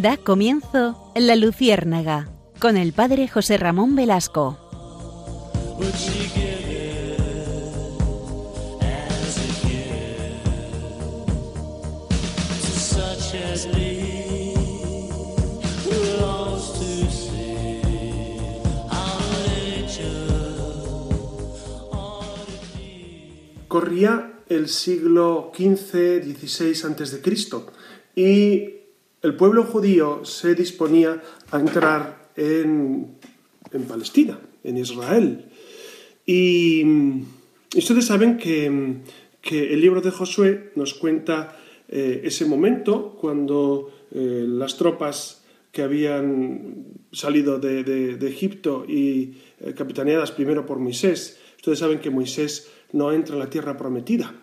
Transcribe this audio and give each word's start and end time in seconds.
Da 0.00 0.16
comienzo 0.16 1.12
La 1.16 1.34
Luciérnaga 1.34 2.28
con 2.60 2.76
el 2.76 2.92
padre 2.92 3.26
José 3.26 3.56
Ramón 3.56 3.96
Velasco. 3.96 4.56
Corría 23.66 24.42
el 24.48 24.68
siglo 24.68 25.50
XV, 25.56 26.22
XVI 26.22 26.86
antes 26.86 27.10
de 27.10 27.20
Cristo 27.20 27.66
y 28.14 28.77
el 29.22 29.34
pueblo 29.34 29.64
judío 29.64 30.24
se 30.24 30.54
disponía 30.54 31.22
a 31.50 31.58
entrar 31.58 32.30
en, 32.36 33.16
Palestina, 33.88 34.38
en 34.62 34.78
Israel. 34.78 35.46
Y, 36.24 36.84
ustedes 37.76 38.06
saben 38.06 38.38
que, 38.38 38.66
el 39.50 39.80
libro 39.80 40.00
de 40.00 40.10
Josué 40.10 40.72
nos 40.76 40.94
cuenta 40.94 41.56
eh, 41.88 42.20
ese 42.24 42.44
momento 42.44 43.16
cuando 43.18 43.90
eh, 44.12 44.44
las 44.46 44.76
tropas 44.76 45.42
que 45.72 45.82
habían 45.82 46.84
salido 47.12 47.58
de, 47.58 48.18
Egipto 48.28 48.84
y 48.86 49.38
eh, 49.60 49.72
capitaneadas 49.74 50.32
primero 50.32 50.66
por 50.66 50.78
Moisés, 50.78 51.40
ustedes 51.56 51.78
saben 51.78 52.00
que 52.00 52.10
Moisés 52.10 52.70
no 52.92 53.10
entra 53.12 53.34
en 53.34 53.40
la 53.40 53.50
tierra 53.50 53.76
prometida. 53.76 54.34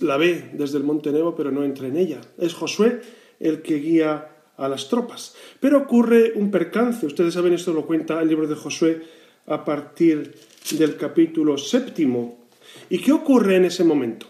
La 0.00 0.16
ve 0.16 0.50
desde 0.54 0.78
el 0.78 0.84
monte 0.84 1.12
Nebo, 1.12 1.34
pero 1.34 1.50
no 1.50 1.64
entra 1.64 1.88
en 1.88 1.96
ella. 1.96 2.20
Es 2.38 2.54
Josué 2.54 3.00
el 3.40 3.62
que 3.62 3.76
guía 3.76 4.30
a 4.56 4.68
las 4.68 4.88
tropas. 4.88 5.34
Pero 5.60 5.78
ocurre 5.78 6.32
un 6.36 6.50
percance, 6.50 7.06
ustedes 7.06 7.34
saben, 7.34 7.52
esto 7.52 7.72
lo 7.72 7.86
cuenta 7.86 8.20
el 8.20 8.28
libro 8.28 8.46
de 8.46 8.54
Josué 8.54 9.02
a 9.46 9.64
partir 9.64 10.34
del 10.72 10.96
capítulo 10.96 11.58
séptimo. 11.58 12.46
¿Y 12.88 12.98
qué 12.98 13.12
ocurre 13.12 13.56
en 13.56 13.64
ese 13.66 13.84
momento? 13.84 14.26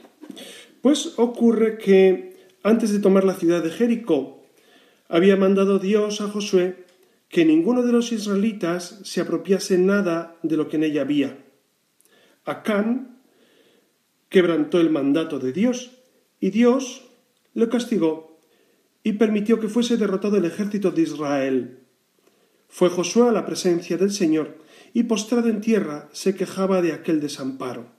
Pues 0.81 1.15
ocurre 1.17 1.79
que 1.79 2.35
antes 2.63 2.93
de 2.93 2.99
tomar 2.99 3.25
la 3.25 3.35
ciudad 3.35 3.63
de 3.63 3.71
Jericó, 3.71 4.43
había 5.09 5.37
mandado 5.37 5.79
Dios 5.79 6.21
a 6.21 6.29
Josué 6.29 6.85
que 7.29 7.45
ninguno 7.45 7.83
de 7.83 7.93
los 7.93 8.13
israelitas 8.13 9.01
se 9.05 9.21
apropiase 9.21 9.79
nada 9.79 10.37
de 10.43 10.57
lo 10.57 10.69
que 10.69 10.77
en 10.77 10.85
ella 10.85 11.03
había. 11.03 11.39
Acán 12.45 13.19
quebrantó 14.29 14.81
el 14.81 14.91
mandato 14.91 15.39
de 15.39 15.53
Dios 15.53 15.93
y 16.41 16.51
Dios 16.51 17.09
lo 17.55 17.69
castigó 17.69 18.34
y 19.05 19.13
permitió 19.13 19.61
que 19.61 19.69
fuese 19.69 19.97
derrotado 19.97 20.39
el 20.39 20.47
ejército 20.47 20.91
de 20.91 21.03
Israel. 21.03 21.79
Fue 22.69 22.89
Josué 22.89 23.29
a 23.29 23.33
la 23.33 23.47
presencia 23.47 23.97
del 23.97 24.11
Señor 24.11 24.59
y 24.95 25.05
postrado 25.05 25.49
en 25.49 25.61
tierra 25.61 26.09
se 26.13 26.35
quejaba 26.35 26.83
de 26.83 26.93
aquel 26.93 27.21
desamparo. 27.21 27.93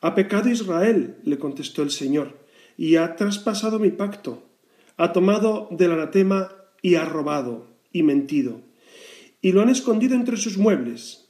Ha 0.00 0.14
pecado 0.14 0.48
Israel, 0.48 1.18
le 1.24 1.38
contestó 1.38 1.82
el 1.82 1.90
Señor, 1.90 2.38
y 2.76 2.96
ha 2.96 3.16
traspasado 3.16 3.78
mi 3.78 3.90
pacto, 3.90 4.44
ha 4.96 5.12
tomado 5.12 5.68
del 5.72 5.92
anatema 5.92 6.52
y 6.80 6.94
ha 6.94 7.04
robado 7.04 7.66
y 7.92 8.02
mentido, 8.02 8.62
y 9.42 9.52
lo 9.52 9.60
han 9.60 9.68
escondido 9.68 10.14
entre 10.14 10.36
sus 10.36 10.56
muebles. 10.56 11.28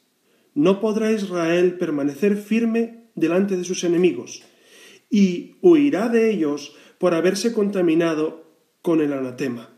No 0.55 0.81
podrá 0.81 1.13
Israel 1.13 1.79
permanecer 1.79 2.37
firme 2.37 3.05
delante 3.15 3.57
de 3.57 3.65
sus 3.65 3.85
enemigos, 3.85 4.43
y 5.11 5.57
huirá 5.63 6.09
de 6.09 6.31
ellos 6.31 6.77
por 6.99 7.15
haberse 7.15 7.53
contaminado 7.53 8.48
con 8.83 9.01
el 9.01 9.13
anatema. 9.13 9.71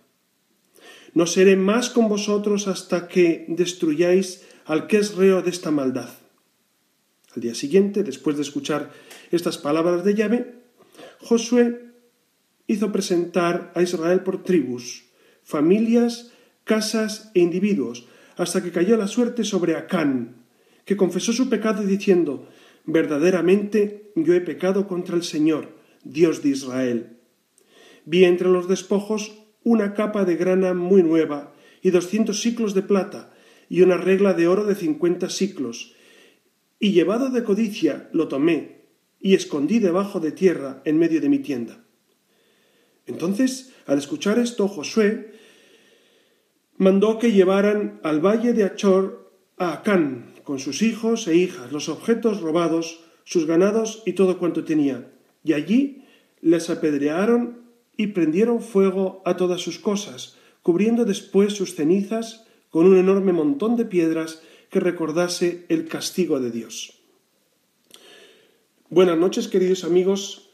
No 1.15 1.27
seré 1.27 1.57
más 1.57 1.91
con 1.91 2.09
vosotros 2.09 2.69
hasta 2.69 3.09
que 3.09 3.45
destruyáis 3.49 4.47
al 4.65 4.87
que 4.87 4.99
es 4.99 5.15
reo 5.15 5.43
de 5.43 5.51
esta 5.51 5.71
maldad. 5.71 6.11
Al 7.35 7.43
día 7.43 7.55
siguiente, 7.55 8.03
después 8.03 8.37
de 8.37 8.43
escuchar 8.43 8.91
estas 9.31 9.59
palabras 9.59 10.05
de 10.05 10.15
llave, 10.15 10.55
Josué 11.19 11.91
hizo 12.67 12.93
presentar 12.93 13.73
a 13.75 13.83
Israel 13.83 14.21
por 14.21 14.43
tribus, 14.45 15.05
familias, 15.43 16.33
casas 16.65 17.31
e 17.35 17.41
individuos, 17.41 18.07
hasta 18.37 18.63
que 18.63 18.71
cayó 18.71 18.97
la 18.97 19.09
suerte 19.09 19.45
sobre 19.45 19.77
Acán, 19.77 20.45
que 20.85 20.97
confesó 20.97 21.33
su 21.33 21.49
pecado 21.49 21.83
diciendo, 21.83 22.49
verdaderamente 22.85 24.13
yo 24.15 24.35
he 24.35 24.41
pecado 24.41 24.87
contra 24.87 25.17
el 25.17 25.25
Señor, 25.25 25.77
Dios 26.05 26.43
de 26.43 26.51
Israel 26.51 27.20
Vi 28.11 28.25
entre 28.25 28.49
los 28.49 28.67
despojos 28.67 29.39
una 29.63 29.95
capa 29.95 30.25
de 30.25 30.35
grana 30.35 30.75
muy 30.75 31.05
nueva 31.05 31.55
y 31.81 31.91
doscientos 31.91 32.41
siclos 32.41 32.75
de 32.75 32.83
plata 32.83 33.33
y 33.69 33.83
una 33.83 33.99
regla 33.99 34.35
de 34.35 34.49
oro 34.49 34.65
de 34.65 34.75
cincuenta 34.75 35.31
siclos. 35.31 35.95
Y 36.81 36.91
llevado 36.91 37.31
de 37.31 37.45
codicia 37.45 38.11
lo 38.13 38.27
tomé 38.27 38.81
y 39.21 39.35
escondí 39.35 39.79
debajo 39.79 40.19
de 40.19 40.33
tierra 40.33 40.83
en 40.85 40.99
medio 40.99 41.21
de 41.21 41.29
mi 41.29 41.39
tienda. 41.39 41.85
Entonces, 43.07 43.73
al 43.87 43.99
escuchar 43.99 44.41
esto, 44.41 44.67
Josué 44.67 45.35
mandó 46.79 47.21
que 47.21 47.31
llevaran 47.31 48.01
al 48.03 48.19
valle 48.19 48.55
de 48.55 48.65
Achor 48.65 49.31
a 49.57 49.73
Acán, 49.73 50.35
con 50.43 50.59
sus 50.59 50.83
hijos 50.83 51.29
e 51.29 51.37
hijas, 51.37 51.71
los 51.71 51.89
objetos 51.89 52.41
robados, 52.41 53.05
sus 53.23 53.47
ganados 53.47 54.03
y 54.05 54.15
todo 54.15 54.41
cuanto 54.41 54.65
tenía. 54.65 55.13
Y 55.45 55.53
allí 55.53 56.03
les 56.41 56.71
apedrearon 56.71 57.70
y 58.01 58.07
prendieron 58.07 58.63
fuego 58.63 59.21
a 59.27 59.37
todas 59.37 59.61
sus 59.61 59.79
cosas, 59.79 60.35
cubriendo 60.63 61.05
después 61.05 61.53
sus 61.53 61.75
cenizas 61.75 62.47
con 62.71 62.87
un 62.87 62.97
enorme 62.97 63.35
montón 63.35 63.77
de 63.77 63.85
piedras 63.85 64.41
que 64.71 64.81
recordase 64.81 65.67
el 65.69 65.87
castigo 65.87 66.41
de 66.41 66.51
Dios. 66.51 66.95
Buenas 68.89 69.19
noches, 69.19 69.49
queridos 69.49 69.85
amigos. 69.85 70.49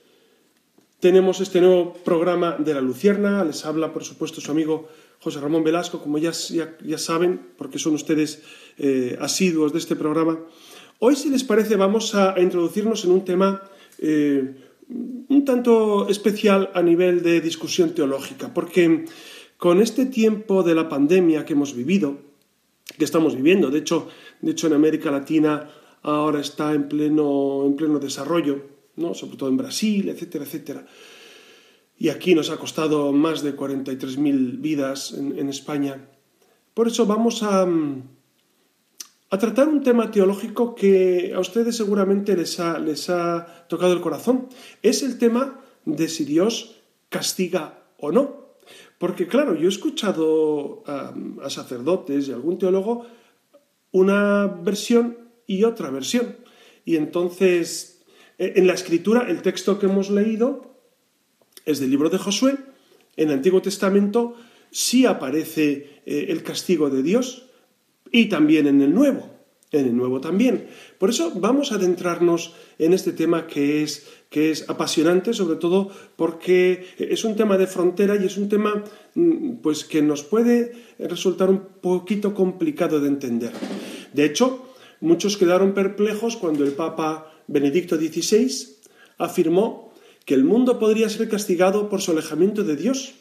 Tenemos 0.98 1.40
este 1.40 1.60
nuevo 1.60 1.94
programa 2.04 2.56
de 2.58 2.74
la 2.74 2.80
Lucierna. 2.80 3.44
Les 3.44 3.64
habla, 3.64 3.92
por 3.92 4.02
supuesto, 4.02 4.40
su 4.40 4.50
amigo 4.50 4.88
José 5.20 5.38
Ramón 5.38 5.62
Velasco, 5.62 6.02
como 6.02 6.18
ya, 6.18 6.32
ya, 6.82 6.98
saben, 6.98 7.52
porque 7.56 7.78
son 7.78 7.94
ustedes 7.94 8.42
eh, 8.76 9.16
asiduos 9.20 9.72
de 9.72 9.78
este 9.78 9.94
programa. 9.94 10.40
Hoy, 10.98 11.14
si 11.14 11.30
les 11.30 11.44
parece, 11.44 11.76
vamos 11.76 12.12
a, 12.16 12.34
introducirnos 12.40 13.04
en 13.04 13.12
un 13.12 13.24
tema 13.24 13.62
eh, 13.98 14.66
un 14.88 15.44
tanto 15.44 16.08
especial 16.08 16.70
a 16.74 16.82
nivel 16.82 17.22
de 17.22 17.41
discusión 17.41 17.94
teológica, 17.94 18.54
porque 18.54 19.04
con 19.56 19.80
este 19.80 20.06
tiempo 20.06 20.62
de 20.62 20.74
la 20.74 20.88
pandemia 20.88 21.44
que 21.44 21.54
hemos 21.54 21.74
vivido, 21.74 22.19
que 22.98 23.04
estamos 23.04 23.34
viviendo, 23.34 23.70
de 23.70 23.80
hecho, 23.80 24.08
de 24.41 24.52
hecho 24.52 24.66
en 24.69 24.74
América 24.74 25.10
Latina 25.10 25.69
ahora 26.02 26.41
está 26.41 26.72
en 26.72 26.88
pleno, 26.88 27.64
en 27.66 27.74
pleno 27.74 27.98
desarrollo, 27.98 28.62
¿no? 28.97 29.14
sobre 29.14 29.36
todo 29.36 29.48
en 29.48 29.56
Brasil, 29.56 30.08
etcétera, 30.08 30.44
etcétera. 30.44 30.86
Y 31.98 32.10
aquí 32.10 32.34
nos 32.34 32.50
ha 32.50 32.58
costado 32.58 33.12
más 33.12 33.42
de 33.42 33.56
43.000 33.56 34.60
vidas 34.60 35.12
en, 35.12 35.38
en 35.38 35.48
España. 35.48 36.10
Por 36.74 36.88
eso 36.88 37.06
vamos 37.06 37.42
a, 37.42 37.66
a 39.36 39.38
tratar 39.38 39.68
un 39.68 39.83
tema 39.83 40.10
teológico 40.10 40.74
que 40.74 41.33
a 41.34 41.41
ustedes 41.41 41.77
seguramente 41.77 42.36
les 42.36 42.59
ha, 42.59 42.78
les 42.78 43.10
ha 43.10 43.66
tocado 43.68 43.92
el 43.92 44.00
corazón. 44.00 44.48
Es 44.83 45.03
el 45.03 45.18
tema 45.18 45.60
de 45.84 46.09
si 46.09 46.24
Dios 46.24 46.83
castiga 47.09 47.84
o 47.98 48.12
no. 48.12 48.56
Porque 48.98 49.27
claro, 49.27 49.54
yo 49.54 49.66
he 49.66 49.68
escuchado 49.68 50.83
a, 50.86 51.15
a 51.42 51.50
sacerdotes 51.50 52.28
y 52.28 52.33
a 52.33 52.34
algún 52.34 52.59
teólogo 52.59 53.06
una 53.92 54.47
versión 54.47 55.18
y 55.47 55.65
otra 55.65 55.91
versión. 55.91 56.36
Y 56.84 56.97
entonces, 56.97 58.04
e, 58.38 58.54
en 58.56 58.66
la 58.66 58.72
escritura, 58.72 59.28
el 59.28 59.42
texto 59.42 59.78
que 59.78 59.86
hemos 59.86 60.10
leído 60.10 60.80
es 61.66 61.78
del 61.78 61.91
libro 61.91 62.09
de 62.09 62.18
Josué. 62.18 62.56
En 63.16 63.28
el 63.28 63.34
Antiguo 63.34 63.60
Testamento 63.60 64.34
sí 64.71 65.04
aparece 65.04 66.00
eh, 66.06 66.27
el 66.30 66.42
castigo 66.42 66.91
de 66.91 67.03
Dios, 67.03 67.46
y 68.16 68.27
también 68.27 68.66
en 68.66 68.80
el 68.80 68.95
Nuevo, 68.95 69.28
en 69.72 69.86
el 69.86 69.97
Nuevo 69.97 70.21
también. 70.21 70.66
Por 70.98 71.10
eso 71.10 71.33
vamos 71.34 71.71
a 71.71 71.74
adentrarnos 71.74 72.54
en 72.78 72.92
este 72.92 73.13
tema 73.13 73.47
que 73.47 73.83
es, 73.83 74.07
que 74.30 74.51
es 74.51 74.68
apasionante, 74.68 75.34
sobre 75.34 75.57
todo 75.57 75.91
porque 76.16 76.86
es 76.98 77.24
un 77.24 77.36
tema 77.36 77.59
de 77.59 77.66
frontera 77.66 78.16
y 78.16 78.24
es 78.24 78.36
un 78.36 78.48
tema 78.48 78.84
mm, 79.15 79.57
pues, 79.57 79.84
que 79.84 80.03
nos 80.03 80.22
puede 80.22 80.72
resultar 80.98 81.51
un 81.51 81.60
poquito 81.80 82.34
complicado 82.34 83.01
de 83.01 83.09
entender. 83.09 83.53
De 84.13 84.24
hecho, 84.24 84.72
muchos 85.01 85.36
quedaron 85.36 85.74
perplejos 85.74 86.36
cuando 86.36 86.65
el 86.65 86.72
Papa 86.72 87.30
Benedicto 87.47 87.97
XVI 87.97 88.77
afirmó 89.19 89.92
que 90.24 90.34
el 90.34 90.45
mundo 90.45 90.78
podría 90.78 91.09
ser 91.09 91.28
castigado 91.28 91.89
por 91.89 92.01
su 92.01 92.10
alejamiento 92.10 92.65
de 92.65 92.77
Dios. 92.77 93.15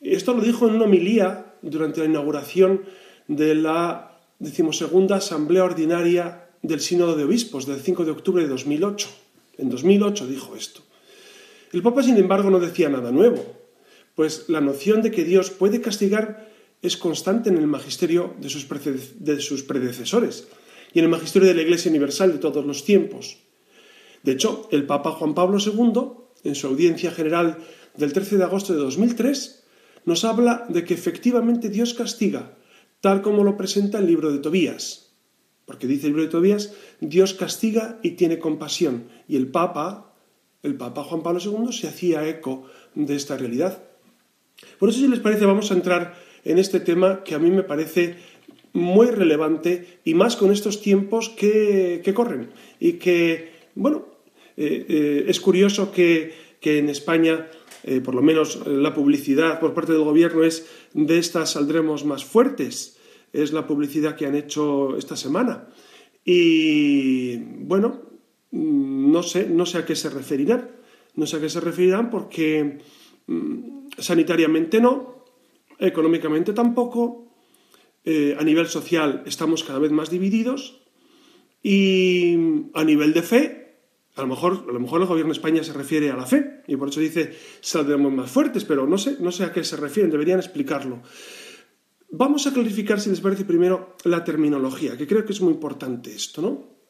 Esto 0.00 0.34
lo 0.34 0.42
dijo 0.42 0.68
en 0.68 0.74
una 0.74 0.84
homilía 0.84 1.54
durante 1.62 2.00
la 2.00 2.06
inauguración 2.06 2.82
de 3.26 3.54
la 3.54 4.09
decimosegunda 4.40 5.16
Asamblea 5.16 5.64
Ordinaria 5.64 6.50
del 6.62 6.80
Sínodo 6.80 7.14
de 7.14 7.24
Obispos 7.24 7.66
del 7.66 7.80
5 7.80 8.04
de 8.04 8.10
octubre 8.10 8.42
de 8.42 8.48
2008. 8.48 9.08
En 9.58 9.70
2008 9.70 10.26
dijo 10.26 10.56
esto. 10.56 10.82
El 11.72 11.82
Papa, 11.82 12.02
sin 12.02 12.16
embargo, 12.16 12.50
no 12.50 12.58
decía 12.58 12.88
nada 12.88 13.12
nuevo, 13.12 13.44
pues 14.16 14.48
la 14.48 14.60
noción 14.60 15.02
de 15.02 15.10
que 15.12 15.24
Dios 15.24 15.50
puede 15.50 15.80
castigar 15.80 16.50
es 16.82 16.96
constante 16.96 17.50
en 17.50 17.58
el 17.58 17.66
magisterio 17.66 18.34
de 18.40 18.48
sus, 18.48 18.66
de 19.18 19.40
sus 19.40 19.62
predecesores 19.62 20.48
y 20.92 20.98
en 20.98 21.04
el 21.04 21.10
magisterio 21.10 21.46
de 21.46 21.54
la 21.54 21.62
Iglesia 21.62 21.90
Universal 21.90 22.32
de 22.32 22.38
todos 22.38 22.64
los 22.64 22.84
tiempos. 22.84 23.38
De 24.22 24.32
hecho, 24.32 24.68
el 24.72 24.86
Papa 24.86 25.12
Juan 25.12 25.34
Pablo 25.34 25.58
II, 25.64 26.02
en 26.44 26.54
su 26.54 26.66
audiencia 26.66 27.10
general 27.10 27.58
del 27.96 28.12
13 28.12 28.38
de 28.38 28.44
agosto 28.44 28.72
de 28.72 28.80
2003, 28.80 29.64
nos 30.06 30.24
habla 30.24 30.66
de 30.68 30.84
que 30.84 30.94
efectivamente 30.94 31.68
Dios 31.68 31.94
castiga, 31.94 32.56
tal 33.00 33.22
como 33.22 33.44
lo 33.44 33.56
presenta 33.56 33.98
el 33.98 34.06
libro 34.06 34.32
de 34.32 34.38
Tobías. 34.38 35.12
Porque 35.66 35.86
dice 35.86 36.06
el 36.06 36.12
libro 36.12 36.24
de 36.24 36.30
Tobías, 36.30 36.74
Dios 37.00 37.34
castiga 37.34 37.98
y 38.02 38.12
tiene 38.12 38.38
compasión. 38.38 39.04
Y 39.28 39.36
el 39.36 39.48
Papa, 39.48 40.14
el 40.62 40.74
Papa 40.74 41.04
Juan 41.04 41.22
Pablo 41.22 41.40
II, 41.42 41.72
se 41.72 41.88
hacía 41.88 42.28
eco 42.28 42.64
de 42.94 43.14
esta 43.14 43.36
realidad. 43.36 43.82
Por 44.78 44.88
eso, 44.88 44.98
si 44.98 45.08
les 45.08 45.20
parece, 45.20 45.46
vamos 45.46 45.70
a 45.70 45.74
entrar 45.74 46.14
en 46.44 46.58
este 46.58 46.80
tema 46.80 47.22
que 47.24 47.34
a 47.34 47.38
mí 47.38 47.50
me 47.50 47.62
parece 47.62 48.16
muy 48.72 49.08
relevante 49.08 50.00
y 50.04 50.14
más 50.14 50.36
con 50.36 50.52
estos 50.52 50.80
tiempos 50.80 51.28
que, 51.28 52.02
corren 52.14 52.50
y 52.78 52.94
que, 52.94 53.52
bueno, 53.74 54.06
eh, 54.56 54.86
eh, 54.88 55.24
es 55.28 55.40
curioso 55.40 55.92
que, 55.92 56.50
en 56.62 56.88
España, 56.88 57.48
eh, 57.84 58.00
por 58.00 58.14
lo 58.14 58.22
menos 58.22 58.66
la 58.66 58.94
publicidad 58.94 59.60
por 59.60 59.74
parte 59.74 59.92
del 59.92 60.04
gobierno 60.04 60.44
es 60.44 60.66
de 60.92 61.18
estas 61.18 61.52
saldremos 61.52 62.04
más 62.04 62.24
fuertes, 62.24 62.98
es 63.32 63.52
la 63.52 63.66
publicidad 63.66 64.16
que 64.16 64.26
han 64.26 64.34
hecho 64.34 64.96
esta 64.96 65.16
semana. 65.16 65.68
Y 66.24 67.36
bueno, 67.36 68.02
no 68.50 69.22
sé, 69.22 69.48
no 69.48 69.66
sé 69.66 69.78
a 69.78 69.86
qué 69.86 69.96
se 69.96 70.10
referirán, 70.10 70.70
no 71.14 71.26
sé 71.26 71.36
a 71.36 71.40
qué 71.40 71.48
se 71.48 71.60
referirán 71.60 72.10
porque 72.10 72.78
mm, 73.26 73.88
sanitariamente 73.98 74.80
no, 74.80 75.24
económicamente 75.78 76.52
tampoco, 76.52 77.30
eh, 78.04 78.36
a 78.38 78.44
nivel 78.44 78.66
social 78.66 79.22
estamos 79.26 79.64
cada 79.64 79.78
vez 79.78 79.92
más 79.92 80.10
divididos. 80.10 80.80
Y 81.62 82.34
a 82.72 82.84
nivel 82.84 83.12
de 83.12 83.22
fe, 83.22 83.69
a 84.16 84.22
lo 84.22 84.26
mejor, 84.26 84.64
a 84.68 84.72
lo 84.72 84.80
mejor 84.80 85.00
el 85.00 85.06
gobierno 85.06 85.32
de 85.32 85.38
España 85.38 85.62
se 85.62 85.72
refiere 85.72 86.10
a 86.10 86.16
la 86.16 86.26
fe 86.26 86.62
y 86.66 86.76
por 86.76 86.88
eso 86.88 87.00
dice 87.00 87.32
saldremos 87.60 88.12
más 88.12 88.30
fuertes, 88.30 88.64
pero 88.64 88.86
no 88.86 88.98
sé, 88.98 89.44
a 89.44 89.52
qué 89.52 89.64
se 89.64 89.76
refieren, 89.76 90.10
deberían 90.10 90.38
explicarlo. 90.38 91.02
Vamos 92.10 92.46
a 92.46 92.52
clarificar, 92.52 93.00
si 93.00 93.08
les 93.10 93.20
parece, 93.20 93.44
primero 93.44 93.96
la 94.04 94.24
terminología, 94.24 94.96
que 94.96 95.06
creo 95.06 95.24
que 95.24 95.32
es 95.32 95.40
muy 95.40 95.52
importante 95.52 96.12
esto, 96.12 96.42
¿no? 96.42 96.80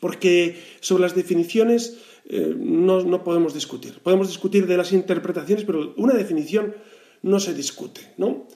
Porque 0.00 0.62
sobre 0.80 1.02
las 1.02 1.14
definiciones 1.14 1.98
eh, 2.26 2.54
no 2.54 3.24
podemos 3.24 3.54
discutir. 3.54 4.00
Podemos 4.00 4.28
discutir 4.28 4.66
de 4.66 4.76
las 4.76 4.92
interpretaciones, 4.92 5.64
pero 5.64 5.94
una 5.96 6.12
definición 6.12 6.74
no 7.22 7.40
se 7.40 7.54
discute. 7.54 8.12
¿no? 8.16 8.46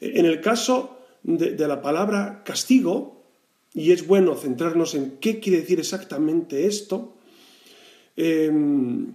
En 0.00 0.26
el 0.26 0.40
caso 0.40 0.98
de, 1.22 1.56
la 1.66 1.82
palabra 1.82 2.42
castigo, 2.44 3.24
y 3.72 3.92
es 3.92 4.06
bueno 4.06 4.34
centrarnos 4.34 4.94
en 4.94 5.18
qué 5.20 5.40
quiere 5.40 5.60
decir 5.60 5.78
exactamente 5.78 6.66
esto, 6.66 7.16
em, 8.20 9.14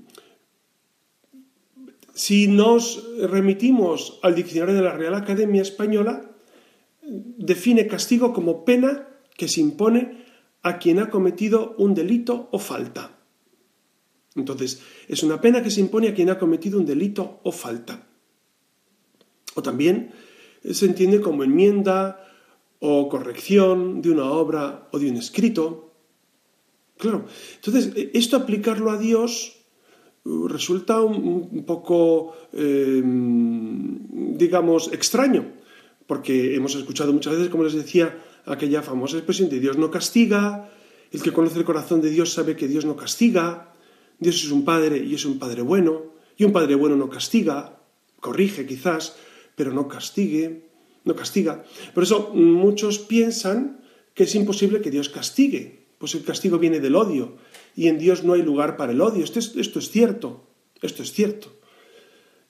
si 2.14 2.48
nos 2.48 3.06
remitimos 3.20 4.20
al 4.24 4.36
diccionario 4.36 4.76
de 4.76 4.82
la 4.82 4.94
Real 4.94 5.14
Academia 5.16 5.62
Española, 5.62 6.32
define 7.02 7.88
castigo 7.88 8.34
como 8.34 8.66
pena 8.66 9.08
que 9.38 9.48
se 9.48 9.62
impone 9.62 10.26
a 10.64 10.80
quien 10.80 11.00
ha 11.00 11.10
cometido 11.10 11.76
un 11.78 11.94
delito 11.94 12.50
o 12.52 12.58
falta. 12.58 13.20
Entonces, 14.36 14.82
es 15.08 15.24
una 15.24 15.40
pena 15.40 15.62
que 15.62 15.72
se 15.72 15.82
impone 15.82 16.10
a 16.10 16.14
quien 16.14 16.30
ha 16.30 16.40
cometido 16.40 16.80
un 16.80 16.86
delito 16.86 17.40
o 17.44 17.52
falta. 17.52 18.08
O 19.56 19.62
también 19.62 20.12
se 20.72 20.86
entiende 20.86 21.22
como 21.22 21.44
enmienda 21.44 22.26
o 22.80 23.08
corrección 23.08 24.02
de 24.02 24.12
una 24.12 24.26
obra 24.26 24.90
o 24.92 25.00
de 25.00 25.10
un 25.10 25.18
escrito. 25.18 25.85
Claro, 26.98 27.26
entonces 27.56 27.92
esto 28.14 28.38
aplicarlo 28.38 28.90
a 28.90 28.98
Dios 28.98 29.66
uh, 30.24 30.48
resulta 30.48 31.02
un, 31.02 31.66
poco, 31.66 32.34
em, 32.54 34.38
digamos, 34.38 34.92
extraño, 34.94 35.52
porque 36.08 36.56
hemos 36.56 36.76
escuchado 36.76 37.12
muchas 37.12 37.34
veces, 37.34 37.50
como 37.50 37.64
les 37.64 37.74
decía, 37.74 38.16
aquella 38.46 38.82
famosa 38.82 39.18
expresión 39.18 39.50
de 39.50 39.60
Dios 39.60 39.78
no 39.78 39.92
castiga, 39.92 40.70
el 41.12 41.22
que 41.22 41.34
conoce 41.34 41.60
el 41.60 41.66
corazón 41.66 42.02
de 42.02 42.10
Dios 42.10 42.32
sabe 42.32 42.56
que 42.56 42.68
Dios 42.68 42.86
no 42.86 42.96
castiga, 42.96 43.74
Dios 44.20 44.44
es 44.44 44.52
un 44.52 44.64
padre 44.64 45.04
y 45.04 45.16
es 45.16 45.26
un 45.26 45.38
padre 45.38 45.62
bueno, 45.62 46.14
y 46.38 46.44
un 46.46 46.54
padre 46.54 46.76
bueno 46.76 46.96
no 46.96 47.10
castiga, 47.10 47.82
corrige 48.20 48.66
quizás, 48.66 49.16
pero 49.56 49.72
no 49.74 49.88
castigue, 49.88 50.70
no 51.04 51.16
castiga. 51.16 51.64
Por 51.94 52.04
eso 52.04 52.32
muchos 52.34 53.00
piensan 53.00 53.82
que 54.14 54.24
es 54.24 54.36
imposible 54.36 54.82
que 54.82 54.92
Dios 54.92 55.10
castigue, 55.10 55.85
pues 56.06 56.14
el 56.14 56.24
castigo 56.24 56.60
viene 56.60 56.80
del 56.80 56.96
odio 56.96 57.34
y 57.76 57.88
en 57.88 57.98
Dios 57.98 58.24
no 58.24 58.34
hay 58.34 58.44
lugar 58.44 58.78
para 58.78 58.92
el 58.92 59.02
odio. 59.02 59.24
Esto 59.24 59.40
es, 59.40 59.56
esto 59.56 59.80
es 59.80 59.90
cierto, 59.90 60.44
esto 60.84 61.02
es 61.02 61.12
cierto. 61.12 61.48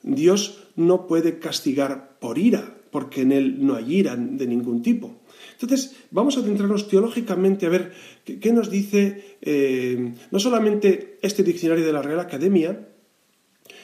Dios 0.03 0.65
no 0.75 1.07
puede 1.07 1.39
castigar 1.39 2.19
por 2.19 2.37
ira, 2.37 2.75
porque 2.91 3.21
en 3.21 3.31
Él 3.31 3.65
no 3.65 3.75
hay 3.75 3.95
ira 3.95 4.17
de 4.17 4.45
ningún 4.45 4.81
tipo. 4.81 5.21
Entonces, 5.53 5.95
vamos 6.11 6.35
a 6.35 6.41
centrarnos 6.41 6.89
teológicamente 6.89 7.65
a 7.65 7.69
ver 7.69 7.93
qué, 8.25 8.51
nos 8.51 8.69
dice 8.69 9.37
eh, 9.41 10.11
no 10.31 10.39
solamente 10.41 11.17
este 11.21 11.41
diccionario 11.41 11.85
de 11.85 11.93
la 11.93 12.01
Real 12.01 12.19
Academia, 12.19 12.89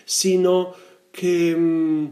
sino 0.04 0.74
que 1.14 1.56
mm, 1.56 2.08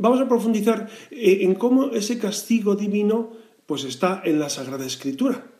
vamos 0.00 0.20
a 0.20 0.28
profundizar 0.28 0.88
eh, 1.12 1.38
en 1.42 1.54
cómo 1.54 1.92
ese 1.92 2.18
castigo 2.18 2.74
divino 2.74 3.30
pues 3.66 3.84
está 3.84 4.20
en 4.24 4.40
la 4.40 4.48
Sagrada 4.48 4.84
Escritura. 4.84 5.57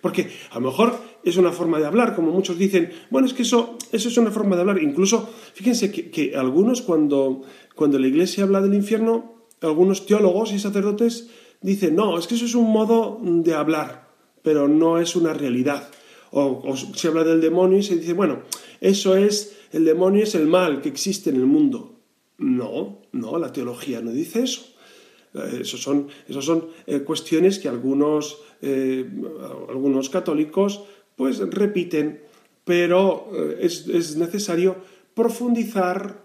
Porque 0.00 0.30
a 0.50 0.58
lo 0.58 0.68
mejor 0.68 0.98
es 1.24 1.36
una 1.36 1.52
forma 1.52 1.78
de 1.78 1.86
hablar, 1.86 2.14
como 2.14 2.30
muchos 2.30 2.58
dicen, 2.58 2.90
bueno, 3.10 3.26
es 3.26 3.34
que 3.34 3.42
eso, 3.42 3.76
eso 3.92 4.08
es 4.08 4.18
una 4.18 4.30
forma 4.30 4.56
de 4.56 4.62
hablar. 4.62 4.82
Incluso, 4.82 5.28
fíjense 5.54 5.90
que, 5.90 6.36
algunos 6.36 6.82
cuando, 6.82 7.42
cuando 7.74 7.98
la 7.98 8.06
Iglesia 8.06 8.44
habla 8.44 8.60
del 8.60 8.74
infierno, 8.74 9.46
algunos 9.60 10.06
teólogos 10.06 10.52
y 10.52 10.58
sacerdotes 10.58 11.28
dicen, 11.60 11.96
no, 11.96 12.18
es 12.18 12.26
que 12.26 12.34
eso 12.34 12.44
es 12.44 12.54
un 12.54 12.70
modo 12.70 13.18
de 13.22 13.54
hablar, 13.54 14.08
pero 14.42 14.68
no 14.68 14.98
es 14.98 15.16
una 15.16 15.32
realidad. 15.32 15.88
O, 16.30 16.74
se 16.76 17.08
habla 17.08 17.24
del 17.24 17.40
demonio 17.40 17.78
y 17.78 17.82
se 17.82 17.96
dice, 17.96 18.12
bueno, 18.12 18.42
eso 18.80 19.16
es, 19.16 19.56
el 19.72 19.84
demonio 19.84 20.24
es 20.24 20.34
el 20.34 20.46
mal 20.46 20.80
que 20.80 20.88
existe 20.88 21.30
en 21.30 21.36
el 21.36 21.46
mundo. 21.46 21.94
No, 22.38 23.02
no, 23.12 23.38
la 23.38 23.52
teología 23.52 24.00
no 24.00 24.12
dice 24.12 24.42
eso. 24.42 24.66
Eh, 25.34 25.60
Esas 25.62 25.80
son, 25.80 26.08
son 26.40 26.68
eh, 26.86 27.00
cuestiones 27.00 27.58
que 27.58 27.68
algunos, 27.68 28.38
eh, 28.62 29.08
algunos 29.68 30.08
católicos 30.10 30.82
pues 31.16 31.38
repiten, 31.38 32.22
pero 32.64 33.30
es, 33.58 33.88
es, 33.88 34.16
necesario 34.16 34.76
profundizar 35.14 36.22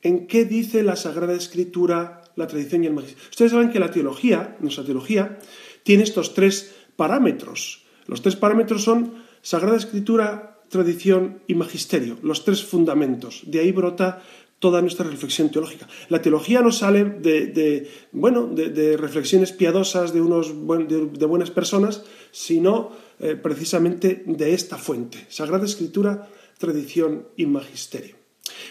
en 0.00 0.26
qué 0.26 0.46
dice 0.46 0.82
la 0.82 0.96
Sagrada 0.96 1.34
Escritura, 1.34 2.22
la 2.34 2.46
tradición 2.46 2.84
y 2.84 2.86
el 2.86 2.94
magisterio. 2.94 3.28
Ustedes 3.28 3.52
saben 3.52 3.70
que 3.70 3.78
la 3.78 3.90
teología, 3.90 4.56
nuestra 4.60 4.84
teología, 4.84 5.38
tiene 5.82 6.04
estos 6.04 6.32
tres 6.32 6.74
parámetros. 6.96 7.84
Los 8.06 8.22
tres 8.22 8.36
parámetros 8.36 8.84
son 8.84 9.24
Sagrada 9.42 9.76
Escritura, 9.76 10.56
tradición 10.68 11.42
y 11.46 11.54
magisterio, 11.54 12.18
los 12.22 12.44
tres 12.44 12.64
fundamentos. 12.64 13.42
De 13.46 13.60
ahí 13.60 13.72
brota 13.72 14.22
toda 14.58 14.80
nuestra 14.80 15.08
reflexión 15.08 15.50
teológica. 15.50 15.86
La 16.08 16.22
teología 16.22 16.62
no 16.62 16.72
sale 16.72 17.04
de, 17.04 17.88
bueno, 18.12 18.46
de, 18.46 18.96
reflexiones 18.96 19.52
piadosas 19.52 20.12
de, 20.12 20.20
unos, 20.20 20.48
de, 20.88 21.26
buenas 21.26 21.50
personas, 21.50 22.04
sino 22.30 22.90
eh, 23.20 23.36
precisamente 23.36 24.22
de 24.26 24.54
esta 24.54 24.78
fuente, 24.78 25.26
Sagrada 25.28 25.66
Escritura, 25.66 26.28
tradición 26.58 27.28
y 27.36 27.46
magisterio. 27.46 28.16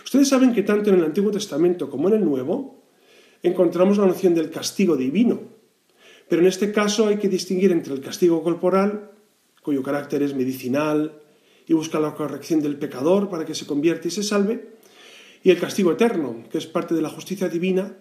Ustedes 0.03 0.29
saben 0.29 0.53
que 0.53 0.63
tanto 0.63 0.89
en 0.89 0.97
el 0.97 1.05
Antiguo 1.05 1.31
Testamento 1.31 1.89
como 1.89 2.07
en 2.07 2.15
el 2.15 2.25
Nuevo 2.25 2.83
encontramos 3.43 3.97
la 3.97 4.07
noción 4.07 4.33
del 4.33 4.49
castigo 4.49 4.95
divino, 4.95 5.39
pero 6.27 6.41
en 6.41 6.47
este 6.47 6.71
caso 6.71 7.07
hay 7.07 7.17
que 7.17 7.29
distinguir 7.29 7.71
entre 7.71 7.93
el 7.93 8.01
castigo 8.01 8.41
corporal, 8.41 9.11
cuyo 9.61 9.83
carácter 9.83 10.23
es 10.23 10.33
medicinal 10.33 11.21
y 11.67 11.73
busca 11.73 11.99
la 11.99 12.15
corrección 12.15 12.61
del 12.61 12.77
pecador 12.77 13.29
para 13.29 13.45
que 13.45 13.53
se 13.53 13.67
convierta 13.67 14.07
y 14.07 14.11
se 14.11 14.23
salve, 14.23 14.74
y 15.45 15.51
el 15.51 15.59
castigo 15.59 15.91
eterno, 15.91 16.43
que 16.49 16.57
es 16.57 16.65
parte 16.65 16.95
de 16.95 17.03
la 17.03 17.09
justicia 17.09 17.47
divina, 17.47 17.95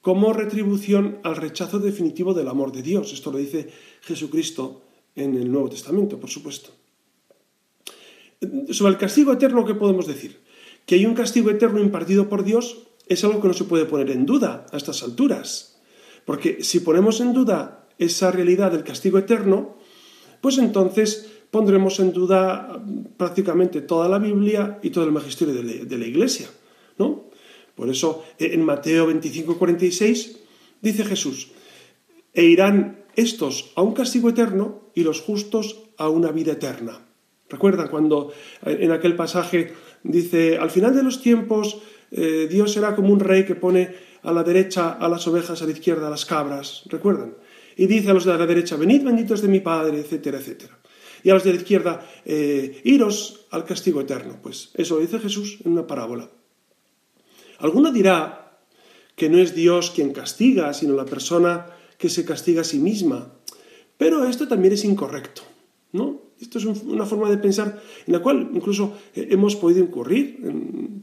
como 0.00 0.32
retribución 0.32 1.18
al 1.24 1.34
rechazo 1.34 1.80
definitivo 1.80 2.34
del 2.34 2.46
amor 2.46 2.70
de 2.70 2.82
Dios. 2.82 3.12
Esto 3.12 3.32
lo 3.32 3.38
dice 3.38 3.68
Jesucristo 4.02 4.82
en 5.16 5.34
el 5.34 5.50
Nuevo 5.50 5.70
Testamento, 5.70 6.20
por 6.20 6.30
supuesto. 6.30 6.70
Sobre 8.70 8.92
el 8.92 8.96
castigo 8.96 9.32
eterno, 9.32 9.64
¿qué 9.64 9.74
podemos 9.74 10.06
decir? 10.06 10.38
Que 10.86 10.94
hay 10.94 11.04
un 11.04 11.14
castigo 11.14 11.50
eterno 11.50 11.80
impartido 11.80 12.28
por 12.28 12.44
Dios 12.44 12.86
es 13.08 13.24
algo 13.24 13.40
que 13.40 13.48
no 13.48 13.54
se 13.54 13.64
puede 13.64 13.84
poner 13.84 14.12
en 14.12 14.24
duda 14.24 14.64
a 14.70 14.76
estas 14.76 15.02
alturas. 15.02 15.80
Porque 16.24 16.62
si 16.62 16.78
ponemos 16.78 17.20
en 17.20 17.32
duda 17.32 17.88
esa 17.98 18.30
realidad 18.30 18.70
del 18.70 18.84
castigo 18.84 19.18
eterno, 19.18 19.78
pues 20.40 20.58
entonces 20.58 21.28
pondremos 21.50 21.98
en 21.98 22.12
duda 22.12 22.80
prácticamente 23.16 23.80
toda 23.80 24.08
la 24.08 24.20
Biblia 24.20 24.78
y 24.80 24.90
todo 24.90 25.02
el 25.02 25.10
magisterio 25.10 25.54
de 25.54 25.98
la 25.98 26.06
Iglesia. 26.06 26.48
¿No? 26.98 27.30
Por 27.74 27.88
eso 27.90 28.24
en 28.38 28.64
Mateo 28.64 29.06
25, 29.06 29.56
46 29.56 30.40
dice 30.80 31.04
Jesús, 31.04 31.52
e 32.34 32.44
irán 32.44 33.04
estos 33.14 33.72
a 33.74 33.82
un 33.82 33.94
castigo 33.94 34.28
eterno 34.30 34.90
y 34.94 35.02
los 35.02 35.20
justos 35.20 35.90
a 35.96 36.08
una 36.08 36.30
vida 36.30 36.52
eterna. 36.52 37.06
Recuerda 37.48 37.88
cuando 37.88 38.32
en 38.62 38.90
aquel 38.92 39.16
pasaje 39.16 39.72
dice, 40.02 40.58
al 40.58 40.70
final 40.70 40.94
de 40.94 41.02
los 41.02 41.22
tiempos 41.22 41.78
eh, 42.10 42.46
Dios 42.50 42.72
será 42.72 42.94
como 42.94 43.12
un 43.12 43.20
rey 43.20 43.44
que 43.44 43.54
pone 43.54 43.94
a 44.22 44.32
la 44.32 44.42
derecha 44.42 44.92
a 44.92 45.08
las 45.08 45.26
ovejas, 45.26 45.62
a 45.62 45.64
la 45.64 45.72
izquierda 45.72 46.08
a 46.08 46.10
las 46.10 46.26
cabras, 46.26 46.82
¿recuerdan? 46.86 47.34
Y 47.76 47.86
dice 47.86 48.10
a 48.10 48.14
los 48.14 48.24
de 48.24 48.36
la 48.36 48.46
derecha, 48.46 48.76
venid 48.76 49.04
benditos 49.04 49.40
de 49.40 49.48
mi 49.48 49.60
Padre, 49.60 49.98
etcétera, 49.98 50.38
etcétera. 50.38 50.78
Y 51.22 51.30
a 51.30 51.34
los 51.34 51.44
de 51.44 51.52
la 51.52 51.58
izquierda, 51.58 52.06
eh, 52.24 52.80
iros 52.84 53.46
al 53.50 53.64
castigo 53.64 54.00
eterno. 54.00 54.38
Pues 54.42 54.70
eso 54.74 54.96
lo 54.96 55.00
dice 55.00 55.18
Jesús 55.18 55.58
en 55.64 55.72
una 55.72 55.86
parábola. 55.86 56.28
Alguno 57.58 57.92
dirá 57.92 58.58
que 59.14 59.28
no 59.28 59.38
es 59.38 59.54
Dios 59.54 59.90
quien 59.90 60.12
castiga, 60.12 60.72
sino 60.72 60.94
la 60.94 61.04
persona 61.04 61.66
que 61.98 62.08
se 62.08 62.24
castiga 62.24 62.62
a 62.62 62.64
sí 62.64 62.78
misma. 62.78 63.34
Pero 63.96 64.24
esto 64.24 64.46
también 64.46 64.74
es 64.74 64.84
incorrecto, 64.84 65.42
¿no? 65.92 66.22
Esto 66.40 66.58
es 66.58 66.64
una 66.64 67.04
forma 67.04 67.28
de 67.28 67.38
pensar 67.38 67.82
en 68.06 68.12
la 68.12 68.20
cual 68.20 68.50
incluso 68.54 68.96
eh, 69.14 69.26
hemos 69.30 69.56
podido 69.56 69.80
incurrir, 69.80 70.38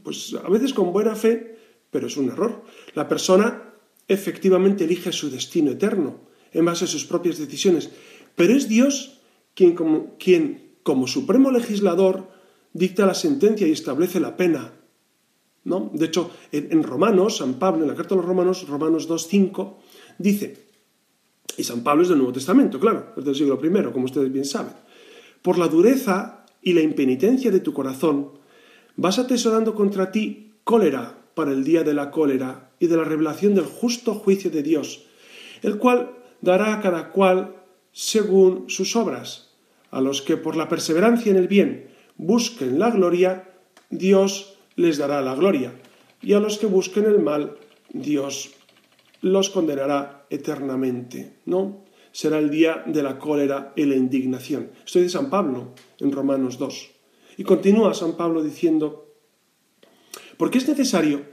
pues 0.01 0.33
a 0.33 0.50
veces 0.50 0.74
con 0.74 0.93
buena 0.93 1.13
fe, 1.13 1.57
pero 1.91 2.07
es 2.07 2.15
un 2.15 2.29
error. 2.29 2.63
La 2.93 3.09
persona 3.09 3.74
efectivamente 4.07 4.85
elige 4.85 5.12
su 5.12 5.29
destino 5.29 5.71
eterno 5.71 6.21
en 6.53 6.63
base 6.63 6.85
a 6.85 6.88
sus 6.88 7.03
propias 7.03 7.38
decisiones, 7.38 7.89
pero 8.35 8.55
es 8.55 8.69
Dios 8.69 9.19
quien 9.53 9.75
como, 9.75 10.15
quien, 10.17 10.75
como 10.83 11.07
supremo 11.07 11.51
legislador, 11.51 12.29
dicta 12.71 13.05
la 13.05 13.13
sentencia 13.13 13.67
y 13.67 13.71
establece 13.71 14.21
la 14.21 14.38
pena. 14.38 14.74
¿No? 15.65 15.91
De 15.93 16.05
hecho, 16.05 16.31
en, 16.51 16.84
Romanos, 16.84 17.38
San 17.38 17.55
Pablo, 17.55 17.84
en 17.84 17.89
la 17.89 17.95
carta 17.95 18.13
a 18.13 18.17
los 18.17 18.25
Romanos, 18.25 18.67
Romanos 18.67 19.10
2.5, 19.10 19.74
dice, 20.17 20.65
y 21.57 21.63
San 21.63 21.84
Pablo 21.84 22.03
es 22.03 22.10
del 22.10 22.19
Nuevo 22.19 22.34
Testamento, 22.34 22.79
claro, 22.79 23.13
es 23.17 23.25
del 23.25 23.36
siglo 23.36 23.60
I, 23.62 23.91
como 23.91 24.05
ustedes 24.05 24.31
bien 24.31 24.45
saben. 24.45 24.74
Por 25.41 25.57
la 25.57 25.67
dureza 25.67 26.45
y 26.62 26.74
la 26.74 26.81
impenitencia 26.81 27.51
de 27.51 27.60
tu 27.60 27.74
corazón, 27.74 28.31
vas 28.95 29.19
atesorando 29.19 29.75
contra 29.75 30.12
ti 30.12 30.53
cólera 30.63 31.17
para 31.34 31.51
el 31.51 31.63
día 31.63 31.84
de 31.84 31.93
la 31.93 32.12
cólera 32.12 32.72
y 32.79 32.88
de 32.88 32.98
la 32.98 33.03
revelación 33.03 33.55
del 33.55 33.65
justo 33.65 34.13
juicio 34.13 34.51
de 34.51 34.63
Dios, 34.63 35.05
el 35.62 35.77
cual 35.77 36.12
dará 36.41 36.74
a 36.74 36.81
cada 36.81 37.12
cual 37.12 37.55
según 37.91 38.69
sus 38.69 38.95
obras. 38.95 39.51
A 39.91 40.01
los 40.01 40.22
que 40.22 40.38
por 40.38 40.55
la 40.55 40.67
perseverancia 40.67 41.31
en 41.31 41.38
el 41.38 41.48
bien 41.48 41.89
busquen 42.17 42.79
la 42.79 42.91
gloria, 42.91 43.53
Dios 43.89 44.54
les 44.75 44.98
dará 44.98 45.22
la 45.22 45.36
gloria, 45.36 45.74
y 46.22 46.34
a 46.34 46.39
los 46.39 46.58
que 46.58 46.65
busquen 46.65 47.05
el 47.05 47.20
mal, 47.20 47.58
Dios 47.94 48.51
los 49.22 49.50
condenará 49.50 50.25
eternamente, 50.29 51.39
¿no? 51.46 51.84
Será 52.12 52.39
el 52.39 52.50
día 52.50 52.84
de 52.86 53.03
la 53.03 53.20
cólera 53.20 53.74
y 53.75 53.86
la 53.86 53.96
indignación. 53.96 54.72
Estoy 54.86 55.03
de 55.03 55.10
San 55.10 55.29
Pablo 55.29 55.74
en 56.00 56.12
Romanos 56.12 56.58
2. 56.58 56.91
Y 57.38 57.44
continúa 57.44 57.94
San 57.94 58.15
Pablo 58.15 58.41
diciendo, 58.41 59.13
porque 60.38 60.58
es 60.58 60.67
necesario 60.67 61.24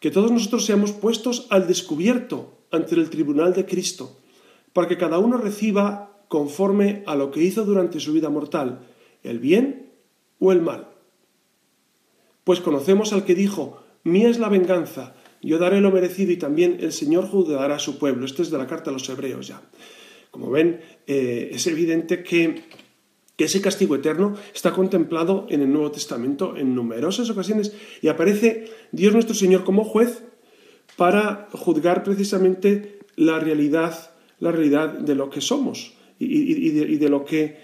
que 0.00 0.10
todos 0.10 0.30
nosotros 0.30 0.64
seamos 0.64 0.92
puestos 0.92 1.46
al 1.50 1.66
descubierto 1.66 2.58
ante 2.70 2.94
el 2.94 3.08
tribunal 3.10 3.54
de 3.54 3.64
Cristo, 3.64 4.18
para 4.72 4.88
que 4.88 4.98
cada 4.98 5.18
uno 5.18 5.38
reciba 5.38 6.22
conforme 6.28 7.02
a 7.06 7.14
lo 7.14 7.30
que 7.30 7.42
hizo 7.42 7.64
durante 7.64 8.00
su 8.00 8.12
vida 8.12 8.28
mortal, 8.28 8.86
el 9.22 9.38
bien 9.38 9.92
o 10.38 10.52
el 10.52 10.60
mal. 10.60 10.95
Pues 12.46 12.60
conocemos 12.60 13.12
al 13.12 13.24
que 13.24 13.34
dijo, 13.34 13.82
mía 14.04 14.28
es 14.28 14.38
la 14.38 14.48
venganza, 14.48 15.16
yo 15.42 15.58
daré 15.58 15.80
lo 15.80 15.90
merecido 15.90 16.30
y 16.30 16.36
también 16.36 16.76
el 16.78 16.92
Señor 16.92 17.26
juzgará 17.26 17.74
a 17.74 17.80
su 17.80 17.98
pueblo. 17.98 18.24
Esto 18.24 18.40
es 18.40 18.52
de 18.52 18.56
la 18.56 18.68
carta 18.68 18.90
a 18.90 18.92
los 18.92 19.08
hebreos 19.08 19.48
ya. 19.48 19.60
Como 20.30 20.48
ven, 20.52 20.80
eh, 21.08 21.50
es 21.52 21.66
evidente 21.66 22.22
que, 22.22 22.62
ese 23.36 23.60
castigo 23.60 23.96
eterno 23.96 24.36
está 24.54 24.72
contemplado 24.72 25.48
en 25.50 25.60
el 25.60 25.72
Nuevo 25.72 25.90
Testamento 25.90 26.56
en 26.56 26.72
numerosas 26.76 27.28
ocasiones 27.30 27.74
y 28.00 28.06
aparece 28.06 28.70
Dios 28.92 29.12
nuestro 29.12 29.34
Señor 29.34 29.64
como 29.64 29.82
juez 29.82 30.22
para 30.96 31.48
juzgar 31.50 32.04
precisamente 32.04 33.00
la 33.16 33.40
realidad, 33.40 34.12
la 34.38 34.52
realidad 34.52 34.90
de 34.90 35.16
lo 35.16 35.30
que 35.30 35.40
somos 35.40 35.96
y, 36.20 36.70
de, 36.70 37.08
lo 37.08 37.24
que 37.24 37.58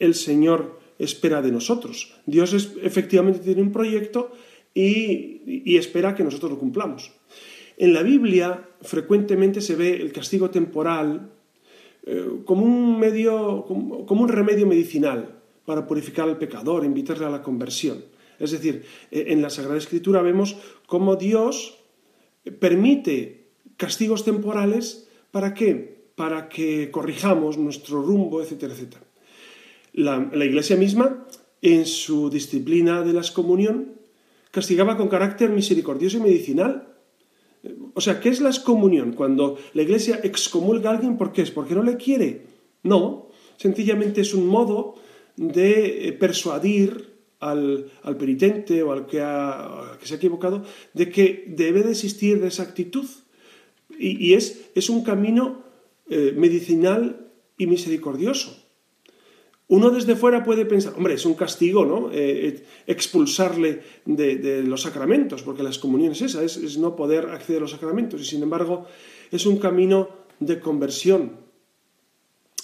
el 0.00 0.16
Señor 0.16 0.80
espera 0.98 1.42
de 1.42 1.52
nosotros. 1.52 2.14
Dios 2.26 2.52
efectivamente 2.82 3.40
tiene 3.40 3.62
un 3.62 3.72
proyecto 3.72 4.32
y, 4.74 5.76
espera 5.76 6.14
que 6.14 6.24
nosotros 6.24 6.52
lo 6.52 6.58
cumplamos. 6.58 7.12
En 7.76 7.92
la 7.92 8.02
Biblia 8.02 8.68
frecuentemente 8.82 9.60
se 9.60 9.76
ve 9.76 9.96
el 9.96 10.12
castigo 10.12 10.50
temporal 10.50 11.32
eh, 12.06 12.26
como 12.44 12.64
un 12.64 12.98
medio, 12.98 13.64
como, 13.66 14.22
un 14.22 14.28
remedio 14.28 14.66
medicinal 14.66 15.40
para 15.64 15.86
purificar 15.86 16.28
al 16.28 16.38
pecador, 16.38 16.84
invitarle 16.84 17.26
a 17.26 17.30
la 17.30 17.42
conversión. 17.42 18.04
Es 18.38 18.50
decir, 18.50 18.84
eh, 19.10 19.26
en 19.28 19.42
la 19.42 19.50
Sagrada 19.50 19.78
Escritura 19.78 20.22
vemos 20.22 20.56
cómo 20.86 21.16
Dios 21.16 21.78
permite 22.60 23.46
castigos 23.76 24.24
temporales 24.24 25.08
para 25.30 25.54
qué? 25.54 26.04
Para 26.14 26.48
que 26.48 26.90
corrijamos 26.90 27.58
nuestro 27.58 28.02
rumbo, 28.02 28.42
etcétera, 28.42 28.74
etcétera. 28.74 29.04
La, 29.94 30.44
Iglesia 30.44 30.76
misma, 30.76 31.24
en 31.62 31.86
su 31.86 32.28
disciplina 32.28 33.02
de 33.02 33.12
la 33.12 33.20
excomunión, 33.20 33.92
castigaba 34.50 34.96
con 34.96 35.08
carácter 35.08 35.50
misericordioso 35.50 36.18
y 36.18 36.20
medicinal. 36.20 36.88
O 37.94 38.00
sea, 38.00 38.20
¿qué 38.20 38.28
es 38.28 38.40
la 38.40 38.50
excomunión? 38.50 39.12
Cuando 39.12 39.56
la 39.72 39.82
Iglesia 39.82 40.20
excomulga 40.22 40.90
a 40.90 40.94
alguien, 40.94 41.16
¿por 41.16 41.32
qué 41.32 41.42
es? 41.42 41.52
¿Porque 41.52 41.74
no 41.74 41.84
le 41.84 41.96
quiere? 41.96 42.42
No, 42.82 43.28
sencillamente 43.56 44.20
es 44.20 44.34
un 44.34 44.48
modo 44.48 44.96
de 45.36 46.08
eh, 46.08 46.12
persuadir 46.12 47.14
al, 47.38 47.90
penitente 48.18 48.82
o 48.82 48.92
al 48.92 49.06
que, 49.06 49.18
se 50.06 50.14
ha 50.14 50.16
equivocado 50.16 50.64
de 50.92 51.08
que 51.08 51.44
debe 51.48 51.82
desistir 51.82 52.40
de 52.40 52.48
esa 52.48 52.64
actitud. 52.64 53.06
Y, 53.96 54.34
es, 54.34 54.70
es, 54.74 54.90
un 54.90 55.04
camino 55.04 55.62
eh, 56.08 56.34
medicinal 56.36 57.30
y 57.56 57.66
misericordioso. 57.68 58.63
Uno 59.68 59.90
desde 59.90 60.14
fuera 60.14 60.44
puede 60.44 60.66
pensar, 60.66 60.92
hombre, 60.96 61.14
es 61.14 61.24
un 61.24 61.34
castigo, 61.34 61.86
¿no? 61.86 62.12
Eh, 62.12 62.48
eh, 62.48 62.64
expulsarle 62.86 63.80
de, 64.04 64.62
los 64.62 64.82
sacramentos, 64.82 65.42
porque 65.42 65.62
la 65.62 65.70
excomunión 65.70 66.12
es 66.12 66.20
esa, 66.20 66.42
es, 66.42 66.76
no 66.76 66.94
poder 66.94 67.30
acceder 67.30 67.58
a 67.58 67.60
los 67.62 67.70
sacramentos, 67.70 68.20
y 68.20 68.24
sin 68.24 68.42
embargo 68.42 68.86
es 69.30 69.46
un 69.46 69.58
camino 69.58 70.10
de 70.38 70.60
conversión. 70.60 71.32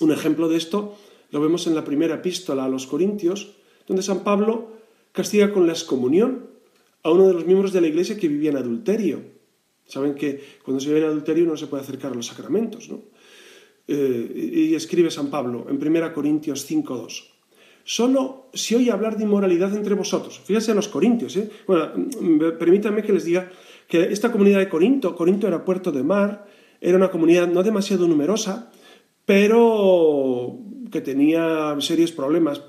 Un 0.00 0.12
ejemplo 0.12 0.48
de 0.48 0.58
esto 0.58 0.94
lo 1.30 1.40
vemos 1.40 1.66
en 1.66 1.74
la 1.74 1.84
primera 1.84 2.16
epístola 2.16 2.66
a 2.66 2.68
los 2.68 2.86
Corintios, 2.86 3.56
donde 3.86 4.02
San 4.02 4.22
Pablo 4.22 4.68
castiga 5.12 5.52
con 5.52 5.66
la 5.66 5.72
excomunión 5.72 6.48
a 7.02 7.10
uno 7.10 7.26
de 7.26 7.32
los 7.32 7.46
miembros 7.46 7.72
de 7.72 7.80
la 7.80 7.86
iglesia 7.86 8.18
que 8.18 8.28
vivía 8.28 8.50
en 8.50 8.58
adulterio. 8.58 9.22
Saben 9.86 10.14
que 10.14 10.40
cuando 10.62 10.80
se 10.80 10.88
vive 10.88 11.00
en 11.00 11.06
adulterio 11.06 11.46
no 11.46 11.56
se 11.56 11.66
puede 11.66 11.82
acercar 11.82 12.12
a 12.12 12.14
los 12.14 12.26
sacramentos, 12.26 12.90
¿no? 12.90 13.00
Eh, 13.92 14.70
y 14.70 14.74
escribe 14.76 15.10
San 15.10 15.30
Pablo 15.30 15.66
en 15.68 15.84
1 15.84 16.12
Corintios 16.12 16.70
5.2. 16.70 17.24
Solo 17.82 18.46
se 18.54 18.76
oye 18.76 18.92
hablar 18.92 19.16
de 19.16 19.24
inmoralidad 19.24 19.74
entre 19.74 19.96
vosotros. 19.96 20.40
Fíjense 20.44 20.70
en 20.70 20.76
los 20.76 20.86
corintios. 20.86 21.36
¿eh? 21.36 21.50
Bueno, 21.66 21.90
mm, 21.96 22.56
permítanme 22.56 23.02
que 23.02 23.12
les 23.12 23.24
diga 23.24 23.50
que 23.88 24.02
esta 24.12 24.30
comunidad 24.30 24.60
de 24.60 24.68
Corinto, 24.68 25.16
Corinto 25.16 25.48
era 25.48 25.64
puerto 25.64 25.90
de 25.90 26.04
mar, 26.04 26.46
era 26.80 26.96
una 26.96 27.10
comunidad 27.10 27.48
no 27.48 27.64
demasiado 27.64 28.06
numerosa, 28.06 28.70
pero 29.26 30.56
que 30.92 31.00
tenía 31.00 31.74
serios 31.80 32.12
problemas 32.12 32.62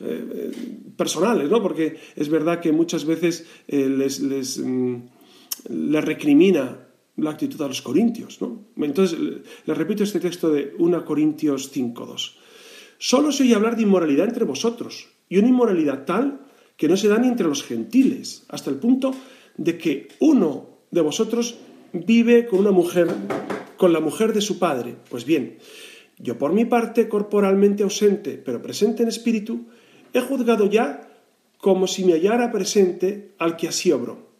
eh, 0.00 0.50
personales, 0.96 1.48
¿no? 1.48 1.62
Porque 1.62 1.96
es 2.16 2.28
verdad 2.28 2.58
que 2.58 2.72
muchas 2.72 3.04
veces 3.04 3.46
mm, 3.68 4.96
les 5.68 6.04
recrimina 6.04 6.84
la 7.16 7.30
actitud 7.30 7.60
a 7.62 7.68
los 7.68 7.82
corintios. 7.82 8.40
¿no? 8.40 8.64
Entonces, 8.76 9.18
le 9.18 9.74
repito 9.74 10.02
este 10.02 10.20
texto 10.20 10.50
de 10.50 10.74
1 10.78 11.04
Corintios 11.04 11.74
5.2. 11.74 12.34
Solo 12.98 13.32
se 13.32 13.42
oye 13.42 13.54
hablar 13.54 13.76
de 13.76 13.82
inmoralidad 13.82 14.28
entre 14.28 14.44
vosotros, 14.44 15.08
y 15.28 15.38
una 15.38 15.48
inmoralidad 15.48 16.04
tal 16.04 16.46
que 16.76 16.88
no 16.88 16.96
se 16.96 17.08
da 17.08 17.18
ni 17.18 17.28
entre 17.28 17.46
los 17.46 17.62
gentiles, 17.62 18.44
hasta 18.48 18.70
el 18.70 18.76
punto 18.76 19.14
de 19.56 19.78
que 19.78 20.08
uno 20.20 20.80
de 20.90 21.00
vosotros 21.00 21.58
vive 21.92 22.46
con 22.46 22.60
una 22.60 22.72
mujer, 22.72 23.08
con 23.76 23.92
la 23.92 24.00
mujer 24.00 24.32
de 24.32 24.40
su 24.40 24.58
padre. 24.58 24.96
Pues 25.08 25.24
bien, 25.24 25.58
yo 26.18 26.38
por 26.38 26.52
mi 26.52 26.64
parte, 26.64 27.08
corporalmente 27.08 27.82
ausente, 27.82 28.40
pero 28.44 28.62
presente 28.62 29.02
en 29.02 29.08
espíritu, 29.08 29.66
he 30.12 30.20
juzgado 30.20 30.66
ya 30.66 31.08
como 31.58 31.86
si 31.86 32.04
me 32.04 32.12
hallara 32.12 32.52
presente 32.52 33.32
al 33.38 33.56
que 33.56 33.68
así 33.68 33.90
obró. 33.90 34.33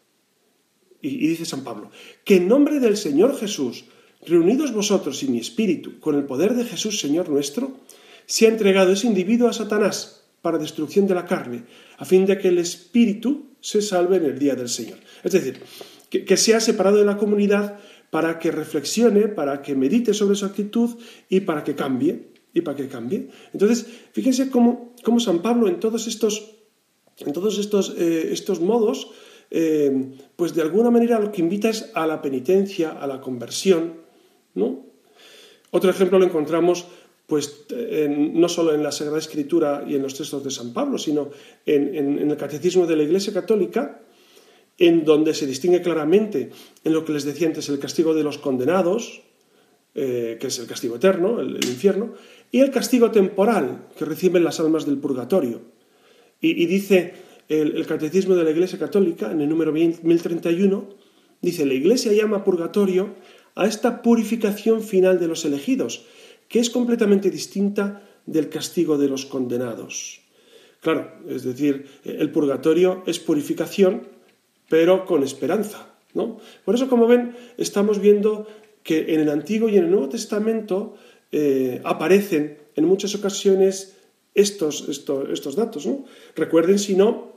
Y, 1.05 1.29
dice 1.29 1.45
San 1.45 1.65
Pablo, 1.65 1.91
que 2.25 2.37
en 2.37 2.49
nombre 2.49 2.81
del 2.81 2.97
Señor 2.97 3.37
Jesús, 3.37 3.85
reunidos 4.27 4.73
vosotros 4.73 5.23
y 5.23 5.29
mi 5.29 5.39
espíritu, 5.39 6.01
con 6.01 6.17
el 6.17 6.25
poder 6.25 6.55
de 6.55 6.65
Jesús 6.65 6.99
Señor 6.99 7.29
nuestro, 7.29 7.77
se 8.25 8.47
ha 8.47 8.49
entregado 8.49 8.93
ese 8.93 9.07
individuo 9.07 9.49
a 9.49 9.53
Satanás 9.53 10.25
para 10.41 10.57
destrucción 10.57 11.07
de 11.07 11.15
la 11.15 11.27
carne, 11.27 11.65
a 11.99 12.07
fin 12.07 12.25
de 12.25 12.39
que 12.39 12.49
el 12.49 12.57
espíritu 12.57 13.57
se 13.61 13.83
salve 13.83 14.17
en 14.17 14.25
el 14.25 14.39
día 14.39 14.55
del 14.55 14.71
Señor. 14.71 14.99
Es 15.23 15.33
decir, 15.33 15.61
que, 16.09 16.37
sea 16.37 16.61
separado 16.61 16.97
de 16.97 17.05
la 17.05 17.19
comunidad 17.19 17.79
para 18.11 18.39
que 18.39 18.51
reflexione, 18.51 19.29
para 19.29 19.61
que 19.61 19.75
medite 19.75 20.15
sobre 20.15 20.37
su 20.37 20.47
actitud 20.47 20.97
y 21.29 21.41
para 21.41 21.65
que 21.65 21.75
cambie, 21.75 22.33
y 22.55 22.63
para 22.63 22.77
que 22.77 22.89
cambie. 22.89 23.29
Entonces, 23.53 23.87
fíjense 24.13 24.49
cómo, 24.49 24.95
San 25.19 25.43
Pablo 25.43 25.69
en 25.69 25.81
todos 25.81 26.07
estos, 26.07 26.57
en 27.19 27.33
todos 27.35 27.59
estos, 27.59 27.95
eh, 27.99 28.29
estos 28.33 28.61
modos, 28.61 29.11
eh, 29.51 30.13
pues 30.37 30.55
de 30.55 30.63
alguna 30.63 30.91
manera 30.91 31.19
lo 31.19 31.33
que 31.33 31.43
invita 31.43 31.69
es 31.69 31.91
a 31.95 32.07
la 32.07 32.21
penitencia, 32.23 32.93
a 32.93 33.07
la 33.07 33.21
conversión, 33.21 33.95
¿no? 34.55 34.85
Otro 35.71 35.91
ejemplo 35.91 36.19
lo 36.19 36.25
encontramos 36.25 36.87
pues 37.27 37.65
no 38.07 38.49
solo 38.51 38.75
en 38.75 38.83
la 38.83 38.93
Sagrada 38.93 39.19
Escritura 39.19 39.83
y 39.89 39.95
en 39.95 40.03
los 40.03 40.15
textos 40.15 40.45
de 40.45 40.51
San 40.51 40.75
Pablo, 40.75 40.99
sino 40.99 41.31
en 41.65 42.31
el 42.31 42.37
Catecismo 42.37 42.87
de 42.87 42.97
la 42.97 43.03
Iglesia 43.03 43.33
Católica, 43.33 44.03
en 44.79 45.05
donde 45.05 45.35
se 45.35 45.47
distingue 45.47 45.83
claramente 45.83 46.51
en 46.83 46.93
lo 46.93 47.05
que 47.05 47.13
les 47.13 47.25
decía 47.25 47.47
antes 47.47 47.69
el 47.69 47.79
castigo 47.79 48.15
de 48.15 48.25
los 48.25 48.39
condenados, 48.39 49.23
eh, 49.95 50.39
que 50.41 50.49
es 50.49 50.59
el 50.59 50.67
castigo 50.67 50.97
eterno, 50.97 51.41
el, 51.41 51.65
infierno, 51.65 52.15
y 52.51 52.61
el 52.61 52.71
castigo 52.71 53.11
temporal 53.11 53.87
que 53.97 54.05
reciben 54.05 54.43
las 54.43 54.59
almas 54.59 54.87
del 54.87 54.99
purgatorio. 54.99 55.61
Y, 56.41 56.67
dice 56.67 57.15
el, 57.49 57.87
Catecismo 57.87 58.35
de 58.35 58.45
la 58.45 58.51
Iglesia 58.51 58.79
Católica, 58.79 59.31
en 59.31 59.41
el 59.41 59.49
número 59.49 59.73
1031, 59.73 60.89
dice, 61.41 61.67
la 61.67 61.75
Iglesia 61.75 62.13
llama 62.13 62.45
purgatorio 62.45 63.15
a 63.55 63.67
esta 63.67 64.03
purificación 64.03 64.83
final 64.83 65.19
de 65.19 65.29
los 65.29 65.45
elegidos, 65.45 66.07
que 66.49 66.61
es 66.61 66.71
completamente 66.71 67.31
distinta 67.31 68.03
del 68.27 68.49
castigo 68.49 68.99
de 68.99 69.09
los 69.09 69.27
condenados. 69.27 70.21
Claro, 70.81 71.13
es 71.29 71.45
decir, 71.45 71.87
el 72.05 72.31
purgatorio 72.31 73.03
es 73.07 73.19
purificación 73.19 74.15
pero 74.69 75.05
con 75.05 75.23
esperanza. 75.23 75.95
¿no? 76.15 76.39
Por 76.65 76.75
eso, 76.75 76.89
como 76.89 77.07
ven, 77.07 77.37
estamos 77.57 78.01
viendo 78.01 78.47
que 78.83 79.15
en 79.15 79.21
el 79.21 79.31
Antiguo 79.31 79.69
y 79.69 79.77
en 79.77 79.85
el 79.85 79.91
Nuevo 79.91 80.09
Testamento 80.09 80.97
eh, 81.33 81.81
aparecen 81.85 82.59
en 82.77 82.85
muchas 82.85 83.15
ocasiones 83.15 83.97
estos, 84.35 84.89
estos, 84.89 85.57
datos. 85.57 85.87
¿no? 85.87 86.05
Recuerden, 86.35 86.79
si 86.79 86.95
no, 86.95 87.34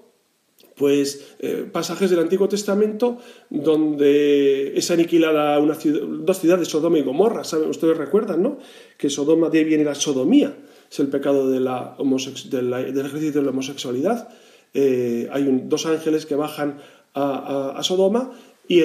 pues 0.78 1.36
eh, 1.40 1.68
pasajes 1.72 2.10
del 2.10 2.20
Antiguo 2.20 2.48
Testamento 2.48 3.18
donde 3.50 4.78
es 4.78 4.92
aniquilada 4.92 5.60
una 5.60 5.76
dos 5.76 6.40
ciudades, 6.40 6.68
Sodoma 6.68 7.00
y 7.00 7.02
Gomorra. 7.02 7.42
Ustedes 7.42 7.98
recuerdan, 7.98 8.44
¿no? 8.44 8.60
Que 8.98 9.10
Sodoma 9.10 9.50
de 9.50 9.60
ahí 9.60 9.64
viene 9.66 9.84
la 9.84 9.96
sodomía, 9.96 10.56
es 10.90 11.00
el 11.00 11.08
pecado 11.08 11.50
del 11.50 11.68
ejercicio 11.68 13.42
de 13.42 13.44
la 13.44 13.50
homosexualidad. 13.50 14.30
Eh, 14.74 15.28
hay 15.32 15.64
dos 15.66 15.86
ángeles 15.88 16.26
que 16.26 16.36
bajan 16.36 16.78
a, 17.16 17.80
Sodoma 17.82 18.32
y, 18.68 18.84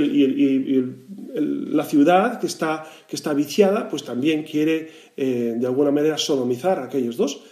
la 1.34 1.84
ciudad 1.84 2.40
que 2.40 2.46
está, 2.46 2.86
que 3.06 3.16
está 3.16 3.34
viciada, 3.34 3.90
pues 3.90 4.04
también 4.04 4.44
quiere 4.44 4.90
eh, 5.16 5.54
de 5.58 5.66
alguna 5.66 5.90
manera 5.90 6.16
sodomizar 6.16 6.78
a 6.78 6.84
aquellos 6.84 7.18
dos 7.18 7.42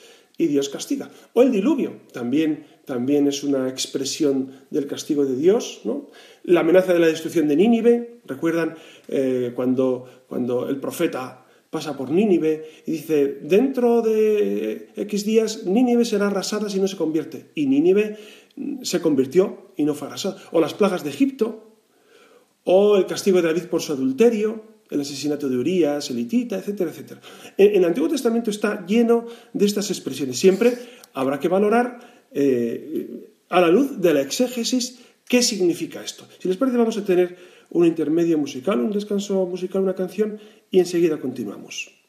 y 0.40 0.46
Dios 0.46 0.70
castiga. 0.70 1.10
O 1.34 1.42
el 1.42 1.52
diluvio, 1.52 2.00
también, 2.14 2.64
también 2.86 3.28
es 3.28 3.44
una 3.44 3.68
expresión 3.68 4.52
del 4.70 4.86
castigo 4.86 5.26
de 5.26 5.36
Dios. 5.36 5.82
¿no? 5.84 6.08
La 6.44 6.60
amenaza 6.60 6.94
de 6.94 6.98
la 6.98 7.08
destrucción 7.08 7.46
de 7.46 7.56
Nínive, 7.56 8.20
recuerdan 8.24 8.74
eh, 9.08 9.52
cuando, 9.54 10.24
cuando 10.28 10.66
el 10.70 10.80
profeta 10.80 11.44
pasa 11.68 11.94
por 11.94 12.10
Nínive 12.10 12.64
y 12.86 12.92
dice, 12.92 13.38
dentro 13.42 14.00
de 14.00 14.88
X 14.96 15.26
días 15.26 15.66
Nínive 15.66 16.06
será 16.06 16.28
arrasada 16.28 16.70
si 16.70 16.80
no 16.80 16.88
se 16.88 16.96
convierte. 16.96 17.50
Y 17.54 17.66
Nínive 17.66 18.16
se 18.80 19.02
convirtió 19.02 19.72
y 19.76 19.84
no 19.84 19.94
fue 19.94 20.08
arrasado. 20.08 20.38
O 20.52 20.60
las 20.62 20.72
plagas 20.72 21.04
de 21.04 21.10
Egipto, 21.10 21.76
o 22.64 22.96
el 22.96 23.04
castigo 23.04 23.42
de 23.42 23.48
David 23.48 23.64
por 23.64 23.82
su 23.82 23.92
adulterio, 23.92 24.64
el 24.90 25.00
asesinato 25.00 25.48
de 25.48 25.56
Urias, 25.56 26.10
elitita, 26.10 26.56
etcétera, 26.56 26.90
etcétera. 26.90 27.20
En, 27.56 27.76
el 27.76 27.84
Antiguo 27.84 28.08
Testamento 28.08 28.50
está 28.50 28.84
lleno 28.86 29.26
de 29.52 29.66
estas 29.66 29.90
expresiones. 29.90 30.38
Siempre 30.38 30.76
habrá 31.14 31.38
que 31.38 31.48
valorar 31.48 31.98
eh, 32.32 33.30
a 33.48 33.60
la 33.60 33.68
luz 33.68 34.00
de 34.00 34.14
la 34.14 34.20
exégesis 34.20 35.00
qué 35.28 35.42
significa 35.42 36.02
esto. 36.02 36.26
Si 36.38 36.48
les 36.48 36.56
parece, 36.56 36.76
vamos 36.76 36.96
a 36.96 37.04
tener 37.04 37.36
un 37.70 37.86
intermedio 37.86 38.36
musical, 38.36 38.80
un 38.80 38.90
descanso 38.90 39.46
musical, 39.46 39.82
una 39.82 39.94
canción, 39.94 40.38
y 40.70 40.80
enseguida 40.80 41.18
continuamos. 41.18 42.00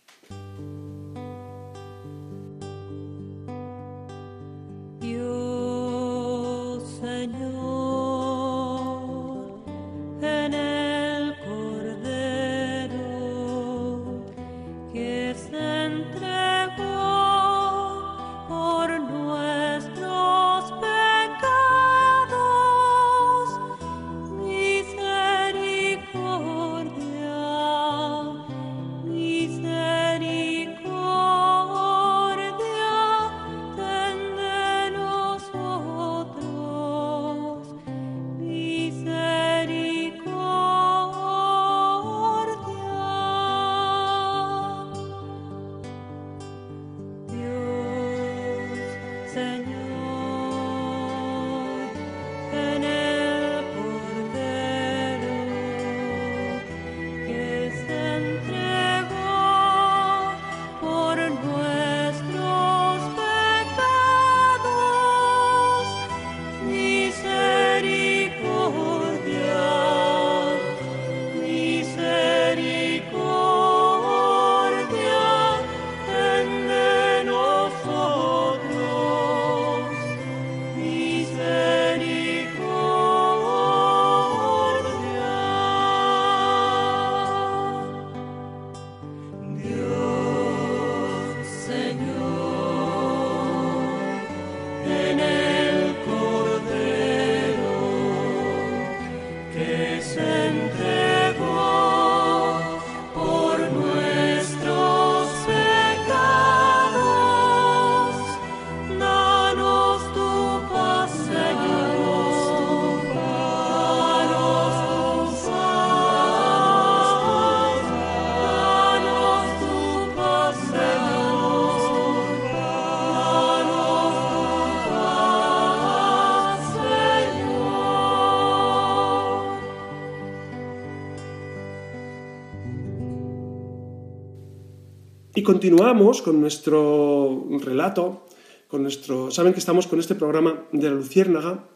Y 135.41 135.43
continuamos 135.43 136.21
con 136.21 136.39
nuestro 136.39 137.47
relato, 137.61 138.27
con 138.67 138.83
nuestro. 138.83 139.31
Saben 139.31 139.53
que 139.53 139.59
estamos 139.59 139.87
con 139.87 139.97
este 139.97 140.13
programa 140.13 140.67
de 140.71 140.87
la 140.87 140.93
Luciérnaga, 140.93 141.67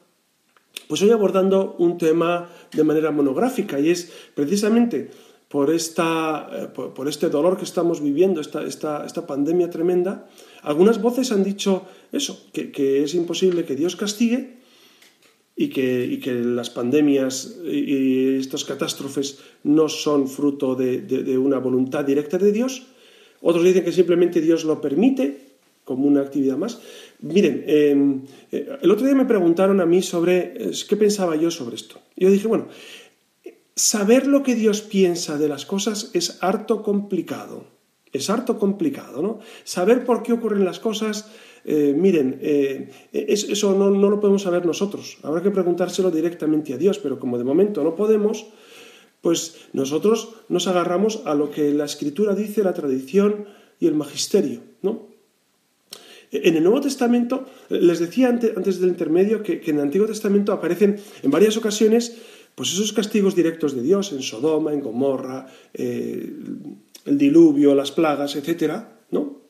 pues 0.88 1.01
hoy 1.01 1.10
abordando 1.10 1.75
un 1.80 1.97
tema 1.97 2.47
de 2.71 2.84
manera 2.84 3.10
monográfica 3.10 3.80
y 3.80 3.89
es 3.89 4.12
precisamente 4.36 5.10
por, 5.47 5.71
esta, 5.71 6.47
eh, 6.54 6.67
por, 6.67 7.08
este 7.08 7.30
dolor 7.30 7.58
que 7.58 7.63
estamos 7.63 8.01
viviendo, 8.01 8.39
esta, 8.39 8.62
esta, 8.62 9.04
esta, 9.04 9.25
pandemia 9.25 9.71
tremenda, 9.71 10.30
algunas 10.62 11.01
voces 11.01 11.32
han 11.32 11.43
dicho 11.43 11.88
eso, 12.12 12.45
que, 12.54 13.04
es 13.04 13.15
imposible 13.15 13.65
que 13.65 13.75
Dios 13.75 13.95
castigue, 13.95 14.60
y 15.56 15.69
que, 15.69 16.19
que 16.23 16.34
las 16.36 16.69
pandemias 16.69 17.58
y, 17.65 18.38
estas 18.38 18.63
catástrofes 18.63 19.39
no 19.63 19.89
son 19.89 20.28
fruto 20.28 20.75
de, 20.75 21.36
una 21.39 21.58
voluntad 21.58 22.06
directa 22.06 22.38
de 22.38 22.51
Dios. 22.51 22.91
Otros 23.47 23.63
dicen 23.63 23.84
que 23.84 23.91
simplemente 23.91 24.41
Dios 24.41 24.63
lo 24.63 24.81
permite 24.81 25.38
como 25.84 26.08
una 26.08 26.21
actividad 26.21 26.58
más. 26.58 26.81
Miren, 27.19 27.63
em, 27.67 28.21
eh, 28.51 28.79
el 28.81 28.89
otro 28.89 29.05
día 29.05 29.13
me 29.13 29.25
preguntaron 29.25 29.79
a 29.81 29.86
mí 29.86 30.01
sobre 30.01 30.71
qué 30.89 30.97
pensaba 30.97 31.36
yo 31.36 31.51
sobre 31.51 31.75
esto. 31.75 32.01
Yo 32.15 32.31
dije, 32.31 32.47
bueno, 32.47 32.69
saber 33.75 34.25
lo 34.25 34.41
que 34.41 34.55
Dios 34.55 34.81
piensa 34.81 35.38
de 35.38 35.47
las 35.47 35.67
cosas 35.67 36.10
es 36.13 36.41
harto 36.41 36.81
complicado. 36.81 37.67
Es 38.12 38.31
harto 38.31 38.58
complicado, 38.58 39.21
¿no? 39.21 39.39
Saber 39.63 40.05
por 40.05 40.23
qué 40.23 40.34
ocurren 40.34 40.65
las 40.65 40.79
cosas, 40.79 41.29
eh, 41.65 41.93
miren, 41.95 42.39
eh, 42.41 42.89
eso 43.12 43.75
no, 43.77 43.91
lo 43.91 44.19
podemos 44.19 44.41
saber 44.41 44.65
nosotros. 44.65 45.17
Habrá 45.21 45.43
que 45.43 45.51
preguntárselo 45.51 46.10
directamente 46.10 46.73
a 46.73 46.77
Dios, 46.77 46.97
pero 46.97 47.19
como 47.19 47.38
de 47.38 47.43
momento 47.43 47.84
no 47.84 47.93
podemos, 47.93 48.47
pues 49.25 49.57
nosotros 49.73 50.35
nos 50.49 50.67
agarramos 50.67 51.23
a 51.25 51.33
lo 51.33 51.49
que 51.49 51.73
la 51.73 51.85
Escritura 51.85 52.35
dice, 52.35 52.61
la 52.61 52.75
tradición 52.75 53.47
y 53.79 53.88
el 53.88 53.95
magisterio, 53.95 54.61
¿no? 54.83 55.07
En 56.31 56.55
el 56.55 56.61
Nuevo 56.61 56.79
Testamento, 56.81 57.43
les 57.69 57.97
decía 57.97 58.29
antes, 58.29 58.79
del 58.79 58.89
intermedio 58.89 59.41
que, 59.41 59.63
en 59.65 59.77
el 59.77 59.81
Antiguo 59.81 60.05
Testamento 60.05 60.53
aparecen 60.53 60.99
en 61.23 61.31
varias 61.31 61.57
ocasiones 61.57 62.17
pues 62.53 62.71
esos 62.71 62.93
castigos 62.93 63.33
directos 63.35 63.75
de 63.75 63.81
Dios 63.81 64.11
en 64.11 64.21
Sodoma, 64.21 64.73
en 64.73 64.81
Gomorra, 64.81 65.47
eh, 65.73 66.31
el 67.05 67.17
diluvio, 67.17 67.73
las 67.73 67.89
plagas, 67.89 68.35
etc. 68.35 68.73
¿no? 69.09 69.41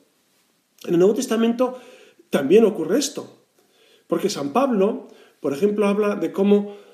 En 0.86 0.94
el 0.94 1.00
Nuevo 1.00 1.12
Testamento 1.12 1.78
también 2.30 2.64
ocurre 2.64 2.98
esto, 2.98 3.44
porque 4.06 4.30
San 4.30 4.54
Pablo, 4.54 5.08
por 5.40 5.52
ejemplo, 5.52 5.86
habla 5.86 6.14
de 6.14 6.32
cómo 6.32 6.85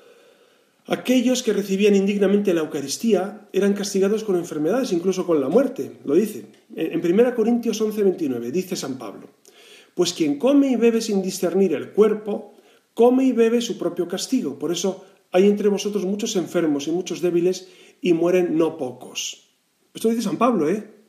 aquellos 0.87 1.43
que 1.43 1.53
recibían 1.53 1.95
indignamente 1.95 2.53
la 2.53 2.61
Eucaristía 2.61 3.47
eran 3.53 3.73
castigados 3.73 4.23
con 4.23 4.35
enfermedades, 4.35 4.91
incluso 4.91 5.25
con 5.25 5.39
la 5.39 5.49
muerte, 5.49 5.99
lo 6.05 6.15
dice. 6.15 6.45
En 6.75 6.99
1 7.03 7.35
Corintios 7.35 7.79
11, 7.79 8.03
29 8.03 8.51
dice 8.51 8.75
San 8.75 8.97
Pablo, 8.97 9.29
pues 9.95 10.13
quien 10.13 10.39
come 10.39 10.71
y 10.71 10.75
bebe 10.75 11.01
sin 11.01 11.21
discernir 11.21 11.73
el 11.73 11.91
cuerpo, 11.91 12.53
come 12.93 13.25
y 13.25 13.31
bebe 13.31 13.61
su 13.61 13.77
propio 13.77 14.07
castigo. 14.07 14.59
Por 14.59 14.71
eso 14.71 15.05
hay 15.31 15.47
entre 15.47 15.69
vosotros 15.69 16.05
muchos 16.05 16.35
enfermos 16.35 16.87
y 16.87 16.91
muchos 16.91 17.21
débiles 17.21 17.69
y 18.01 18.13
mueren 18.13 18.57
no 18.57 18.77
pocos. 18.77 19.49
Esto 19.93 20.09
dice 20.09 20.21
San 20.21 20.37
Pablo, 20.37 20.69
¿eh? 20.69 21.02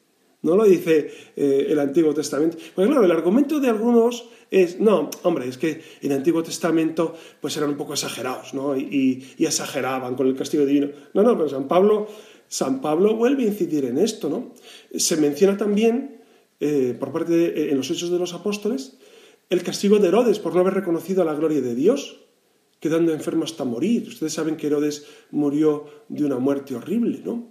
No 0.45 0.57
lo 0.57 0.65
dice 0.65 1.11
eh, 1.37 1.67
el 1.71 1.79
Antiguo 1.79 2.13
Testamento. 2.13 2.59
Pues 2.75 2.87
claro, 2.87 3.03
el 3.03 3.11
argumento 3.11 3.61
de 3.61 3.71
algunos 3.71 4.29
es, 4.51 4.79
no, 4.79 5.09
hombre, 5.23 5.49
es 5.49 5.57
que 5.57 5.81
en 6.03 6.13
el 6.13 6.19
Antiguo 6.19 6.43
Testamento 6.43 7.15
pues 7.41 7.57
eran 7.57 7.71
un 7.71 7.77
poco 7.77 7.95
exagerados, 7.95 8.53
¿no? 8.53 8.77
Y, 8.77 9.35
exageraban 9.39 10.15
con 10.15 10.27
el 10.27 10.37
castigo 10.37 10.67
divino. 10.67 10.91
No, 11.15 11.23
no, 11.23 11.37
pero 11.37 11.49
San 11.49 11.67
Pablo, 11.67 12.09
San 12.47 12.83
Pablo 12.83 13.17
vuelve 13.17 13.45
a 13.45 13.47
incidir 13.47 13.87
en 13.87 13.97
esto, 13.97 14.29
¿no? 14.29 14.53
Se 14.95 15.17
menciona 15.17 15.57
también, 15.57 16.21
eh, 16.61 16.95
por 17.01 17.11
parte 17.11 17.33
de, 17.33 17.71
eh, 17.71 17.75
los 17.75 17.91
Hechos 17.91 18.11
de 18.11 18.19
los 18.19 18.35
Apóstoles, 18.35 18.99
el 19.49 19.63
castigo 19.63 19.99
de 19.99 20.09
Herodes 20.09 20.41
por 20.41 20.55
no 20.55 20.61
haber 20.61 20.75
reconocido 20.75 21.25
la 21.25 21.35
gloria 21.35 21.63
de 21.63 21.75
Dios, 21.75 22.21
quedando 22.81 23.15
enfermo 23.15 23.45
hasta 23.45 23.65
morir. 23.65 24.09
Ustedes 24.09 24.35
saben 24.35 24.57
que 24.57 24.67
Herodes 24.67 25.07
murió 25.31 25.87
de 26.11 26.27
una 26.27 26.39
muerte 26.39 26.75
horrible, 26.75 27.23
¿no? 27.25 27.51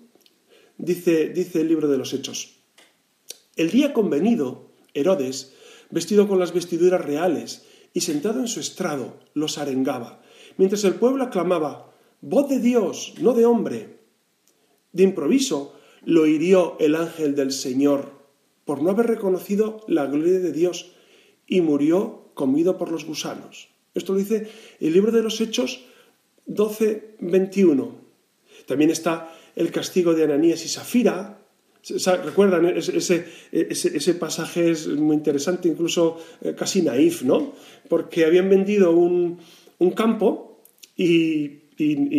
Dice, 0.77 1.29
dice 1.29 1.61
el 1.61 1.69
libro 1.69 1.87
de 1.87 1.97
los 1.97 2.13
Hechos. 2.13 2.62
El 3.55 3.69
día 3.69 3.93
convenido, 3.93 4.71
Herodes, 4.95 5.53
vestido 5.91 6.27
con 6.27 6.39
las 6.39 6.53
vestiduras 6.53 7.03
reales 7.05 7.65
y 7.93 8.01
sentado 8.01 8.39
en 8.39 8.47
su 8.47 8.59
estrado, 8.59 9.19
los 9.35 9.59
arengaba, 9.59 10.23
mientras 10.57 10.83
el 10.85 10.95
pueblo 10.95 11.23
aclamaba, 11.23 11.93
voz 12.21 12.49
de 12.49 12.59
Dios, 12.59 13.13
no 13.21 13.33
de 13.33 13.45
hombre. 13.45 13.99
De 14.91 15.03
improviso 15.03 15.75
lo 16.03 16.25
hirió 16.25 16.77
el 16.79 16.95
ángel 16.95 17.35
del 17.35 17.51
Señor 17.51 18.11
por 18.65 18.81
no 18.81 18.89
haber 18.89 19.07
reconocido 19.07 19.81
la 19.87 20.05
gloria 20.07 20.39
de 20.39 20.51
Dios 20.51 20.93
y 21.45 21.61
murió 21.61 22.31
comido 22.33 22.77
por 22.77 22.91
los 22.91 23.05
gusanos. 23.05 23.69
Esto 23.93 24.13
lo 24.13 24.19
dice 24.19 24.49
el 24.79 24.93
libro 24.93 25.11
de 25.11 25.21
los 25.21 25.39
Hechos 25.41 25.85
12, 26.47 27.17
21. 27.19 27.95
También 28.65 28.89
está 28.89 29.31
el 29.55 29.71
castigo 29.71 30.13
de 30.13 30.23
Ananías 30.23 30.65
y 30.65 30.69
Safira, 30.69 31.42
¿Recuerdan? 32.23 32.65
Ese, 32.77 33.25
ese, 33.51 34.13
pasaje 34.13 34.71
es 34.71 34.87
muy 34.87 35.17
interesante, 35.17 35.67
incluso 35.67 36.17
eh, 36.41 36.55
casi 36.57 36.81
naif, 36.81 37.23
¿no? 37.23 37.53
Porque 37.89 38.25
habían 38.25 38.49
vendido 38.49 38.91
un, 38.91 39.39
campo 39.93 40.63
y, 40.95 41.59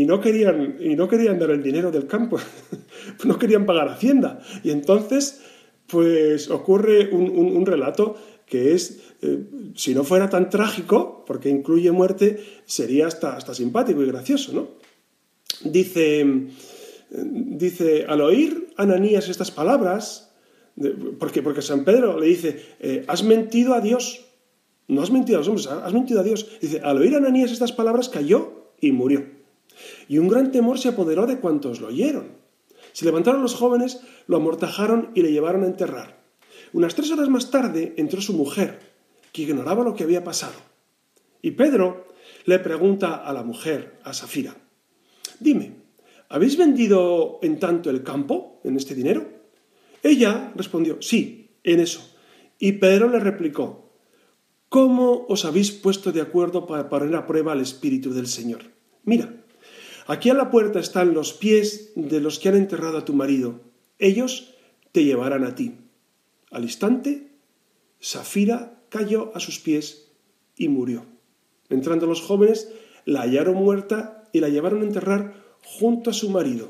no 0.07 0.20
querían, 0.20 0.77
y 0.81 0.94
no 0.96 1.09
querían 1.09 1.38
dar 1.38 1.50
el 1.50 1.62
dinero 1.62 1.90
del 1.90 2.07
campo, 2.07 2.38
no 3.24 3.38
querían 3.38 3.64
pagar 3.64 3.88
Hacienda. 3.88 4.42
Y 4.62 4.70
entonces, 4.70 5.40
pues 5.87 6.50
ocurre 6.50 7.09
un, 7.11 7.64
relato 7.64 8.16
que 8.44 8.74
es, 8.74 9.00
eh, 9.22 9.44
si 9.74 9.94
no 9.94 10.05
fuera 10.05 10.29
tan 10.29 10.50
trágico, 10.50 11.24
porque 11.27 11.48
incluye 11.48 11.90
muerte, 11.90 12.38
sería 12.66 13.07
hasta, 13.07 13.35
hasta 13.35 13.55
simpático 13.55 14.03
y 14.03 14.07
gracioso, 14.07 14.53
¿no? 14.53 14.68
Dice 15.64 16.50
dice, 17.22 18.07
al 18.09 18.20
oír 18.20 18.72
Ananías 18.77 19.29
estas 19.29 19.50
palabras, 19.50 20.33
porque, 21.18 21.42
porque 21.42 21.62
San 21.62 21.85
Pedro 21.85 22.18
le 22.18 22.27
dice, 22.27 22.77
eh, 22.81 23.05
has 23.07 23.22
mentido 23.22 23.74
a 23.74 23.81
Dios, 23.81 24.27
no 24.88 25.03
has 25.03 25.11
mentido 25.11 25.38
a 25.38 25.40
los 25.40 25.48
hombres, 25.48 25.66
has 25.66 25.92
mentido 25.92 26.20
a 26.20 26.24
Dios. 26.24 26.46
Dice, 26.61 26.81
al 26.83 26.98
oír 26.98 27.14
Ananías 27.14 27.53
estas 27.53 27.72
palabras 27.72 28.09
cayó 28.09 28.72
y 28.81 28.92
murió. 28.92 29.27
Y 30.09 30.18
un 30.18 30.29
gran 30.29 30.50
temor 30.50 30.79
se 30.79 30.88
apoderó 30.88 31.27
de 31.27 31.38
cuantos 31.38 31.81
lo 31.81 31.88
oyeron. 31.88 32.33
Se 32.92 33.05
levantaron 33.05 33.42
los 33.42 33.55
jóvenes, 33.55 34.00
lo 34.27 34.37
amortajaron 34.37 35.11
y 35.14 35.22
le 35.22 35.33
llevaron 35.33 35.64
a 35.64 35.66
enterrar. 35.66 36.22
Unas 36.72 36.94
tres 36.94 37.11
horas 37.11 37.29
más 37.29 37.50
tarde 37.50 37.94
entró 37.96 38.20
su 38.20 38.35
mujer, 38.35 38.81
que 39.33 39.42
ignoraba 39.42 39.85
lo 39.85 39.94
que 39.94 40.05
había 40.05 40.22
pasado. 40.22 40.55
Y 41.40 41.53
Pedro 41.53 42.09
le 42.44 42.59
pregunta 42.59 43.14
a 43.14 43.33
la 43.33 43.42
mujer, 43.42 43.98
a 44.05 44.12
Safira, 44.12 44.57
dime, 45.40 45.83
¿habéis 46.28 46.56
vendido 46.56 47.38
en 47.42 47.58
tanto 47.58 47.90
el 47.90 48.02
campo, 48.02 48.60
en 48.64 48.76
este 48.76 48.94
dinero? 48.94 49.26
Ella 50.02 50.52
respondió, 50.54 51.00
sí, 51.00 51.50
en 51.62 51.80
eso. 51.80 52.14
Y 52.58 52.72
Pedro 52.72 53.08
le 53.08 53.20
replicó, 53.20 53.90
¿cómo 54.68 55.26
os 55.28 55.44
habéis 55.44 55.72
puesto 55.72 56.12
de 56.12 56.20
acuerdo 56.20 56.66
para 56.66 56.88
poner 56.88 57.14
a 57.16 57.26
prueba 57.26 57.52
al 57.52 57.60
Espíritu 57.60 58.12
del 58.12 58.26
Señor? 58.26 58.62
Mira, 59.04 59.44
aquí 60.06 60.30
a 60.30 60.34
la 60.34 60.50
puerta 60.50 60.80
están 60.80 61.14
los 61.14 61.32
pies 61.32 61.92
de 61.96 62.20
los 62.20 62.38
que 62.38 62.48
han 62.48 62.56
enterrado 62.56 62.98
a 62.98 63.04
tu 63.04 63.14
marido. 63.14 63.60
Ellos 63.98 64.54
te 64.92 65.04
llevarán 65.04 65.44
a 65.44 65.54
ti. 65.54 65.76
Al 66.50 66.64
instante, 66.64 67.32
Safira 67.98 68.82
cayó 68.88 69.34
a 69.34 69.40
sus 69.40 69.58
pies 69.58 70.12
y 70.56 70.68
murió. 70.68 71.06
Entrando 71.68 72.06
los 72.06 72.20
jóvenes, 72.20 72.70
la 73.04 73.22
hallaron 73.22 73.56
muerta 73.56 74.28
y 74.32 74.40
la 74.40 74.48
llevaron 74.48 74.82
a 74.82 74.84
enterrar 74.84 75.43
junto 75.64 76.11
a 76.11 76.14
su 76.14 76.31
marido. 76.31 76.68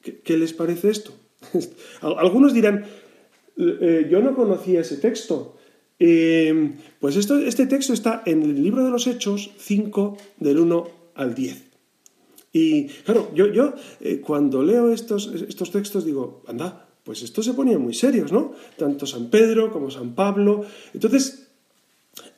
¿Qué, 0.00 0.36
les 0.36 0.52
parece 0.52 0.90
esto? 0.90 1.12
Algunos 2.00 2.54
dirán, 2.54 2.84
eh, 3.56 4.08
yo 4.10 4.20
no 4.20 4.34
conocía 4.34 4.80
ese 4.80 4.96
texto. 4.96 5.56
Eh, 5.98 6.72
pues 7.00 7.16
esto, 7.16 7.38
este 7.38 7.66
texto 7.66 7.92
está 7.92 8.22
en 8.26 8.42
el 8.42 8.62
libro 8.62 8.84
de 8.84 8.90
los 8.90 9.06
Hechos 9.06 9.50
5 9.58 10.16
del 10.38 10.58
1 10.58 10.88
al 11.14 11.34
10. 11.34 11.64
Y 12.52 12.86
claro, 13.04 13.30
yo, 13.34 13.46
yo 13.48 13.74
eh, 14.00 14.20
cuando 14.20 14.62
leo 14.62 14.92
estos, 14.92 15.26
estos 15.48 15.70
textos 15.70 16.04
digo, 16.04 16.42
anda, 16.46 16.88
pues 17.04 17.22
estos 17.22 17.44
se 17.44 17.54
ponían 17.54 17.80
muy 17.80 17.94
serios, 17.94 18.32
¿no? 18.32 18.52
Tanto 18.76 19.06
San 19.06 19.30
Pedro 19.30 19.72
como 19.72 19.90
San 19.90 20.14
Pablo. 20.14 20.64
Entonces, 20.92 21.48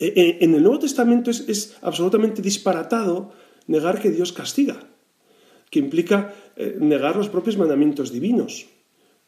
en 0.00 0.54
el 0.54 0.62
Nuevo 0.62 0.80
Testamento 0.80 1.30
es, 1.30 1.48
es 1.48 1.76
absolutamente 1.82 2.42
disparatado 2.42 3.32
negar 3.68 4.00
que 4.00 4.10
Dios 4.10 4.32
castiga, 4.32 4.87
que 5.70 5.78
implica 5.78 6.34
eh, 6.56 6.76
negar 6.80 7.16
los 7.16 7.28
propios 7.28 7.56
mandamientos 7.56 8.12
divinos. 8.12 8.66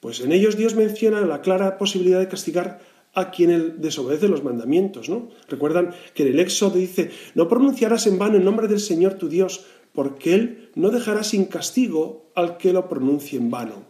Pues 0.00 0.20
en 0.20 0.32
ellos 0.32 0.56
Dios 0.56 0.74
menciona 0.74 1.20
la 1.22 1.42
clara 1.42 1.76
posibilidad 1.76 2.20
de 2.20 2.28
castigar 2.28 2.80
a 3.12 3.30
quien 3.30 3.80
desobedece 3.80 4.28
los 4.28 4.44
mandamientos, 4.44 5.08
¿no? 5.08 5.30
Recuerdan 5.48 5.92
que 6.14 6.22
en 6.22 6.30
el 6.30 6.40
Éxodo 6.40 6.78
dice, 6.78 7.10
no 7.34 7.48
pronunciarás 7.48 8.06
en 8.06 8.18
vano 8.18 8.36
el 8.36 8.44
nombre 8.44 8.68
del 8.68 8.80
Señor 8.80 9.14
tu 9.14 9.28
Dios, 9.28 9.66
porque 9.92 10.34
Él 10.34 10.70
no 10.74 10.90
dejará 10.90 11.24
sin 11.24 11.46
castigo 11.46 12.30
al 12.34 12.56
que 12.56 12.72
lo 12.72 12.88
pronuncie 12.88 13.38
en 13.38 13.50
vano. 13.50 13.84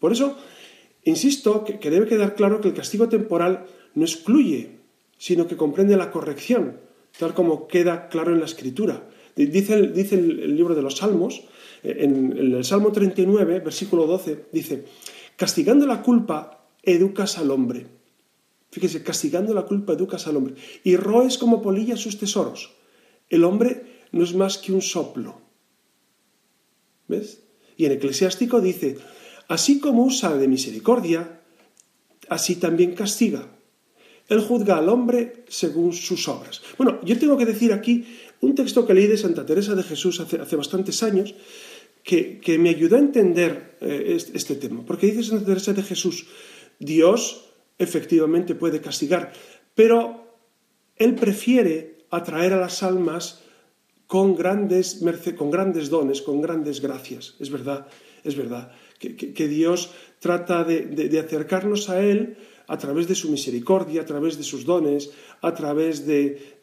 Por 0.00 0.12
eso, 0.12 0.36
insisto 1.04 1.64
que, 1.64 1.78
que 1.78 1.90
debe 1.90 2.06
quedar 2.06 2.34
claro 2.34 2.60
que 2.60 2.68
el 2.68 2.74
castigo 2.74 3.08
temporal 3.08 3.66
no 3.94 4.04
excluye, 4.04 4.78
sino 5.18 5.46
que 5.46 5.56
comprende 5.56 5.96
la 5.96 6.10
corrección, 6.10 6.80
tal 7.18 7.34
como 7.34 7.68
queda 7.68 8.08
claro 8.08 8.32
en 8.32 8.40
la 8.40 8.46
Escritura. 8.46 9.08
Dice 9.36 9.74
el, 9.74 10.56
libro 10.56 10.74
de 10.74 10.80
los 10.80 10.96
Salmos, 10.96 11.42
eh, 11.82 11.98
en, 12.00 12.32
el 12.38 12.64
Salmo 12.64 12.90
39, 12.90 13.60
versículo 13.60 14.06
12, 14.06 14.46
dice, 14.50 14.84
castigando 15.36 15.86
la 15.86 16.02
culpa, 16.02 16.66
educas 16.82 17.36
al 17.36 17.50
hombre. 17.50 17.86
Fíjese, 18.70 19.02
castigando 19.02 19.52
la 19.52 19.66
culpa, 19.66 19.92
educas 19.92 20.26
al 20.26 20.38
hombre. 20.38 20.54
Y 20.84 20.96
roes 20.96 21.36
como 21.36 21.60
polilla 21.60 21.96
sus 21.96 22.18
tesoros. 22.18 22.72
El 23.28 23.44
hombre 23.44 24.04
no 24.12 24.24
es 24.24 24.34
más 24.34 24.56
que 24.56 24.72
un 24.72 24.80
soplo. 24.80 25.40
¿Ves? 27.06 27.42
Y 27.76 27.84
en 27.84 27.92
Eclesiástico 27.92 28.60
dice, 28.62 28.96
así 29.48 29.80
como 29.80 30.04
usa 30.04 30.36
de 30.36 30.48
misericordia, 30.48 31.42
así 32.28 32.56
también 32.56 32.94
castiga. 32.94 33.48
Él 34.28 34.40
juzga 34.40 34.78
al 34.78 34.88
hombre 34.88 35.44
según 35.48 35.92
sus 35.92 36.26
obras. 36.28 36.62
Bueno, 36.76 37.00
yo 37.04 37.18
tengo 37.18 37.36
que 37.36 37.46
decir 37.46 37.72
aquí 37.72 38.06
un 38.40 38.54
texto 38.54 38.86
que 38.86 38.94
leí 38.94 39.06
de 39.06 39.16
Santa 39.16 39.46
Teresa 39.46 39.74
de 39.74 39.82
Jesús 39.82 40.20
hace, 40.20 40.56
bastantes 40.56 41.02
años, 41.02 41.34
que, 42.02 42.40
me 42.58 42.70
ayudó 42.70 42.96
a 42.96 43.00
entender 43.00 43.76
eh, 43.80 44.16
este, 44.16 44.56
tema. 44.56 44.84
Porque 44.84 45.06
dice 45.06 45.22
Santa 45.22 45.46
Teresa 45.46 45.72
de 45.72 45.82
Jesús, 45.82 46.26
Dios 46.78 47.50
efectivamente 47.78 48.54
puede 48.54 48.80
castigar, 48.80 49.32
pero 49.74 50.38
Él 50.96 51.14
prefiere 51.14 52.06
atraer 52.10 52.52
a 52.52 52.60
las 52.60 52.82
almas 52.82 53.42
con 54.06 54.36
grandes, 54.36 55.02
con 55.36 55.50
grandes 55.50 55.90
dones, 55.90 56.22
con 56.22 56.40
grandes 56.40 56.80
gracias. 56.80 57.34
Es 57.40 57.50
verdad, 57.50 57.88
es 58.22 58.36
verdad, 58.36 58.72
que, 58.98 59.48
Dios 59.48 59.90
trata 60.20 60.64
de 60.64 61.18
acercarnos 61.18 61.90
a 61.90 62.00
Él 62.00 62.36
a 62.68 62.78
través 62.78 63.06
de 63.08 63.14
su 63.14 63.30
misericordia, 63.30 64.02
a 64.02 64.04
través 64.04 64.36
de 64.36 64.44
sus 64.44 64.64
dones, 64.64 65.10
a 65.40 65.54
través 65.54 66.06
de, 66.06 66.58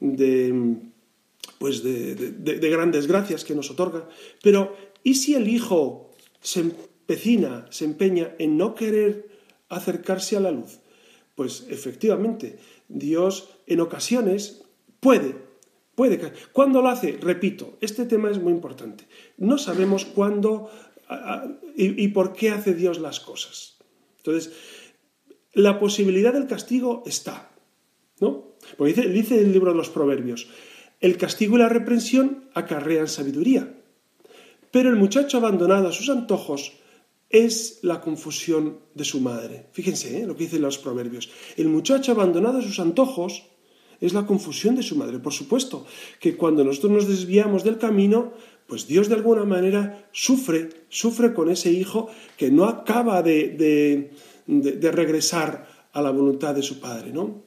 pues 1.64 1.82
de, 1.82 2.70
grandes 2.70 3.08
gracias 3.08 3.46
que 3.46 3.56
nos 3.56 3.72
otorga. 3.72 4.10
Pero, 4.42 4.76
¿y 5.02 5.14
si 5.14 5.34
el 5.34 5.48
Hijo 5.48 6.12
se 6.42 6.60
empecina, 6.60 7.68
se 7.70 7.86
empeña 7.86 8.36
en 8.38 8.58
no 8.58 8.76
querer 8.76 9.30
acercarse 9.70 10.36
a 10.36 10.42
la 10.42 10.52
luz? 10.52 10.80
Pues 11.36 11.66
efectivamente, 11.70 12.60
Dios 12.90 13.48
en 13.66 13.80
ocasiones 13.80 14.66
puede, 15.00 15.38
puede. 15.96 16.20
¿Cuándo 16.52 16.82
lo 16.82 16.90
hace? 16.90 17.14
Repito, 17.14 17.78
este 17.80 18.04
tema 18.08 18.30
es 18.30 18.40
muy 18.40 18.52
importante. 18.52 19.06
No 19.38 19.58
sabemos 19.58 20.04
cuándo 20.04 20.70
y, 21.78 22.10
por 22.10 22.34
qué 22.34 22.50
hace 22.50 22.74
Dios 22.74 23.00
las 23.00 23.22
cosas. 23.22 23.78
Entonces, 24.18 24.52
la 25.54 25.80
posibilidad 25.80 26.34
del 26.34 26.48
castigo 26.48 27.04
está, 27.06 27.54
¿no? 28.20 28.52
Porque 28.78 29.08
dice, 29.08 29.40
el 29.40 29.54
libro 29.54 29.72
de 29.72 29.78
los 29.78 29.90
Proverbios, 29.90 30.50
el 31.04 31.18
castigo 31.18 31.56
y 31.56 31.60
la 31.60 31.70
reprensión 31.70 32.46
acarrean 32.56 33.08
sabiduría, 33.08 33.76
pero 34.72 34.90
el 34.90 34.96
muchacho 34.96 35.38
abandonado 35.38 35.90
a 35.90 35.92
sus 35.92 36.10
antojos 36.10 36.74
es 37.30 37.80
la 37.84 38.02
confusión 38.02 38.80
de 38.96 39.06
su 39.06 39.20
madre. 39.20 39.68
Fíjense 39.72 40.22
¿eh? 40.22 40.26
lo 40.26 40.36
que 40.36 40.46
dicen 40.46 40.64
los 40.64 40.80
Proverbios. 40.80 41.30
El 41.58 41.68
muchacho 41.68 42.14
abandonado 42.14 42.58
a 42.58 42.62
sus 42.64 42.80
antojos 42.80 43.44
es 44.02 44.14
la 44.14 44.26
confusión 44.26 44.76
de 44.76 44.84
su 44.84 44.96
madre. 44.96 45.20
Por 45.20 45.34
supuesto 45.34 45.86
que 46.20 46.36
cuando 46.36 46.64
nosotros 46.64 46.92
nos 46.92 47.08
desviamos 47.08 47.64
del 47.64 47.78
camino, 47.78 48.34
pues 48.66 48.88
Dios 48.88 49.10
de 49.10 49.16
alguna 49.16 49.46
manera 49.46 50.10
sufre, 50.12 50.70
sufre 50.90 51.34
con 51.36 51.52
ese 51.52 51.72
hijo 51.72 52.10
que 52.38 52.50
no 52.50 52.66
acaba 52.66 53.22
de 53.22 54.10
de, 54.46 54.92
regresar 54.92 55.68
a 55.92 56.02
la 56.02 56.12
voluntad 56.12 56.56
de 56.56 56.62
su 56.62 56.80
Padre, 56.80 57.12
¿no? 57.12 57.44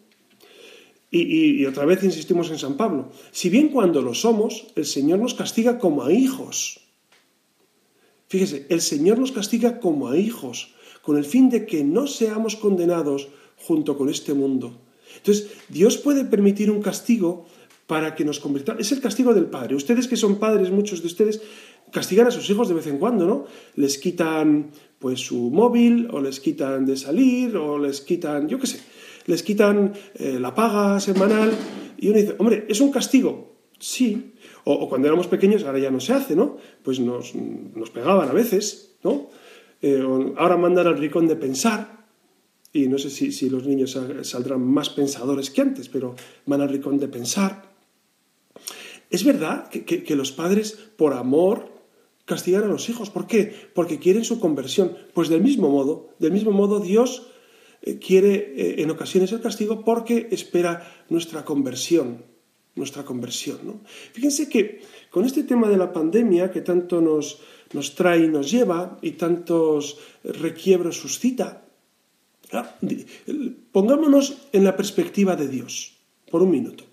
Y, 1.22 1.66
otra 1.66 1.84
vez 1.84 2.02
insistimos 2.02 2.50
en 2.50 2.58
San 2.58 2.76
Pablo. 2.76 3.10
Si 3.30 3.50
bien 3.50 3.68
cuando 3.68 4.02
lo 4.02 4.14
somos, 4.14 4.66
el 4.76 4.84
Señor 4.84 5.18
nos 5.18 5.34
castiga 5.34 5.78
como 5.78 6.04
a 6.04 6.12
hijos. 6.12 6.80
Fíjese, 8.28 8.66
el 8.68 8.80
Señor 8.80 9.18
nos 9.18 9.32
castiga 9.32 9.80
como 9.80 10.08
a 10.08 10.18
hijos, 10.18 10.74
con 11.02 11.16
el 11.16 11.24
fin 11.24 11.48
de 11.48 11.64
que 11.66 11.84
no 11.84 12.06
seamos 12.06 12.56
condenados 12.56 13.28
junto 13.56 13.96
con 13.96 14.08
este 14.08 14.34
mundo. 14.34 14.78
Entonces, 15.16 15.48
Dios 15.68 15.96
puede 15.96 16.24
permitir 16.24 16.70
un 16.70 16.82
castigo 16.82 17.46
para 17.86 18.14
que 18.14 18.24
nos 18.24 18.40
convirtamos. 18.40 18.82
Es 18.82 18.92
el 18.92 19.00
castigo 19.00 19.32
del 19.32 19.46
Padre. 19.46 19.76
Ustedes 19.76 20.08
que 20.08 20.16
son 20.16 20.36
padres, 20.36 20.70
muchos 20.70 21.02
de 21.02 21.06
ustedes, 21.06 21.40
castigan 21.92 22.26
a 22.26 22.30
sus 22.30 22.50
hijos 22.50 22.68
de 22.68 22.74
vez 22.74 22.86
en 22.88 22.98
cuando, 22.98 23.26
¿no? 23.26 23.46
Les 23.76 23.98
quitan 23.98 24.70
pues 24.98 25.20
su 25.20 25.50
móvil, 25.50 26.08
o 26.10 26.20
les 26.20 26.40
quitan 26.40 26.84
de 26.86 26.96
salir, 26.96 27.56
o 27.56 27.78
les 27.78 28.00
quitan, 28.00 28.48
yo 28.48 28.58
qué 28.58 28.66
sé, 28.66 28.80
les 29.26 29.42
quitan 29.42 29.92
eh, 30.14 30.38
la 30.40 30.54
paga 30.54 31.00
semanal, 31.00 31.52
y 31.98 32.08
uno 32.08 32.18
dice, 32.18 32.34
hombre, 32.38 32.66
¿es 32.68 32.80
un 32.80 32.90
castigo? 32.90 33.56
Sí. 33.78 34.32
O, 34.64 34.88
cuando 34.88 35.08
éramos 35.08 35.26
pequeños, 35.26 35.64
ahora 35.64 35.78
ya 35.78 35.90
no 35.90 36.00
se 36.00 36.12
hace, 36.12 36.34
¿no? 36.34 36.56
Pues 36.82 36.98
nos, 37.00 37.32
pegaban 37.92 38.28
a 38.28 38.32
veces, 38.32 38.96
¿no? 39.02 39.28
Eh, 39.82 40.02
ahora 40.36 40.56
mandan 40.56 40.86
al 40.86 40.98
ricón 40.98 41.28
de 41.28 41.36
pensar, 41.36 42.06
y 42.72 42.88
no 42.88 42.98
sé 42.98 43.10
si, 43.10 43.50
los 43.50 43.66
niños 43.66 43.98
saldrán 44.22 44.62
más 44.62 44.90
pensadores 44.90 45.50
que 45.50 45.62
antes, 45.62 45.88
pero 45.88 46.14
van 46.46 46.60
al 46.60 46.68
ricón 46.68 46.98
de 46.98 47.08
pensar. 47.08 47.74
Es 49.08 49.24
verdad 49.24 49.70
que 49.70 50.16
los 50.16 50.32
padres, 50.32 50.78
por 50.96 51.14
amor, 51.14 51.76
castigar 52.26 52.64
a 52.64 52.68
los 52.68 52.90
hijos. 52.90 53.08
¿Por 53.08 53.26
qué? 53.26 53.54
Porque 53.72 53.98
quieren 53.98 54.24
su 54.24 54.38
conversión. 54.38 54.94
Pues 55.14 55.30
del 55.30 55.40
mismo 55.40 55.70
modo, 55.70 56.10
del 56.18 56.32
mismo 56.32 56.50
modo 56.50 56.80
Dios 56.80 57.28
eh, 57.86 57.98
quiere 57.98 58.34
eh, 58.34 58.82
en 58.82 58.90
ocasiones 58.90 59.30
el 59.30 59.40
castigo 59.40 59.84
porque 59.84 60.26
espera 60.32 61.06
nuestra 61.08 61.44
conversión, 61.44 62.24
nuestra 62.74 63.04
conversión. 63.04 63.58
¿no? 63.62 63.80
Fíjense 64.12 64.48
que 64.48 64.82
con 65.08 65.24
este 65.24 65.44
tema 65.44 65.68
de 65.68 65.78
la 65.78 65.92
pandemia 65.92 66.50
que 66.50 66.60
tanto 66.60 67.00
nos, 67.00 67.38
nos 67.72 67.94
trae 67.94 68.24
y 68.24 68.28
nos 68.28 68.50
lleva 68.50 68.98
y 69.02 69.12
tantos 69.12 69.98
requiebros 70.24 70.98
suscita, 70.98 71.62
pongámonos 73.70 74.48
en 74.52 74.64
la 74.64 74.76
perspectiva 74.76 75.36
de 75.36 75.48
Dios 75.48 75.96
por 76.30 76.42
un 76.42 76.50
minuto, 76.50 76.84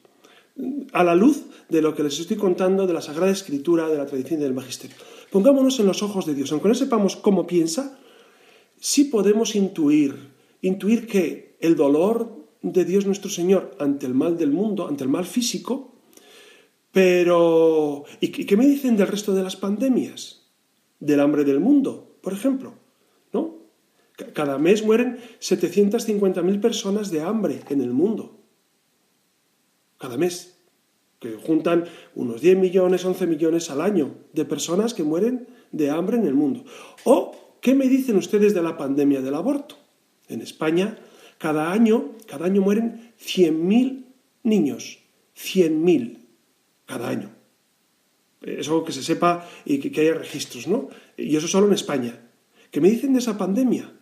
a 0.93 1.03
la 1.03 1.15
luz 1.15 1.43
de 1.69 1.81
lo 1.81 1.95
que 1.95 2.03
les 2.03 2.19
estoy 2.19 2.37
contando 2.37 2.85
de 2.85 2.93
la 2.93 3.01
Sagrada 3.01 3.31
Escritura, 3.31 3.89
de 3.89 3.97
la 3.97 4.05
tradición 4.05 4.39
y 4.39 4.43
del 4.43 4.53
Magisterio. 4.53 4.95
Pongámonos 5.31 5.79
en 5.79 5.87
los 5.87 6.03
ojos 6.03 6.27
de 6.27 6.35
Dios. 6.35 6.51
Aunque 6.51 6.67
no 6.67 6.75
sepamos 6.75 7.15
cómo 7.15 7.47
piensa, 7.47 7.97
sí 8.79 9.05
podemos 9.05 9.55
intuir, 9.55 10.32
intuir 10.63 11.05
que 11.05 11.57
el 11.59 11.75
dolor 11.75 12.47
de 12.63 12.85
Dios 12.85 13.05
nuestro 13.05 13.29
Señor 13.29 13.75
ante 13.79 14.07
el 14.07 14.15
mal 14.15 14.37
del 14.37 14.51
mundo, 14.51 14.87
ante 14.87 15.03
el 15.03 15.09
mal 15.09 15.25
físico, 15.25 15.93
pero 16.91 18.05
¿y 18.21 18.29
qué 18.29 18.57
me 18.57 18.65
dicen 18.65 18.97
del 18.97 19.07
resto 19.07 19.35
de 19.35 19.43
las 19.43 19.55
pandemias? 19.55 20.47
Del 20.99 21.19
hambre 21.19 21.43
del 21.43 21.59
mundo, 21.59 22.17
por 22.21 22.33
ejemplo, 22.33 22.73
¿no? 23.33 23.57
Cada 24.33 24.57
mes 24.57 24.85
mueren 24.85 25.17
750.000 25.41 26.61
personas 26.61 27.11
de 27.11 27.21
hambre 27.21 27.61
en 27.69 27.81
el 27.81 27.91
mundo. 27.91 28.39
Cada 29.97 30.17
mes 30.17 30.59
que 31.19 31.33
juntan 31.33 31.85
unos 32.15 32.41
10 32.41 32.57
millones, 32.57 33.03
11 33.03 33.27
millones 33.27 33.69
al 33.69 33.81
año 33.81 34.15
de 34.31 34.45
personas 34.45 34.93
que 34.93 35.03
mueren 35.03 35.47
de 35.71 35.89
hambre 35.89 36.17
en 36.17 36.25
el 36.25 36.35
mundo. 36.35 36.63
¿O 37.03 37.57
qué 37.59 37.73
me 37.73 37.87
dicen 37.87 38.15
ustedes 38.17 38.53
de 38.53 38.61
la 38.61 38.77
pandemia 38.77 39.21
del 39.21 39.35
aborto? 39.35 39.82
En 40.33 40.41
España, 40.41 40.97
cada 41.37 41.71
año, 41.71 42.11
cada 42.27 42.45
año 42.45 42.61
mueren 42.61 43.13
100.000 43.19 44.05
niños, 44.43 44.99
100.000 45.37 46.17
cada 46.85 47.09
año. 47.09 47.31
Es 48.41 48.67
algo 48.67 48.83
que 48.83 48.91
se 48.91 49.03
sepa 49.03 49.47
y 49.63 49.77
que, 49.77 50.01
haya 50.01 50.15
registros, 50.15 50.67
¿no? 50.67 50.89
Y 51.15 51.35
eso 51.35 51.47
solo 51.47 51.67
en 51.67 51.73
España. 51.73 52.19
¿Qué 52.71 52.81
me 52.81 52.89
dicen 52.89 53.13
de 53.13 53.19
esa 53.19 53.37
pandemia? 53.37 53.93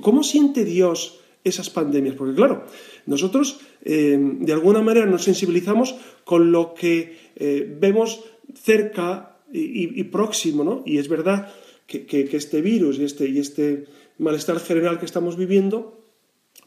¿Cómo 0.00 0.22
siente 0.22 0.64
Dios 0.64 1.20
esas 1.44 1.68
pandemias? 1.70 2.14
Porque 2.14 2.34
claro, 2.34 2.64
nosotros 3.04 3.60
eh, 3.82 4.18
de 4.18 4.52
alguna 4.52 4.80
manera 4.80 5.06
nos 5.06 5.24
sensibilizamos 5.24 5.96
con 6.24 6.52
lo 6.52 6.74
que 6.74 7.18
eh, 7.36 7.76
vemos 7.80 8.24
cerca 8.54 9.36
y, 9.52 10.02
próximo, 10.04 10.64
¿no? 10.64 10.82
Y 10.84 10.98
es 10.98 11.08
verdad 11.08 11.52
que, 11.86 12.28
este 12.32 12.60
virus 12.60 12.98
y 12.98 13.04
este, 13.04 13.28
y 13.28 13.38
este 13.38 13.86
malestar 14.18 14.58
general 14.60 14.98
que 14.98 15.06
estamos 15.06 15.36
viviendo, 15.36 16.00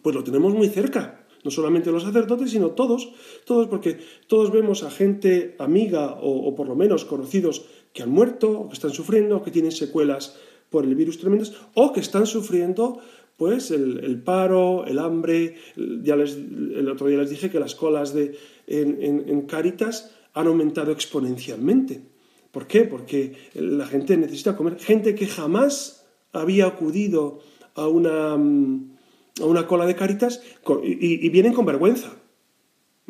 pues 0.01 0.15
lo 0.15 0.23
tenemos 0.23 0.53
muy 0.53 0.69
cerca. 0.69 1.25
No 1.43 1.51
solamente 1.51 1.91
los 1.91 2.03
sacerdotes, 2.03 2.51
sino 2.51 2.71
todos, 2.71 3.13
todos, 3.45 3.67
porque 3.67 3.97
todos 4.27 4.51
vemos 4.51 4.84
a 4.84 4.91
gente 4.91 5.55
amiga 5.58 6.17
o, 6.21 6.53
por 6.53 6.67
lo 6.67 6.75
menos 6.75 7.05
conocidos 7.05 7.65
que 7.93 8.03
han 8.03 8.10
muerto, 8.10 8.51
o 8.51 8.67
que 8.67 8.73
están 8.73 8.91
sufriendo, 8.91 9.38
o 9.38 9.43
que 9.43 9.51
tienen 9.51 9.71
secuelas 9.71 10.38
por 10.69 10.84
el 10.84 10.95
virus 10.95 11.17
tremendas, 11.17 11.53
o 11.75 11.93
que 11.93 12.01
están 12.01 12.27
sufriendo 12.27 12.99
pues 13.38 13.71
el, 13.71 14.21
paro, 14.21 14.86
el 14.86 14.99
hambre, 14.99 15.55
ya 15.77 16.17
les, 16.17 16.36
el 16.36 16.89
otro 16.89 17.08
día 17.08 17.19
les 17.19 17.29
dije 17.29 17.49
que 17.49 17.58
las 17.58 17.73
colas 17.73 18.13
de, 18.13 18.38
en, 18.67 18.97
en, 19.01 19.41
Caritas 19.43 20.12
han 20.34 20.47
aumentado 20.47 20.91
exponencialmente. 20.91 22.01
¿Por 22.51 22.67
qué? 22.67 22.81
Porque 22.83 23.35
la 23.53 23.85
gente 23.85 24.17
necesita 24.17 24.55
comer. 24.55 24.79
Gente 24.79 25.15
que 25.15 25.27
jamás 25.27 26.05
había 26.33 26.65
acudido 26.65 27.39
a 27.75 27.88
una, 27.88 28.33
a 28.33 29.45
una 29.45 29.67
cola 29.67 29.85
de 29.85 29.95
Caritas 29.95 30.41
y 30.83 31.29
vienen 31.29 31.53
con 31.53 31.65
vergüenza. 31.65 32.19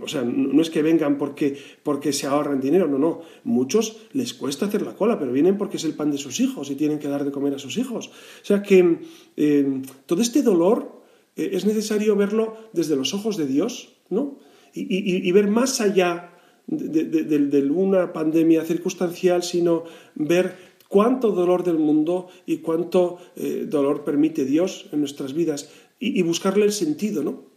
O 0.02 0.08
sea, 0.08 0.23
no 0.23 0.62
es 0.62 0.69
que 0.69 0.82
vengan 0.82 1.17
porque, 1.17 1.58
porque 1.84 2.13
se 2.13 2.28
ahorran 2.28 2.62
dinero, 2.62 2.88
no, 2.88 2.97
no. 2.97 3.21
Muchos 3.43 3.97
les 4.13 4.34
cuesta 4.34 4.65
hacer 4.65 4.82
la 4.82 4.95
cola, 4.95 5.19
pero 5.19 5.32
vienen 5.32 5.58
porque 5.58 5.78
es 5.78 5.84
el 5.84 5.93
pan 5.93 6.12
de 6.12 6.17
sus 6.17 6.39
hijos 6.39 6.69
y 6.69 6.75
tienen 6.75 6.99
que 6.99 7.08
dar 7.08 7.23
de 7.23 7.32
comer 7.32 7.54
a 7.56 7.60
sus 7.60 7.78
hijos. 7.78 8.08
O 8.08 8.45
sea 8.45 8.62
que 8.62 8.99
eh, 9.36 9.82
todo 10.06 10.21
este 10.21 10.41
dolor 10.41 11.02
eh, 11.36 11.52
es 11.54 11.65
necesario 11.65 12.15
verlo 12.15 12.58
desde 12.73 12.95
los 12.95 13.13
ojos 13.13 13.38
de 13.38 13.47
Dios, 13.47 13.95
¿no? 14.10 14.38
Y, 14.71 15.32
ver 15.32 15.47
más 15.47 15.82
allá 15.82 16.32
de, 16.69 17.71
una 17.71 18.13
pandemia 18.13 18.63
circunstancial, 18.63 19.43
sino 19.43 19.86
ver 20.15 20.55
cuánto 20.88 21.32
dolor 21.32 21.63
del 21.63 21.77
mundo 21.77 22.27
y 22.45 22.58
cuánto 22.58 23.17
eh, 23.36 23.65
dolor 23.67 24.03
permite 24.03 24.45
Dios 24.45 24.88
en 24.91 24.99
nuestras 24.99 25.34
vidas 25.34 25.71
y, 25.99 26.21
buscarle 26.21 26.65
el 26.65 26.71
sentido, 26.71 27.23
¿no? 27.23 27.49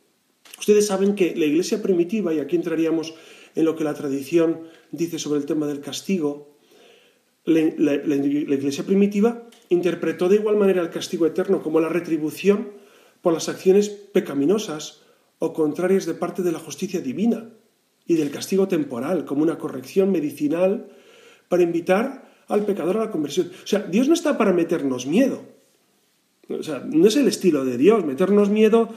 Ustedes 0.58 0.86
saben 0.86 1.14
que 1.14 1.34
la 1.36 1.44
iglesia 1.44 1.82
primitiva, 1.82 2.34
y 2.34 2.40
aquí 2.40 2.56
entraríamos 2.56 3.14
en 3.54 3.64
lo 3.64 3.76
que 3.76 3.84
la 3.84 3.94
tradición 3.94 4.62
dice 4.90 5.18
sobre 5.18 5.38
el 5.40 5.46
tema 5.46 5.66
del 5.66 5.80
castigo, 5.80 6.56
la, 7.44 7.60
iglesia 7.60 8.84
primitiva 8.84 9.48
interpretó 9.68 10.28
de 10.28 10.36
igual 10.36 10.56
manera 10.56 10.80
el 10.80 10.90
castigo 10.90 11.26
eterno 11.26 11.62
como 11.62 11.80
la 11.80 11.88
retribución 11.88 12.70
por 13.20 13.32
las 13.32 13.48
acciones 13.48 13.88
pecaminosas 13.88 15.02
o 15.38 15.52
contrarias 15.52 16.06
de 16.06 16.14
parte 16.14 16.42
de 16.42 16.52
la 16.52 16.60
justicia 16.60 17.00
divina 17.00 17.50
y 18.06 18.14
del 18.14 18.30
castigo 18.30 18.68
temporal 18.68 19.24
como 19.24 19.42
una 19.42 19.58
corrección 19.58 20.10
medicinal 20.10 20.88
para 21.48 21.62
invitar 21.62 22.30
al 22.48 22.64
pecador 22.64 22.96
a 22.96 23.06
la 23.06 23.10
conversión. 23.10 23.50
O 23.62 23.66
sea, 23.66 23.80
Dios 23.80 24.08
no 24.08 24.14
está 24.14 24.36
para 24.36 24.52
meternos 24.52 25.06
miedo. 25.06 25.42
O 26.48 26.62
sea, 26.62 26.80
no 26.80 27.06
es 27.06 27.16
el 27.16 27.28
estilo 27.28 27.64
de 27.64 27.78
Dios, 27.78 28.04
meternos 28.04 28.50
miedo. 28.50 28.88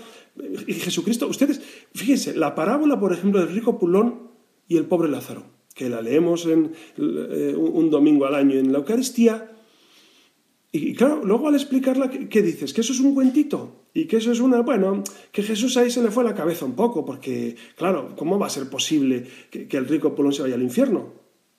Y 0.68 0.74
Jesucristo, 0.74 1.28
ustedes, 1.28 1.62
fíjense, 1.94 2.36
la 2.36 2.56
parábola, 2.56 3.00
por 3.00 3.14
ejemplo, 3.14 3.40
del 3.40 3.54
rico 3.54 3.80
Pulón 3.80 4.32
y 4.68 4.78
el 4.78 4.86
pobre 4.86 5.10
Lázaro, 5.10 5.44
que 5.74 5.90
la 5.90 6.02
leemos 6.02 6.46
en, 6.48 6.74
eh, 6.98 7.56
un 7.56 7.90
domingo 7.90 8.26
al 8.26 8.36
año 8.36 8.58
en 8.58 8.74
la 8.74 8.80
Eucaristía, 8.80 9.52
y 10.76 10.94
claro, 10.94 11.24
luego 11.24 11.48
al 11.48 11.56
explicarla, 11.56 12.10
¿qué, 12.10 12.42
dices? 12.42 12.74
¿Que 12.74 12.82
eso 12.82 12.92
es 12.92 13.00
un 13.00 13.16
cuentito? 13.16 13.85
Y 13.98 14.08
que 14.08 14.18
eso 14.18 14.34
es 14.34 14.42
una, 14.42 14.60
bueno, 14.60 15.06
que 15.32 15.42
Jesús 15.42 15.78
ahí 15.78 15.90
se 15.90 16.04
le 16.04 16.12
fue 16.12 16.26
la 16.26 16.36
cabeza 16.36 16.66
un 16.66 16.76
poco, 16.76 17.06
porque, 17.06 17.56
claro, 17.78 18.14
¿cómo 18.18 18.38
va 18.38 18.48
a 18.48 18.50
ser 18.50 18.70
posible 18.70 19.26
que, 19.50 19.70
el 19.72 19.88
rico 19.88 20.14
Pulón 20.14 20.34
se 20.34 20.42
vaya 20.42 20.56
al 20.56 20.64
infierno? 20.64 21.14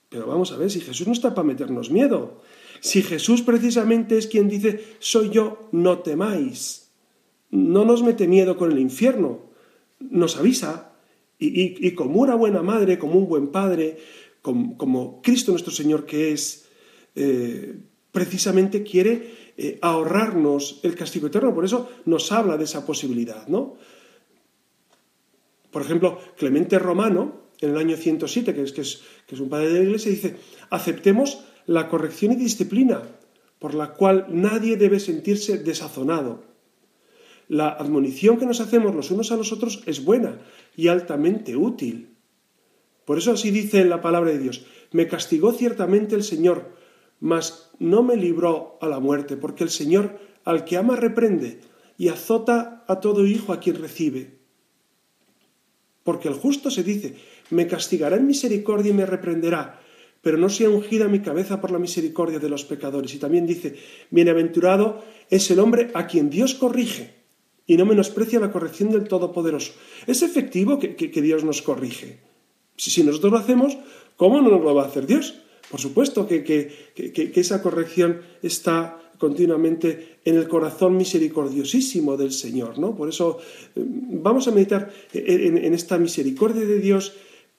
Pero 0.07 0.27
vamos 0.27 0.51
a 0.51 0.57
ver, 0.57 0.69
si 0.69 0.79
Jesús 0.79 1.07
no 1.07 1.13
está 1.13 1.33
para 1.33 1.47
meternos 1.47 1.89
miedo, 1.89 2.43
si 2.79 3.01
Jesús 3.01 3.41
precisamente 3.41 4.19
es 4.19 4.27
quien 4.27 4.49
dice, 4.49 4.85
soy 4.99 5.31
yo, 5.31 5.67
no 5.71 5.97
temáis, 5.97 6.91
no 7.49 7.85
nos 7.85 8.03
mete 8.03 8.27
miedo 8.27 8.55
con 8.55 8.71
el 8.71 8.77
infierno, 8.77 9.39
nos 9.99 10.37
avisa, 10.37 10.93
y, 11.39 11.91
como 11.95 12.21
una 12.21 12.35
buena 12.35 12.61
madre, 12.61 12.99
como 12.99 13.15
un 13.15 13.27
buen 13.27 13.47
padre, 13.47 13.97
como, 14.43 15.23
Cristo 15.23 15.53
nuestro 15.53 15.73
Señor 15.73 16.05
que 16.05 16.33
es, 16.33 16.67
eh, 17.15 17.79
precisamente 18.11 18.83
quiere 18.83 19.46
eh, 19.57 19.79
ahorrarnos 19.81 20.79
el 20.83 20.95
castigo 20.95 21.27
eterno. 21.27 21.53
Por 21.53 21.65
eso 21.65 21.89
nos 22.05 22.31
habla 22.31 22.57
de 22.57 22.65
esa 22.65 22.85
posibilidad, 22.85 23.47
¿no? 23.47 23.75
Por 25.71 25.81
ejemplo, 25.81 26.19
Clemente 26.37 26.79
Romano, 26.79 27.41
en 27.59 27.71
el 27.71 27.77
año 27.77 27.97
107, 27.97 28.53
que 28.53 28.61
es, 28.61 28.71
que 28.71 28.81
es, 28.81 29.01
que 29.25 29.35
es 29.35 29.41
un 29.41 29.49
padre 29.49 29.69
de 29.69 29.79
la 29.79 29.85
Iglesia, 29.85 30.11
dice, 30.11 30.37
aceptemos 30.69 31.43
la 31.65 31.89
corrección 31.89 32.31
y 32.31 32.35
disciplina, 32.35 33.01
por 33.59 33.73
la 33.73 33.93
cual 33.93 34.27
nadie 34.29 34.77
debe 34.77 34.99
sentirse 34.99 35.57
desazonado. 35.57 36.43
La 37.47 37.69
admonición 37.69 38.37
que 38.37 38.45
nos 38.45 38.59
hacemos 38.59 38.93
los 38.93 39.11
unos 39.11 39.31
a 39.31 39.37
los 39.37 39.51
otros 39.51 39.83
es 39.85 40.03
buena 40.03 40.39
y 40.75 40.89
altamente 40.89 41.55
útil. 41.55 42.15
Por 43.05 43.17
eso 43.17 43.31
así 43.31 43.51
dice 43.51 43.81
en 43.81 43.89
la 43.89 44.01
palabra 44.01 44.31
de 44.31 44.39
Dios, 44.39 44.65
me 44.91 45.07
castigó 45.07 45.53
ciertamente 45.53 46.15
el 46.15 46.23
Señor, 46.23 46.76
mas 47.19 47.71
no 47.79 48.03
me 48.03 48.15
libró 48.15 48.77
a 48.81 48.87
la 48.87 48.99
muerte, 48.99 49.37
porque 49.37 49.63
el 49.63 49.69
Señor 49.69 50.19
al 50.43 50.65
que 50.65 50.77
ama 50.77 50.95
reprende 50.95 51.59
y 51.97 52.09
azota 52.09 52.85
a 52.87 52.99
todo 52.99 53.25
hijo 53.25 53.53
a 53.53 53.59
quien 53.59 53.81
recibe. 53.81 54.37
Porque 56.03 56.29
el 56.29 56.35
justo 56.35 56.71
se 56.71 56.83
dice, 56.83 57.15
me 57.49 57.67
castigará 57.67 58.15
en 58.15 58.27
misericordia 58.27 58.91
y 58.91 58.93
me 58.93 59.05
reprenderá, 59.05 59.81
pero 60.21 60.37
no 60.37 60.49
sea 60.49 60.69
ungida 60.69 61.07
mi 61.07 61.19
cabeza 61.19 61.59
por 61.59 61.71
la 61.71 61.79
misericordia 61.79 62.39
de 62.39 62.49
los 62.49 62.63
pecadores. 62.63 63.13
Y 63.13 63.19
también 63.19 63.45
dice, 63.45 63.75
bienaventurado 64.09 65.03
es 65.29 65.51
el 65.51 65.59
hombre 65.59 65.91
a 65.93 66.07
quien 66.07 66.29
Dios 66.29 66.53
corrige 66.55 67.15
y 67.65 67.75
no 67.75 67.85
menosprecia 67.85 68.39
la 68.39 68.51
corrección 68.51 68.91
del 68.91 69.07
Todopoderoso. 69.07 69.73
Es 70.05 70.21
efectivo 70.21 70.79
que, 70.79 71.21
Dios 71.21 71.43
nos 71.43 71.61
corrige. 71.61 72.19
Si, 72.77 72.89
si 72.89 73.03
nosotros 73.03 73.33
lo 73.33 73.39
hacemos, 73.39 73.77
¿cómo 74.15 74.41
no 74.41 74.49
nos 74.49 74.61
lo 74.61 74.73
va 74.73 74.83
a 74.83 74.87
hacer 74.87 75.05
Dios? 75.05 75.41
Por 75.69 75.79
supuesto 75.79 76.27
que, 76.27 76.71
esa 77.35 77.61
corrección 77.61 78.21
está 78.41 78.99
continuamente 79.17 80.19
en 80.25 80.35
el 80.35 80.47
corazón 80.47 80.95
misericordiosísimo 80.95 82.17
del 82.17 82.31
Señor, 82.31 82.77
¿no? 82.77 82.95
Por 82.95 83.09
eso 83.09 83.39
eh, 83.75 83.83
vamos 83.83 84.47
a 84.47 84.51
meditar 84.51 84.91
en, 85.11 85.73
esta 85.73 85.97
misericordia 85.97 86.65
de 86.65 86.79
Dios 86.79 87.13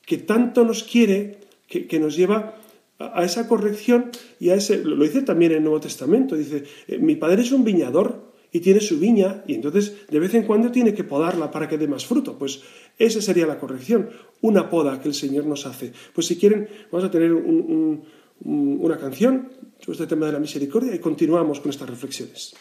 que 0.07 0.19
tanto 0.19 0.65
nos 0.65 0.85
quiere, 0.85 1.39
que, 1.67 1.99
nos 1.99 2.17
lleva 2.17 2.55
a, 2.99 3.25
esa 3.25 3.49
corrección 3.49 4.11
y 4.39 4.51
a 4.51 4.55
ese, 4.55 4.85
lo 4.85 5.03
dice 5.03 5.23
también 5.23 5.53
en 5.53 5.59
el 5.59 5.65
Nuevo 5.65 5.81
Testamento, 5.81 6.37
dice, 6.37 6.63
eh, 6.87 6.99
mi 6.99 7.17
padre 7.17 7.43
es 7.43 7.53
un 7.53 7.65
viñador 7.65 8.28
y 8.53 8.61
tiene 8.61 8.81
su 8.81 8.99
viña 8.99 9.45
y 9.47 9.55
entonces 9.55 10.09
de 10.09 10.19
vez 10.19 10.35
en 10.35 10.45
cuando 10.45 10.71
tiene 10.71 10.95
que 10.95 11.05
podarla 11.05 11.51
para 11.51 11.69
que 11.69 11.79
dé 11.79 11.87
más 11.87 12.07
fruto. 12.07 12.39
Pues 12.39 12.63
esa 12.99 13.21
sería 13.21 13.47
la 13.47 13.59
corrección, 13.59 14.11
una 14.41 14.71
poda 14.71 15.01
que 15.01 15.09
el 15.09 15.15
Señor 15.15 15.47
nos 15.47 15.67
hace. 15.67 15.93
Pues 16.15 16.27
si 16.27 16.37
quieren, 16.37 16.69
vamos 16.91 17.09
a 17.09 17.11
tener 17.11 17.33
una 17.33 18.99
canción 18.99 19.51
sobre 19.79 19.93
este 19.93 20.07
tema 20.07 20.27
de 20.27 20.33
la 20.33 20.41
misericordia 20.41 20.95
y 20.95 20.99
continuamos 20.99 21.61
con 21.61 21.71
estas 21.71 21.89
reflexiones. 21.89 22.55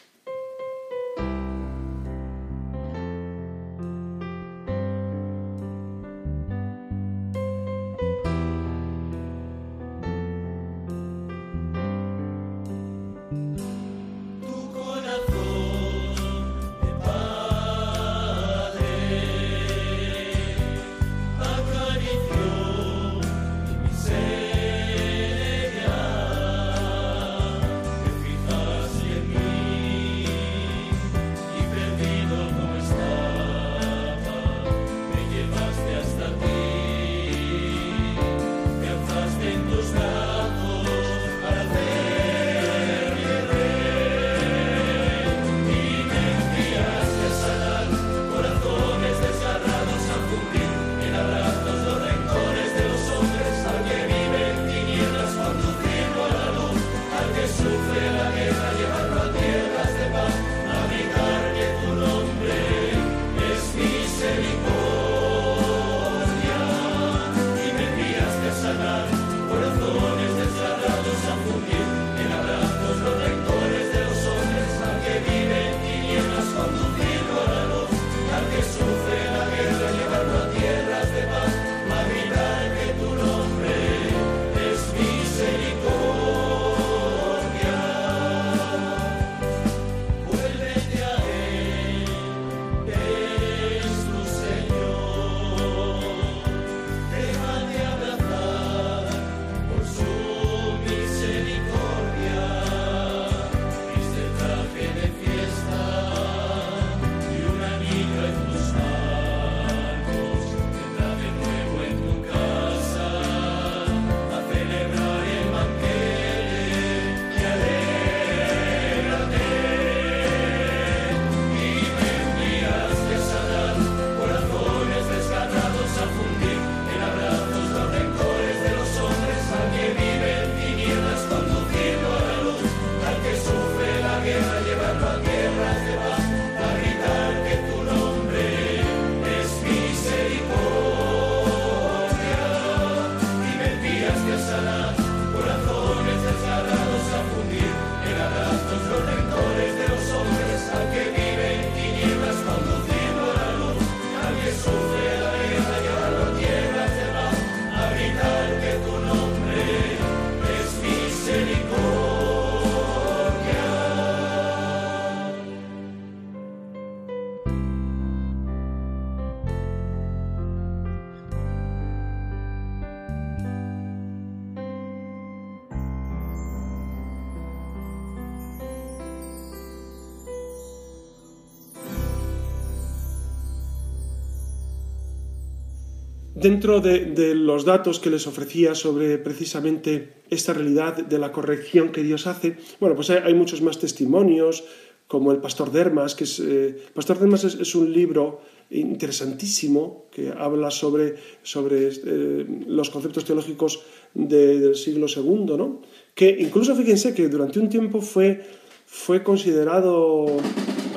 Dentro 186.39 186.81
de, 186.81 187.33
los 187.35 187.65
datos 187.65 187.99
que 187.99 188.09
les 188.09 188.27
ofrecía 188.27 188.75
sobre 188.75 189.17
precisamente 189.17 190.21
esta 190.29 190.53
realidad 190.53 190.97
de 190.97 191.17
la 191.17 191.31
corrección 191.31 191.91
que 191.91 192.03
Dios 192.03 192.27
hace, 192.27 192.57
bueno, 192.79 192.95
pues 192.95 193.09
hay, 193.09 193.33
muchos 193.33 193.61
más 193.61 193.79
testimonios, 193.79 194.63
como 195.07 195.31
el 195.31 195.39
Pastor 195.39 195.71
Dermas, 195.71 196.15
que 196.15 196.25
es, 196.25 196.39
eh, 196.39 196.75
Pastor 196.93 197.17
Dermas 197.19 197.43
es, 197.43 197.75
un 197.75 197.91
libro 197.91 198.41
interesantísimo 198.69 200.05
que 200.11 200.29
habla 200.29 200.69
sobre, 200.69 201.15
sobre 201.41 201.87
eh, 201.87 202.45
los 202.67 202.89
conceptos 202.89 203.23
teológicos 203.23 203.81
del 204.13 204.75
siglo 204.75 205.07
II, 205.07 205.57
¿no? 205.57 205.81
que 206.13 206.29
incluso 206.39 206.75
fíjense 206.75 207.13
que 207.13 207.29
durante 207.29 207.59
un 207.59 207.69
tiempo 207.69 208.01
fue, 208.01 208.43
fue 208.85 209.23
considerado 209.23 210.25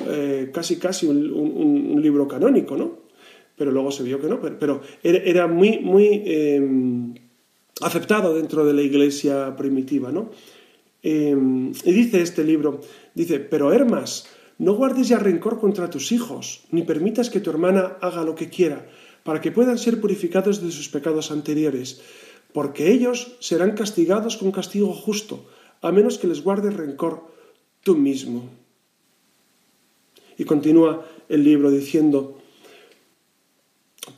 eh, 0.09 0.51
casi 0.53 0.77
casi 0.77 1.07
un, 1.07 1.33
un 1.33 2.03
libro 2.03 2.27
canónico, 2.27 2.77
¿no? 2.77 3.00
Pero 3.61 3.73
luego 3.73 3.93
se 3.93 4.03
vio 4.03 4.19
que 4.19 4.27
no, 4.27 4.41
pero, 4.41 4.81
era 5.03 5.47
muy, 5.47 5.81
muy 5.81 6.23
em, 6.25 7.13
aceptado 7.83 8.33
dentro 8.33 8.65
de 8.65 8.73
la 8.73 8.81
iglesia 8.81 9.55
primitiva, 9.55 10.11
¿no? 10.11 10.31
Em, 11.03 11.71
y 11.85 11.93
dice 11.93 12.23
este 12.23 12.43
libro, 12.43 12.81
dice, 13.15 13.39
pero 13.39 13.71
Hermas, 13.71 14.25
no 14.57 14.73
guardes 14.77 15.09
ya 15.09 15.19
rencor 15.19 15.61
contra 15.61 15.91
tus 15.91 16.11
hijos, 16.11 16.65
ni 16.71 16.85
permitas 16.85 17.29
que 17.29 17.41
tu 17.41 17.51
hermana 17.51 17.99
haga 18.01 18.25
lo 18.25 18.35
que 18.35 18.49
quiera, 18.49 18.89
para 19.25 19.43
que 19.43 19.53
puedan 19.53 19.77
ser 19.77 20.01
purificados 20.01 20.63
de 20.63 20.71
sus 20.71 20.89
pecados 20.89 21.31
anteriores, 21.31 22.01
porque 22.55 22.91
ellos 22.91 23.37
serán 23.41 23.73
castigados 23.73 24.39
con 24.39 24.53
castigo 24.53 24.95
justo, 24.95 25.45
a 25.83 25.93
menos 25.93 26.17
que 26.17 26.29
les 26.29 26.43
guardes 26.43 26.73
rencor 26.73 27.29
tú 27.83 27.95
mismo. 27.95 28.49
Y 30.39 30.45
continúa 30.45 31.05
el 31.29 31.45
libro 31.45 31.71
diciendo, 31.71 32.40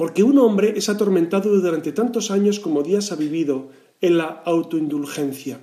porque 0.03 0.25
un 0.25 0.37
hombre 0.39 0.75
es 0.77 0.89
atormentado 0.89 1.49
durante 1.61 1.93
tantos 1.93 2.33
años 2.33 2.59
como 2.59 2.83
días 2.83 3.13
ha 3.13 3.15
vivido 3.15 3.69
en 4.01 4.19
la 4.19 4.43
autoindulgencia. 4.45 5.61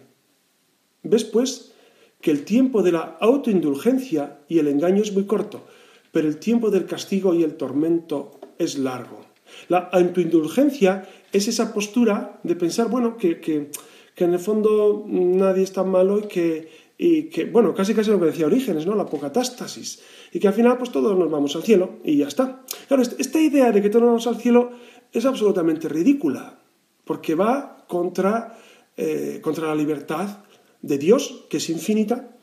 ¿Ves, 1.04 1.26
pues, 1.26 1.74
que 2.22 2.32
el 2.32 2.46
tiempo 2.46 2.82
de 2.82 2.94
la 2.94 3.18
autoindulgencia 3.20 4.40
y 4.48 4.60
el 4.60 4.70
engaño 4.70 5.04
es 5.04 5.12
muy 5.12 5.26
corto, 5.26 5.68
pero 6.14 6.30
el 6.30 6.38
tiempo 6.38 6.70
del 6.70 6.86
castigo 6.86 7.34
y 7.34 7.44
el 7.44 7.56
tormento 7.56 8.40
es 8.58 8.78
largo? 8.78 9.26
La 9.68 9.80
autoindulgencia 9.80 11.06
es 11.34 11.50
esa 11.50 11.74
postura 11.74 12.40
de 12.44 12.56
pensar, 12.56 12.88
bueno, 12.88 13.18
que, 13.18 13.42
que, 13.42 13.72
que 14.16 14.24
en 14.24 14.32
el 14.32 14.40
fondo 14.40 15.04
nadie 15.06 15.64
es 15.64 15.74
tan 15.74 15.90
malo 15.90 16.18
y 16.18 16.30
que, 16.30 16.70
y 17.02 17.30
que, 17.30 17.46
bueno, 17.46 17.74
casi 17.74 17.94
casi 17.96 18.12
lo 18.12 18.20
que 18.20 18.26
decía 18.26 18.46
Orígenes, 18.46 18.86
¿no? 18.86 18.94
La 18.94 19.04
apocatástasis. 19.04 20.02
Y 20.34 20.40
que 20.40 20.50
al 20.50 20.54
final, 20.54 20.78
pues 20.78 20.92
todos 20.92 21.18
nos 21.18 21.32
vamos 21.32 21.56
al 21.56 21.64
cielo 21.64 22.00
y 22.04 22.18
ya 22.18 22.28
está. 22.28 22.66
Claro, 22.90 23.04
esta 23.04 23.40
idea 23.40 23.72
de 23.72 23.82
que 23.82 23.90
todos 23.90 24.02
nos 24.04 24.10
vamos 24.10 24.28
al 24.28 24.42
cielo 24.42 24.72
es 25.14 25.26
absolutamente 25.26 25.88
ridícula, 25.88 26.60
porque 27.06 27.36
va 27.36 27.86
contra, 27.88 28.58
eh, 28.98 29.40
contra 29.42 29.68
la 29.68 29.76
libertad 29.76 30.44
de 30.82 30.98
Dios, 30.98 31.46
que 31.50 31.58
es 31.58 31.70
infinita, 31.70 32.36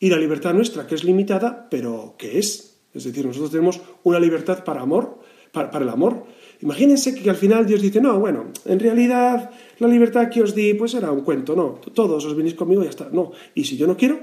y 0.00 0.10
la 0.10 0.16
libertad 0.16 0.54
nuestra, 0.54 0.88
que 0.88 0.96
es 0.96 1.04
limitada, 1.04 1.68
pero 1.70 2.16
que 2.18 2.40
es. 2.40 2.80
Es 2.92 3.04
decir, 3.04 3.24
nosotros 3.24 3.52
tenemos 3.52 3.80
una 4.02 4.18
libertad 4.18 4.64
para 4.64 4.80
amor, 4.80 5.20
para, 5.52 5.70
para 5.70 5.84
el 5.84 5.90
amor, 5.90 6.26
Imagínense 6.64 7.14
que 7.14 7.28
al 7.28 7.36
final 7.36 7.66
Dios 7.66 7.82
dice, 7.82 8.00
no, 8.00 8.18
bueno, 8.18 8.46
en 8.64 8.80
realidad 8.80 9.50
la 9.80 9.86
libertad 9.86 10.30
que 10.30 10.40
os 10.40 10.54
di 10.54 10.72
pues 10.72 10.94
era 10.94 11.12
un 11.12 11.20
cuento, 11.20 11.54
no, 11.54 11.76
todos 11.92 12.24
os 12.24 12.34
venís 12.34 12.54
conmigo 12.54 12.80
y 12.80 12.84
ya 12.84 12.90
está. 12.90 13.10
No, 13.12 13.32
y 13.54 13.64
si 13.64 13.76
yo 13.76 13.86
no 13.86 13.98
quiero, 13.98 14.18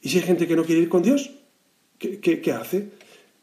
y 0.00 0.08
si 0.08 0.18
hay 0.18 0.22
gente 0.22 0.46
que 0.46 0.54
no 0.54 0.62
quiere 0.62 0.82
ir 0.82 0.88
con 0.88 1.02
Dios, 1.02 1.34
¿qué, 1.98 2.52
hace? 2.52 2.90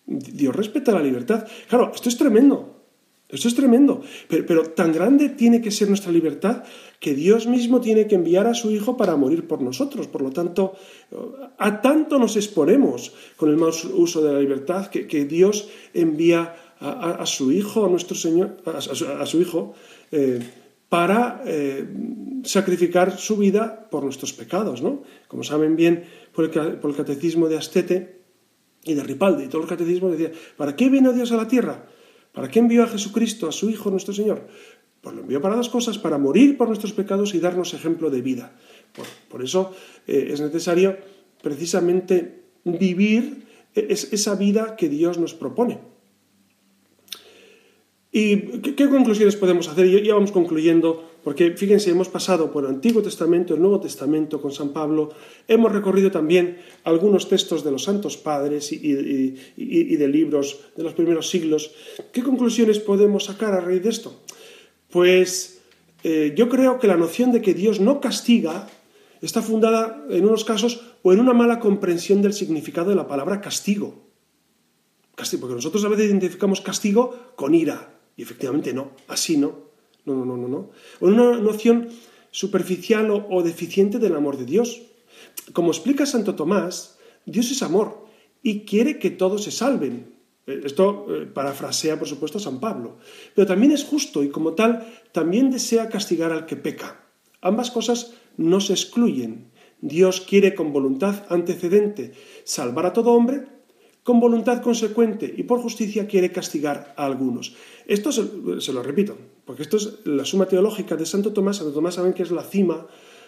Dios 0.06 0.56
respeta 0.56 0.94
la 0.94 1.04
libertad. 1.04 1.46
Claro, 1.68 1.92
esto 1.94 2.08
es 2.08 2.16
tremendo, 2.16 2.88
esto 3.28 3.50
es 3.50 3.56
tremendo, 3.56 4.02
pero, 4.30 4.46
pero, 4.46 4.64
tan 4.70 4.94
grande 4.94 5.28
tiene 5.28 5.60
que 5.60 5.70
ser 5.70 5.90
nuestra 5.90 6.14
libertad 6.14 6.64
que 7.02 7.14
Dios 7.14 7.48
mismo 7.48 7.82
tiene 7.82 8.08
que 8.08 8.16
enviar 8.16 8.48
a 8.48 8.54
su 8.54 8.72
Hijo 8.72 8.96
para 8.96 9.18
morir 9.18 9.46
por 9.46 9.62
nosotros. 9.62 10.08
Por 10.08 10.22
lo 10.22 10.32
tanto, 10.32 10.76
a 11.58 11.82
tanto 11.82 12.18
nos 12.18 12.38
exponemos 12.38 13.12
con 13.36 13.50
el 13.50 13.58
mal 13.58 13.74
uso 13.94 14.24
de 14.24 14.32
la 14.32 14.40
libertad 14.40 14.88
que, 14.88 15.06
que 15.06 15.26
Dios 15.26 15.68
envía 15.94 16.56
a, 16.82 17.26
su 17.28 17.52
Hijo, 17.52 17.86
a 17.86 17.90
nuestro 17.90 18.16
Señor, 18.16 18.58
a, 18.66 19.26
su, 19.26 19.40
Hijo, 19.40 19.74
eh, 20.12 20.40
para 20.90 21.44
eh, 21.46 21.88
sacrificar 22.44 23.18
su 23.18 23.38
vida 23.38 23.88
por 23.90 24.04
nuestros 24.04 24.34
pecados, 24.34 24.82
¿no? 24.82 25.04
Como 25.28 25.44
saben 25.44 25.76
bien 25.76 26.06
por 26.34 26.46
el, 26.46 26.96
catecismo 26.96 27.48
de 27.48 27.58
Astete 27.58 28.22
y 28.84 28.96
de 28.96 29.04
Ripaldi, 29.04 29.44
y 29.44 29.48
todos 29.48 29.64
los 29.66 29.70
catecismos 29.70 30.12
decían, 30.14 30.32
¿para 30.58 30.76
qué 30.76 30.90
vino 30.90 31.14
Dios 31.14 31.32
a 31.32 31.38
la 31.38 31.48
tierra? 31.48 31.86
¿Para 32.32 32.50
qué 32.50 32.60
envió 32.60 32.84
a 32.84 32.88
Jesucristo, 32.88 33.48
a 33.48 33.52
su 33.52 33.70
Hijo, 33.70 33.92
nuestro 33.92 34.14
Señor? 34.14 34.48
Pues 35.02 35.16
lo 35.16 35.22
envió 35.22 35.40
para 35.40 35.56
dos 35.56 35.70
cosas, 35.70 36.00
para 36.00 36.18
morir 36.18 36.58
por 36.58 36.68
nuestros 36.68 36.94
pecados 36.94 37.36
y 37.36 37.40
darnos 37.40 37.76
ejemplo 37.76 38.10
de 38.10 38.22
vida. 38.22 38.56
Por, 39.30 39.44
eso 39.44 39.74
eh, 40.08 40.30
es 40.32 40.42
necesario 40.42 40.98
precisamente 41.42 42.42
vivir 42.64 43.46
esa 43.74 44.36
vida 44.36 44.76
que 44.76 44.90
Dios 44.90 45.18
nos 45.18 45.34
propone. 45.34 45.91
¿Y 48.14 48.59
qué, 48.59 48.89
conclusiones 48.89 49.38
podemos 49.38 49.70
hacer? 49.70 49.89
Ya, 49.89 49.99
ya 50.03 50.14
vamos 50.16 50.34
concluyendo, 50.34 51.12
porque 51.24 51.51
fíjense, 51.51 51.91
hemos 51.91 52.09
pasado 52.09 52.51
por 52.51 52.66
el 52.66 52.72
Antiguo 52.72 53.01
Testamento, 53.01 53.53
el 53.53 53.62
Nuevo 53.62 53.80
Testamento 53.80 54.41
con 54.41 54.51
San 54.51 54.74
Pablo, 54.74 55.14
hemos 55.47 55.72
recorrido 55.72 56.12
también 56.12 56.57
algunos 56.84 57.30
textos 57.30 57.64
de 57.64 57.72
los 57.72 57.84
Santos 57.84 58.18
Padres 58.18 58.74
y, 58.74 58.93
de 59.95 60.07
libros 60.09 60.59
de 60.76 60.84
los 60.84 60.93
primeros 60.93 61.30
siglos. 61.30 61.74
¿Qué 62.12 62.22
conclusiones 62.22 62.80
podemos 62.80 63.26
sacar 63.26 63.53
a 63.53 63.62
raíz 63.62 63.82
de 63.82 63.89
esto? 63.89 64.20
Pues 64.89 65.62
eh, 66.03 66.34
yo 66.36 66.49
creo 66.49 66.80
que 66.80 66.88
la 66.88 66.97
noción 66.97 67.32
de 67.32 67.41
que 67.41 67.53
Dios 67.53 67.80
no 67.80 68.01
castiga 68.01 68.68
está 69.22 69.41
fundada 69.41 70.05
en 70.09 70.26
unos 70.26 70.43
casos 70.43 70.82
o 71.01 71.14
en 71.14 71.22
una 71.22 71.32
mala 71.32 71.59
comprensión 71.59 72.22
del 72.22 72.34
significado 72.34 72.89
de 72.89 72.95
la 72.95 73.07
palabra. 73.07 73.39
Castigo, 73.39 74.12
porque 75.39 75.55
nosotros 75.55 75.86
a 75.86 75.88
veces 75.88 76.07
identificamos 76.07 76.62
castigo 76.62 77.34
con 77.36 77.53
ira, 77.53 78.01
y 78.16 78.24
efectivamente 78.24 78.74
no, 78.74 78.91
así 79.07 79.38
no. 79.38 79.72
No, 80.05 80.16
no, 80.16 80.26
no, 80.26 80.38
no, 80.38 80.47
no. 80.47 80.70
Una 80.99 81.38
noción 81.38 81.89
superficial 82.32 83.12
o, 83.12 83.43
deficiente 83.43 83.99
del 83.99 84.16
amor 84.16 84.38
de 84.38 84.45
Dios. 84.45 84.82
Como 85.53 85.72
explica 85.72 86.05
Santo 86.05 86.36
Tomás, 86.36 86.97
Dios 87.26 87.51
es 87.51 87.62
amor 87.62 88.07
y 88.41 88.62
quiere 88.62 88.97
que 88.97 89.12
todos 89.12 89.43
se 89.43 89.51
salven. 89.51 90.16
Eh, 90.47 90.62
esto 90.64 91.05
eh, 91.09 91.26
parafrasea, 91.28 91.99
por 91.99 92.07
supuesto, 92.07 92.39
a 92.39 92.41
San 92.41 92.59
Pablo. 92.59 92.97
Pero 93.36 93.47
también 93.47 93.72
es 93.72 93.84
justo 93.84 94.24
y 94.24 94.30
como 94.30 94.53
tal 94.53 94.88
también 95.12 95.51
desea 95.51 95.89
castigar 95.89 96.32
al 96.32 96.45
que 96.45 96.55
peca. 96.55 97.05
Ambas 97.41 97.70
cosas 97.70 98.14
no 98.38 98.59
se 98.59 98.74
excluyen. 98.74 99.51
Dios 99.82 100.22
quiere 100.22 100.55
con 100.55 100.74
voluntad 100.74 101.26
antecedente 101.30 102.14
salvar 102.43 102.86
a 102.86 102.93
todo 102.93 103.12
hombre 103.12 103.45
con 104.04 104.20
voluntad 104.20 104.62
consecuente 104.62 105.32
y 105.36 105.43
por 105.43 105.60
justicia 105.62 106.08
quiere 106.08 106.32
castigar 106.32 106.93
a 106.97 107.06
algunos. 107.06 107.56
Esto 107.86 108.12
se, 108.12 108.74
lo 108.74 108.84
repito, 108.84 109.18
porque 109.45 109.62
esto 109.62 109.78
es 109.78 109.99
la 110.06 110.26
suma 110.26 110.47
teológica 110.47 110.95
de 110.95 111.06
Santo 111.06 111.34
Tomás. 111.34 111.58
Santo 111.58 111.74
Tomás 111.74 111.95
saben 111.95 112.14
que 112.14 112.24
es 112.24 112.32
la 112.32 112.43
cima 112.43 112.88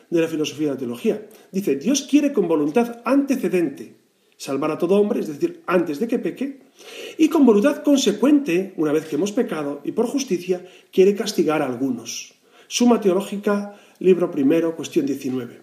de 0.09 0.21
la 0.21 0.27
filosofía 0.27 0.67
de 0.67 0.73
la 0.73 0.79
teología. 0.79 1.27
Dice, 1.51 1.75
Dios 1.75 2.07
quiere 2.09 2.33
con 2.33 2.47
voluntad 2.47 3.01
antecedente 3.05 3.95
salvar 4.37 4.71
a 4.71 4.77
todo 4.77 4.95
hombre, 4.95 5.19
es 5.19 5.27
decir, 5.27 5.63
antes 5.67 5.99
de 5.99 6.07
que 6.07 6.19
peque, 6.19 6.59
y 7.17 7.29
con 7.29 7.45
voluntad 7.45 7.83
consecuente, 7.83 8.73
una 8.77 8.91
vez 8.91 9.05
que 9.05 9.15
hemos 9.15 9.31
pecado, 9.31 9.79
y 9.83 9.91
por 9.91 10.07
justicia, 10.07 10.65
quiere 10.91 11.15
castigar 11.15 11.61
a 11.61 11.65
algunos. 11.65 12.33
Suma 12.67 12.99
teológica, 12.99 13.75
libro 13.99 14.31
primero, 14.31 14.75
cuestión 14.75 15.05
19. 15.05 15.61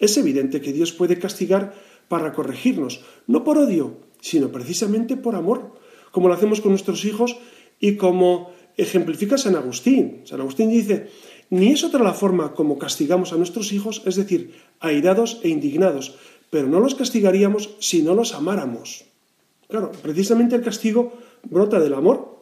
es 0.00 0.16
evidente 0.16 0.60
que 0.60 0.72
Dios 0.72 0.92
puede 0.92 1.18
castigar 1.18 1.72
para 2.08 2.32
corregirnos, 2.32 3.00
no 3.26 3.44
por 3.44 3.58
odio, 3.58 3.98
sino 4.20 4.48
precisamente 4.48 5.16
por 5.16 5.34
amor, 5.34 5.74
como 6.10 6.28
lo 6.28 6.34
hacemos 6.34 6.60
con 6.60 6.72
nuestros 6.72 7.04
hijos 7.04 7.36
y 7.80 7.96
como 7.96 8.52
ejemplifica 8.76 9.38
San 9.38 9.56
Agustín. 9.56 10.22
San 10.24 10.40
Agustín 10.40 10.70
dice, 10.70 11.08
ni 11.50 11.72
es 11.72 11.84
otra 11.84 12.02
la 12.02 12.12
forma 12.12 12.54
como 12.54 12.78
castigamos 12.78 13.32
a 13.32 13.36
nuestros 13.36 13.72
hijos, 13.72 14.02
es 14.04 14.16
decir, 14.16 14.54
airados 14.80 15.40
e 15.42 15.48
indignados, 15.48 16.16
pero 16.50 16.68
no 16.68 16.80
los 16.80 16.94
castigaríamos 16.94 17.76
si 17.80 18.02
no 18.02 18.14
los 18.14 18.34
amáramos. 18.34 19.04
Claro, 19.68 19.92
precisamente 20.02 20.54
el 20.54 20.62
castigo 20.62 21.12
brota 21.44 21.80
del 21.80 21.94
amor 21.94 22.36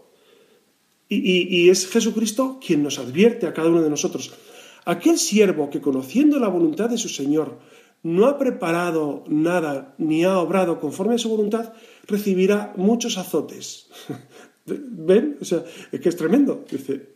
y, 1.08 1.18
y, 1.18 1.70
es 1.70 1.86
Jesucristo 1.86 2.58
quien 2.64 2.82
nos 2.82 2.98
advierte 2.98 3.46
a 3.46 3.52
cada 3.52 3.68
uno 3.68 3.82
de 3.82 3.90
nosotros. 3.90 4.32
Aquel 4.84 5.18
siervo 5.18 5.70
que 5.70 5.80
conociendo 5.80 6.38
la 6.38 6.48
voluntad 6.48 6.90
de 6.90 6.98
su 6.98 7.08
Señor 7.08 7.58
no 8.04 8.26
ha 8.26 8.38
preparado 8.38 9.24
nada 9.28 9.94
ni 9.98 10.24
ha 10.24 10.38
obrado 10.38 10.78
conforme 10.78 11.16
a 11.16 11.18
su 11.18 11.30
voluntad, 11.30 11.72
recibirá 12.06 12.72
muchos 12.76 13.18
azotes. 13.18 13.88
¿Ven? 14.66 15.36
O 15.42 15.44
sea, 15.44 15.62
es 15.92 16.00
que 16.00 16.08
es 16.08 16.16
tremendo. 16.16 16.64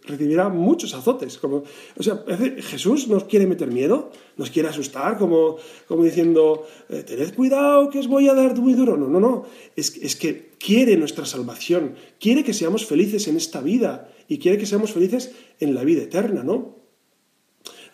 Recibirá 0.03 0.51
muchos 0.51 0.93
azotes. 0.93 1.39
Como, 1.39 1.65
o 1.97 2.03
sea, 2.03 2.23
Jesús 2.59 3.09
nos 3.09 3.25
quiere 3.25 3.47
meter 3.47 3.69
miedo, 3.69 4.11
nos 4.37 4.51
quiere 4.51 4.69
asustar, 4.69 5.17
como, 5.17 5.57
como 5.87 6.05
diciendo, 6.05 6.67
eh, 6.91 7.05
tened 7.05 7.35
cuidado 7.35 7.89
que 7.89 8.01
os 8.01 8.07
voy 8.07 8.29
a 8.29 8.35
dar 8.35 8.55
muy 8.57 8.75
duro. 8.75 8.99
No, 8.99 9.09
no, 9.09 9.19
no. 9.19 9.45
Es, 9.77 9.97
es 9.97 10.15
que 10.17 10.51
quiere 10.59 10.97
nuestra 10.97 11.25
salvación, 11.25 11.95
quiere 12.21 12.45
que 12.45 12.53
seamos 12.53 12.85
felices 12.85 13.29
en 13.29 13.37
esta 13.37 13.63
vida 13.63 14.11
y 14.29 14.39
quiere 14.39 14.59
que 14.59 14.67
seamos 14.67 14.93
felices 14.93 15.33
en 15.59 15.75
la 15.75 15.85
vida 15.85 16.03
eterna, 16.03 16.43
¿no? 16.43 16.78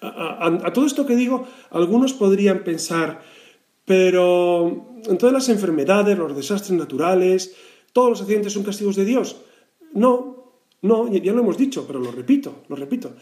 A, 0.04 0.72
todo 0.72 0.86
esto 0.86 1.06
que 1.06 1.16
digo, 1.16 1.46
algunos 1.70 2.12
podrían 2.12 2.64
pensar, 2.64 3.22
pero 3.84 5.00
en 5.04 5.18
todas 5.18 5.32
las 5.32 5.48
enfermedades, 5.48 6.18
los 6.18 6.36
desastres 6.36 6.72
naturales, 6.72 7.54
¿Todos 7.94 8.10
los 8.10 8.20
accidentes 8.22 8.52
son 8.52 8.64
castigos 8.64 8.96
de 8.96 9.04
Dios? 9.04 9.36
No, 9.92 10.52
no, 10.82 11.10
ya 11.12 11.32
lo 11.32 11.40
hemos 11.40 11.56
dicho, 11.56 11.86
pero 11.86 12.00
lo 12.00 12.10
repito, 12.10 12.64
lo 12.68 12.74
repito. 12.74 13.14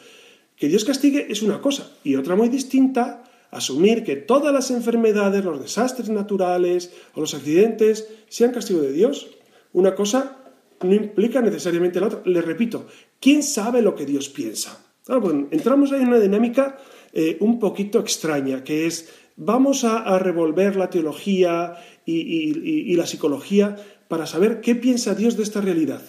Que 0.57 0.67
Dios 0.67 0.87
castigue 0.87 1.27
es 1.29 1.43
una 1.43 1.61
cosa 1.61 1.93
y 2.03 2.17
otra 2.17 2.37
muy 2.37 2.49
distinta, 2.49 3.23
asumir 3.51 4.03
que 4.03 4.17
todas 4.17 4.53
las 4.53 4.71
enfermedades, 4.71 5.45
los 5.45 5.61
desastres 5.61 6.09
naturales 6.09 6.91
o 7.15 7.21
los 7.21 7.35
accidentes 7.35 8.09
sean 8.31 8.53
castigo 8.53 8.81
de 8.81 8.93
Dios. 8.93 9.29
Una 9.75 9.95
cosa 9.95 10.39
no 10.81 10.95
implica 10.95 11.43
necesariamente 11.43 12.01
la 12.01 12.07
otra. 12.07 12.23
Le 12.25 12.41
repito, 12.41 12.87
¿quién 13.21 13.43
sabe 13.43 13.83
lo 13.83 13.95
que 13.95 14.07
Dios 14.07 14.31
piensa? 14.31 14.82
Ah, 15.09 15.19
bueno, 15.19 15.49
entramos 15.51 15.91
ahí 15.93 16.03
en 16.03 16.09
una 16.09 16.21
dinámica 16.21 16.79
eh, 17.13 17.37
un 17.41 17.59
poquito 17.59 17.99
extraña, 17.99 18.63
que 18.63 18.87
es 18.87 19.09
vamos 19.37 19.85
a, 19.85 20.19
revolver 20.19 20.77
la 20.77 20.91
teología 20.91 21.75
y, 22.07 22.95
la 22.95 23.07
psicología 23.07 23.77
para 24.09 24.27
saber 24.27 24.61
qué 24.61 24.75
piensa 24.75 25.15
Dios 25.15 25.37
de 25.37 25.43
esta 25.43 25.61
realidad. 25.61 26.03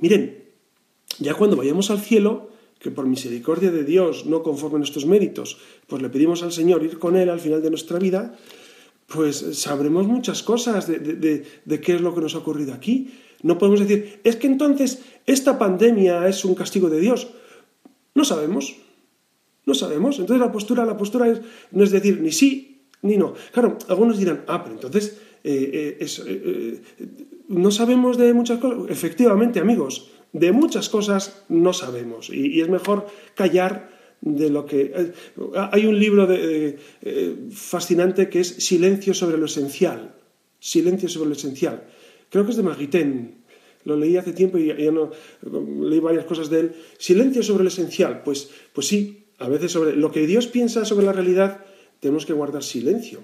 Miren, 0.00 0.44
ya 1.18 1.34
cuando 1.34 1.56
vayamos 1.56 1.90
al 1.90 2.00
cielo, 2.00 2.50
que 2.78 2.90
por 2.90 3.06
misericordia 3.06 3.70
de 3.70 3.84
Dios, 3.84 4.26
no 4.26 4.42
conforme 4.42 4.76
a 4.76 4.78
nuestros 4.78 5.06
méritos, 5.06 5.58
pues 5.86 6.02
le 6.02 6.10
pedimos 6.10 6.42
al 6.42 6.52
Señor 6.52 6.82
ir 6.82 6.98
con 6.98 7.16
Él 7.16 7.30
al 7.30 7.40
final 7.40 7.62
de 7.62 7.70
nuestra 7.70 7.98
vida, 7.98 8.36
pues 9.06 9.36
sabremos 9.58 10.06
muchas 10.06 10.42
cosas 10.42 10.86
de, 10.88 10.98
de, 10.98 11.80
qué 11.80 11.94
es 11.94 12.00
lo 12.00 12.14
que 12.14 12.20
nos 12.20 12.34
ha 12.34 12.38
ocurrido 12.38 12.74
aquí. 12.74 13.12
No 13.42 13.56
podemos 13.56 13.80
decir, 13.80 14.20
es 14.24 14.36
que 14.36 14.48
entonces 14.48 15.02
esta 15.26 15.58
pandemia 15.58 16.26
es 16.26 16.44
un 16.44 16.54
castigo 16.54 16.90
de 16.90 17.00
Dios. 17.00 17.28
No 18.16 18.24
sabemos, 18.24 18.74
no 19.66 19.74
sabemos. 19.74 20.18
Entonces 20.18 20.44
la 20.44 20.50
postura, 20.50 20.86
la 20.86 20.96
postura 20.96 21.28
es, 21.28 21.42
no 21.70 21.84
es 21.84 21.90
decir 21.90 22.20
ni 22.20 22.32
sí 22.32 22.88
ni 23.02 23.18
no. 23.18 23.34
Claro, 23.52 23.76
algunos 23.88 24.18
dirán, 24.18 24.42
ah, 24.48 24.62
pero 24.62 24.74
entonces 24.74 25.18
eh, 25.44 25.98
eh, 26.00 26.06
eh, 26.26 26.80
no 27.48 27.70
sabemos 27.70 28.16
de 28.16 28.32
muchas 28.32 28.58
cosas. 28.58 28.90
Efectivamente, 28.90 29.60
amigos, 29.60 30.10
de 30.32 30.50
muchas 30.50 30.88
cosas 30.88 31.44
no 31.50 31.74
sabemos 31.74 32.30
y, 32.30 32.60
es 32.60 32.68
mejor 32.70 33.06
callar 33.34 33.90
de 34.22 34.48
lo 34.48 34.64
que... 34.64 35.12
hay 35.72 35.84
un 35.84 36.00
libro 36.00 36.26
fascinante 37.50 38.30
que 38.30 38.40
es 38.40 38.48
Silencio 38.48 39.12
sobre 39.12 39.36
lo 39.36 39.44
esencial. 39.44 40.14
Silencio 40.58 41.10
sobre 41.10 41.28
lo 41.28 41.34
esencial. 41.36 41.84
Creo 42.30 42.44
que 42.44 42.52
es 42.52 42.56
de 42.56 42.62
Maguitén. 42.62 43.44
Lo 43.86 43.96
leí 43.96 44.16
hace 44.16 44.32
tiempo 44.32 44.58
y 44.58 44.66
ya 44.66 44.90
no 44.90 45.12
leí 45.80 46.00
varias 46.00 46.26
cosas 46.26 46.50
de 46.50 46.60
él. 46.60 46.72
Silencio 46.98 47.42
sobre 47.42 47.62
lo 47.62 47.68
esencial. 47.68 48.22
Pues, 48.24 48.50
pues 48.72 48.88
sí, 48.88 49.26
a 49.38 49.48
veces 49.48 49.72
sobre 49.72 49.94
lo 49.94 50.10
que 50.10 50.26
Dios 50.26 50.48
piensa 50.48 50.84
sobre 50.84 51.06
la 51.06 51.12
realidad 51.12 51.64
tenemos 52.00 52.26
que 52.26 52.32
guardar 52.32 52.64
silencio. 52.64 53.20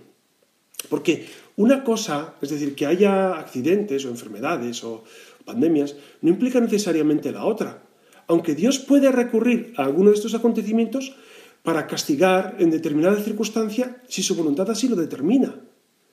Porque 0.88 1.26
una 1.56 1.82
cosa, 1.82 2.34
es 2.40 2.50
decir, 2.50 2.74
que 2.74 2.86
haya 2.86 3.34
accidentes 3.38 4.04
o 4.04 4.08
enfermedades 4.08 4.84
o 4.84 5.04
pandemias, 5.44 5.96
no 6.20 6.30
implica 6.30 6.60
necesariamente 6.60 7.32
la 7.32 7.44
otra. 7.44 7.82
Aunque 8.28 8.54
Dios 8.54 8.78
puede 8.78 9.10
recurrir 9.10 9.74
a 9.76 9.84
alguno 9.84 10.10
de 10.10 10.16
estos 10.16 10.34
acontecimientos 10.34 11.16
para 11.62 11.86
castigar 11.86 12.56
en 12.58 12.70
determinada 12.70 13.20
circunstancia 13.20 14.00
si 14.08 14.22
su 14.22 14.34
voluntad 14.34 14.70
así 14.70 14.88
lo 14.88 14.96
determina. 14.96 15.54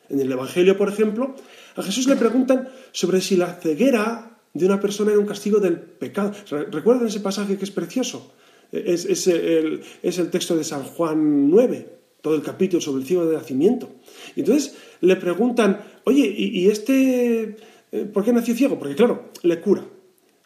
En 0.09 0.19
el 0.19 0.31
Evangelio, 0.31 0.75
por 0.75 0.89
ejemplo, 0.89 1.35
a 1.75 1.83
Jesús 1.83 2.07
le 2.07 2.15
preguntan 2.15 2.67
sobre 2.91 3.21
si 3.21 3.35
la 3.35 3.53
ceguera 3.53 4.28
de 4.53 4.65
una 4.65 4.79
persona 4.79 5.11
era 5.11 5.19
un 5.19 5.25
castigo 5.25 5.59
del 5.59 5.79
pecado. 5.79 6.31
¿Recuerdan 6.71 7.07
ese 7.07 7.19
pasaje 7.19 7.57
que 7.57 7.65
es 7.65 7.71
precioso? 7.71 8.33
Es, 8.71 9.27
el, 9.27 9.81
es 10.03 10.19
el 10.19 10.29
texto 10.29 10.55
de 10.55 10.63
San 10.63 10.83
Juan 10.83 11.49
9 11.49 11.99
todo 12.21 12.35
el 12.35 12.41
capítulo 12.41 12.81
sobre 12.81 13.01
el 13.01 13.07
ciego 13.07 13.25
de 13.25 13.35
nacimiento. 13.35 13.89
Y 14.35 14.41
entonces 14.41 14.75
le 15.01 15.15
preguntan, 15.15 15.81
oye, 16.03 16.25
¿y, 16.27 16.67
este 16.67 17.55
eh, 17.91 18.05
por 18.05 18.23
qué 18.23 18.33
nació 18.33 18.55
ciego? 18.55 18.77
Porque 18.77 18.95
claro, 18.95 19.31
le 19.43 19.61
cura 19.61 19.85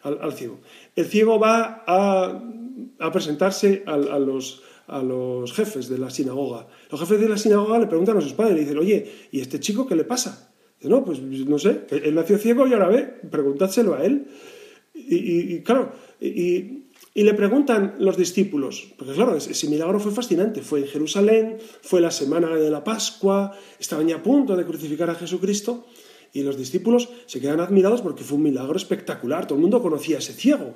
al, 0.02 0.32
ciego. 0.34 0.60
El 0.94 1.06
ciego 1.06 1.38
va 1.38 1.84
a, 1.86 3.10
presentarse 3.12 3.82
a, 3.86 3.96
los, 3.96 4.62
a 4.86 5.02
los 5.02 5.52
jefes 5.52 5.88
de 5.88 5.98
la 5.98 6.10
sinagoga. 6.10 6.68
Los 6.90 7.00
jefes 7.00 7.20
de 7.20 7.28
la 7.28 7.38
sinagoga 7.38 7.78
le 7.78 7.86
preguntan 7.86 8.18
a 8.18 8.20
sus 8.20 8.34
padres, 8.34 8.54
le 8.54 8.60
dicen, 8.60 8.78
oye, 8.78 9.10
¿y 9.32 9.40
este 9.40 9.58
chico 9.60 9.86
qué 9.86 9.96
le 9.96 10.04
pasa? 10.04 10.53
No, 10.88 11.04
pues 11.04 11.20
no 11.20 11.58
sé, 11.58 11.82
él 11.90 12.14
nació 12.14 12.38
ciego 12.38 12.66
y 12.66 12.72
ahora 12.72 12.88
ve, 12.88 13.02
preguntádselo 13.30 13.94
a 13.94 14.04
él. 14.04 14.26
Y, 14.94 15.54
y 15.54 15.62
claro, 15.62 15.92
y, 16.20 16.84
y 17.16 17.22
le 17.22 17.34
preguntan 17.34 17.94
los 18.00 18.16
discípulos, 18.16 18.92
porque 18.98 19.14
claro, 19.14 19.36
ese 19.36 19.68
milagro 19.68 20.00
fue 20.00 20.10
fascinante, 20.10 20.62
fue 20.62 20.80
en 20.80 20.86
Jerusalén, 20.86 21.58
fue 21.80 22.00
la 22.00 22.10
semana 22.10 22.56
de 22.56 22.70
la 22.70 22.82
Pascua, 22.82 23.56
estaban 23.78 24.08
ya 24.08 24.16
a 24.16 24.22
punto 24.22 24.56
de 24.56 24.64
crucificar 24.64 25.08
a 25.10 25.14
Jesucristo, 25.14 25.86
y 26.32 26.42
los 26.42 26.58
discípulos 26.58 27.08
se 27.26 27.40
quedan 27.40 27.60
admirados 27.60 28.02
porque 28.02 28.24
fue 28.24 28.38
un 28.38 28.42
milagro 28.42 28.76
espectacular, 28.76 29.46
todo 29.46 29.54
el 29.54 29.62
mundo 29.62 29.80
conocía 29.80 30.16
a 30.16 30.18
ese 30.18 30.32
ciego. 30.32 30.74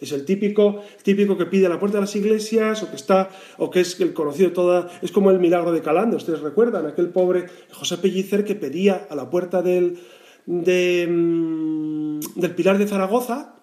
Es 0.00 0.12
el 0.12 0.24
típico, 0.24 0.82
típico 1.02 1.36
que 1.36 1.44
pide 1.44 1.66
a 1.66 1.68
la 1.68 1.78
puerta 1.78 1.98
de 1.98 2.02
las 2.02 2.16
iglesias, 2.16 2.82
o 2.82 2.88
que 2.88 2.96
está, 2.96 3.28
o 3.58 3.70
que 3.70 3.80
es 3.80 4.00
el 4.00 4.14
conocido 4.14 4.52
toda, 4.52 4.90
es 5.02 5.12
como 5.12 5.30
el 5.30 5.38
milagro 5.38 5.72
de 5.72 5.82
Calando, 5.82 6.16
ustedes 6.16 6.40
recuerdan, 6.40 6.86
aquel 6.86 7.10
pobre 7.10 7.46
José 7.70 7.98
Pellicer 7.98 8.44
que 8.44 8.54
pedía 8.54 9.06
a 9.10 9.14
la 9.14 9.28
puerta 9.28 9.60
del, 9.60 9.98
mm, 10.46 12.20
del 12.36 12.54
Pilar 12.54 12.78
de 12.78 12.86
Zaragoza, 12.86 13.56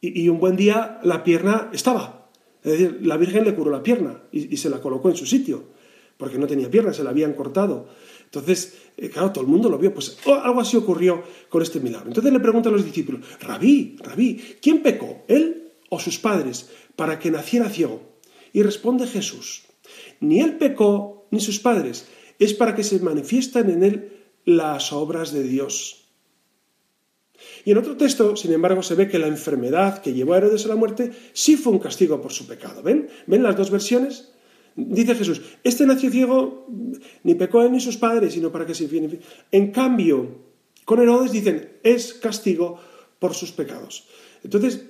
y, 0.00 0.28
un 0.28 0.40
buen 0.40 0.56
día 0.56 0.98
la 1.04 1.22
pierna 1.22 1.70
estaba. 1.72 2.28
Es 2.64 2.72
decir, 2.72 2.98
la 3.02 3.16
Virgen 3.16 3.44
le 3.44 3.54
curó 3.54 3.70
la 3.70 3.84
pierna 3.84 4.22
y, 4.32 4.56
se 4.56 4.68
la 4.68 4.80
colocó 4.80 5.08
en 5.08 5.16
su 5.16 5.26
sitio, 5.26 5.64
porque 6.16 6.38
no 6.38 6.46
tenía 6.48 6.68
pierna, 6.68 6.92
se 6.92 7.04
la 7.04 7.10
habían 7.10 7.34
cortado. 7.34 7.86
Entonces, 8.24 8.78
eh, 8.96 9.10
claro, 9.10 9.30
todo 9.30 9.44
el 9.44 9.50
mundo 9.50 9.68
lo 9.68 9.78
vio. 9.78 9.94
Pues 9.94 10.18
oh, 10.26 10.34
algo 10.34 10.60
así 10.60 10.76
ocurrió 10.76 11.22
con 11.48 11.62
este 11.62 11.78
milagro. 11.78 12.08
Entonces 12.08 12.32
le 12.32 12.40
preguntan 12.40 12.72
a 12.72 12.76
los 12.76 12.84
discípulos, 12.84 13.20
Rabí, 13.40 13.96
Rabí, 14.02 14.56
¿quién 14.60 14.82
pecó, 14.82 15.24
él 15.28 15.61
o 15.92 16.00
sus 16.00 16.18
padres, 16.18 16.70
para 16.96 17.18
que 17.20 17.30
naciera 17.30 17.68
ciego? 17.68 18.00
Y 18.54 18.62
responde 18.62 19.06
Jesús, 19.06 19.64
ni 20.20 20.40
él 20.40 20.56
pecó, 20.56 21.28
ni 21.30 21.40
sus 21.40 21.60
padres, 21.60 22.08
es 22.38 22.54
para 22.54 22.74
que 22.74 22.82
se 22.82 22.98
manifiestan 23.00 23.68
en 23.68 23.84
él 23.84 23.94
las 24.46 24.92
obras 24.92 25.32
de 25.32 25.42
Dios. 25.42 26.08
Y 27.66 27.72
en 27.72 27.78
otro 27.78 27.96
texto, 27.96 28.36
sin 28.36 28.52
embargo, 28.52 28.82
se 28.82 28.94
ve 28.94 29.08
que 29.08 29.18
la 29.18 29.26
enfermedad 29.26 30.00
que 30.00 30.14
llevó 30.14 30.32
a 30.32 30.38
Herodes 30.38 30.64
a 30.64 30.68
la 30.68 30.76
muerte 30.76 31.12
sí 31.34 31.56
fue 31.56 31.72
un 31.72 31.78
castigo 31.78 32.22
por 32.22 32.32
su 32.32 32.46
pecado. 32.46 32.82
¿Ven? 32.82 33.10
¿Ven 33.26 33.42
las 33.42 33.56
dos 33.56 33.70
versiones? 33.70 34.32
Dice 34.74 35.14
Jesús, 35.14 35.42
este 35.62 35.84
nació 35.84 36.10
ciego, 36.10 36.66
ni 37.22 37.34
pecó 37.34 37.62
él 37.62 37.72
ni 37.72 37.80
sus 37.80 37.98
padres, 37.98 38.32
sino 38.32 38.50
para 38.50 38.64
que 38.64 38.74
se. 38.74 38.88
En 39.50 39.72
cambio, 39.72 40.38
con 40.86 41.00
Herodes 41.00 41.32
dicen, 41.32 41.78
es 41.82 42.14
castigo 42.14 42.80
por 43.18 43.34
sus 43.34 43.52
pecados. 43.52 44.06
Entonces, 44.42 44.86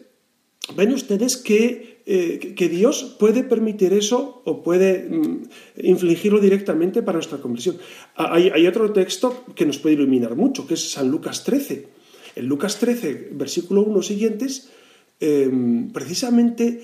ven 0.77 0.93
ustedes 0.93 1.37
que, 1.37 2.03
eh, 2.07 2.55
que 2.57 2.69
Dios 2.69 3.17
puede 3.19 3.43
permitir 3.43 3.93
eso 3.93 4.43
o 4.45 4.63
puede 4.63 5.09
mm, 5.09 5.43
infligirlo 5.83 6.41
directamente 6.41 7.03
para 7.03 7.17
nuestra 7.17 7.39
conversión. 7.39 7.79
Hay, 8.15 8.51
hay 8.51 8.67
otro 8.67 8.93
texto 8.93 9.45
que 9.55 9.67
nos 9.67 9.79
puede 9.79 9.97
iluminar 9.97 10.37
mucho, 10.37 10.67
que 10.67 10.75
es 10.75 10.91
San 10.91 11.11
Lucas 11.11 11.45
13 11.45 12.03
en 12.37 12.47
Lucas 12.47 12.79
13, 12.79 13.31
versículo 13.33 13.83
1 13.83 14.03
siguientes, 14.03 14.71
em, 15.21 15.93
precisamente 15.93 16.81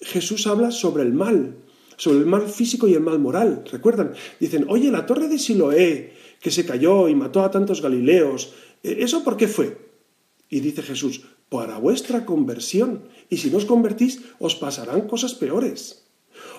Jesús 0.00 0.46
habla 0.46 0.70
sobre 0.70 1.02
el 1.02 1.12
mal, 1.12 1.56
sobre 1.96 2.18
el 2.18 2.26
mal 2.26 2.48
físico 2.48 2.88
y 2.88 2.94
el 2.94 3.00
mal 3.00 3.18
moral. 3.18 3.64
¿Recuerdan? 3.70 4.12
Dicen, 4.38 4.66
oye, 4.68 4.90
la 4.90 5.06
torre 5.06 5.28
de 5.28 5.38
Siloé, 5.38 6.12
que 6.40 6.50
se 6.50 6.64
cayó 6.64 7.08
y 7.08 7.14
mató 7.14 7.42
a 7.42 7.50
tantos 7.50 7.82
galileos, 7.82 8.54
¿e-, 8.82 9.02
¿eso 9.02 9.24
por 9.24 9.36
qué 9.36 9.48
fue? 9.48 9.76
Y 10.48 10.60
dice 10.60 10.82
Jesús, 10.82 11.22
para 11.50 11.76
vuestra 11.78 12.24
conversión. 12.24 13.10
Y 13.28 13.36
si 13.36 13.50
no 13.50 13.58
os 13.58 13.66
convertís, 13.66 14.22
os 14.38 14.54
pasarán 14.54 15.06
cosas 15.06 15.34
peores. 15.34 16.06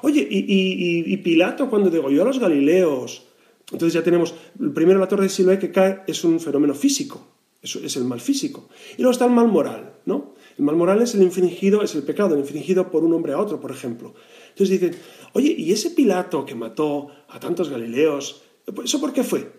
Oye, 0.03 0.27
y, 0.29 1.17
Pilato 1.17 1.69
cuando 1.69 1.89
degolló 1.89 2.21
a 2.21 2.25
los 2.25 2.39
galileos, 2.39 3.25
entonces 3.71 3.93
ya 3.93 4.03
tenemos, 4.03 4.35
primero 4.75 4.99
la 4.99 5.07
torre 5.07 5.23
de 5.23 5.29
Siloé 5.29 5.57
que 5.57 5.71
cae 5.71 6.01
es 6.05 6.23
un 6.23 6.39
fenómeno 6.39 6.75
físico. 6.75 7.27
Eso 7.61 7.79
es 7.79 7.95
el 7.95 8.05
mal 8.05 8.19
físico. 8.19 8.69
Y 8.97 9.01
luego 9.01 9.11
está 9.11 9.25
el 9.25 9.31
mal 9.31 9.47
moral, 9.47 9.93
¿no? 10.05 10.33
El 10.57 10.65
mal 10.65 10.75
moral 10.75 11.01
es 11.01 11.15
el 11.15 11.21
infringido, 11.21 11.83
es 11.83 11.95
el 11.95 12.03
pecado, 12.03 12.33
el 12.33 12.41
infringido 12.41 12.89
por 12.91 13.03
un 13.03 13.13
hombre 13.13 13.33
a 13.33 13.39
otro, 13.39 13.59
por 13.59 13.71
ejemplo. 13.71 14.13
Entonces 14.49 14.79
dicen, 14.79 14.99
oye, 15.33 15.53
¿y 15.57 15.71
ese 15.71 15.91
Pilato 15.91 16.43
que 16.45 16.55
mató 16.55 17.09
a 17.29 17.39
tantos 17.39 17.69
galileos, 17.69 18.41
¿eso 18.83 18.99
por 18.99 19.13
qué 19.13 19.23
fue? 19.23 19.51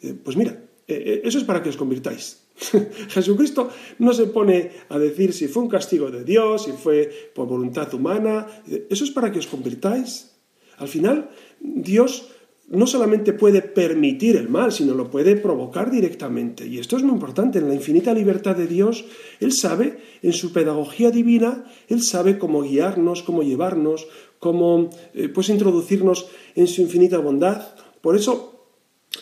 Eh, 0.00 0.14
pues 0.14 0.36
mira, 0.36 0.64
eh, 0.86 1.20
eso 1.24 1.38
es 1.38 1.44
para 1.44 1.62
que 1.62 1.68
os 1.68 1.76
convirtáis. 1.76 2.47
Jesucristo 3.08 3.70
no 3.98 4.12
se 4.12 4.26
pone 4.26 4.70
a 4.88 4.98
decir 4.98 5.32
si 5.32 5.48
fue 5.48 5.62
un 5.62 5.68
castigo 5.68 6.10
de 6.10 6.24
Dios, 6.24 6.64
si 6.64 6.72
fue 6.72 7.30
por 7.34 7.46
voluntad 7.46 7.92
humana. 7.94 8.46
Eso 8.88 9.04
es 9.04 9.10
para 9.10 9.30
que 9.30 9.38
os 9.38 9.46
convirtáis. 9.46 10.32
Al 10.78 10.88
final, 10.88 11.30
Dios 11.60 12.30
no 12.68 12.86
solamente 12.86 13.32
puede 13.32 13.62
permitir 13.62 14.36
el 14.36 14.48
mal, 14.48 14.72
sino 14.72 14.94
lo 14.94 15.10
puede 15.10 15.36
provocar 15.36 15.90
directamente. 15.90 16.66
Y 16.66 16.78
esto 16.78 16.96
es 16.96 17.02
muy 17.02 17.12
importante. 17.12 17.58
En 17.58 17.68
la 17.68 17.74
infinita 17.74 18.12
libertad 18.12 18.56
de 18.56 18.66
Dios, 18.66 19.06
Él 19.40 19.52
sabe, 19.52 19.98
en 20.22 20.32
su 20.32 20.52
pedagogía 20.52 21.10
divina, 21.10 21.64
Él 21.88 22.02
sabe 22.02 22.38
cómo 22.38 22.62
guiarnos, 22.62 23.22
cómo 23.22 23.42
llevarnos, 23.42 24.06
cómo 24.38 24.90
eh, 25.14 25.28
pues 25.28 25.48
introducirnos 25.48 26.28
en 26.54 26.66
su 26.66 26.82
infinita 26.82 27.18
bondad. 27.18 27.74
Por 28.02 28.16
eso 28.16 28.66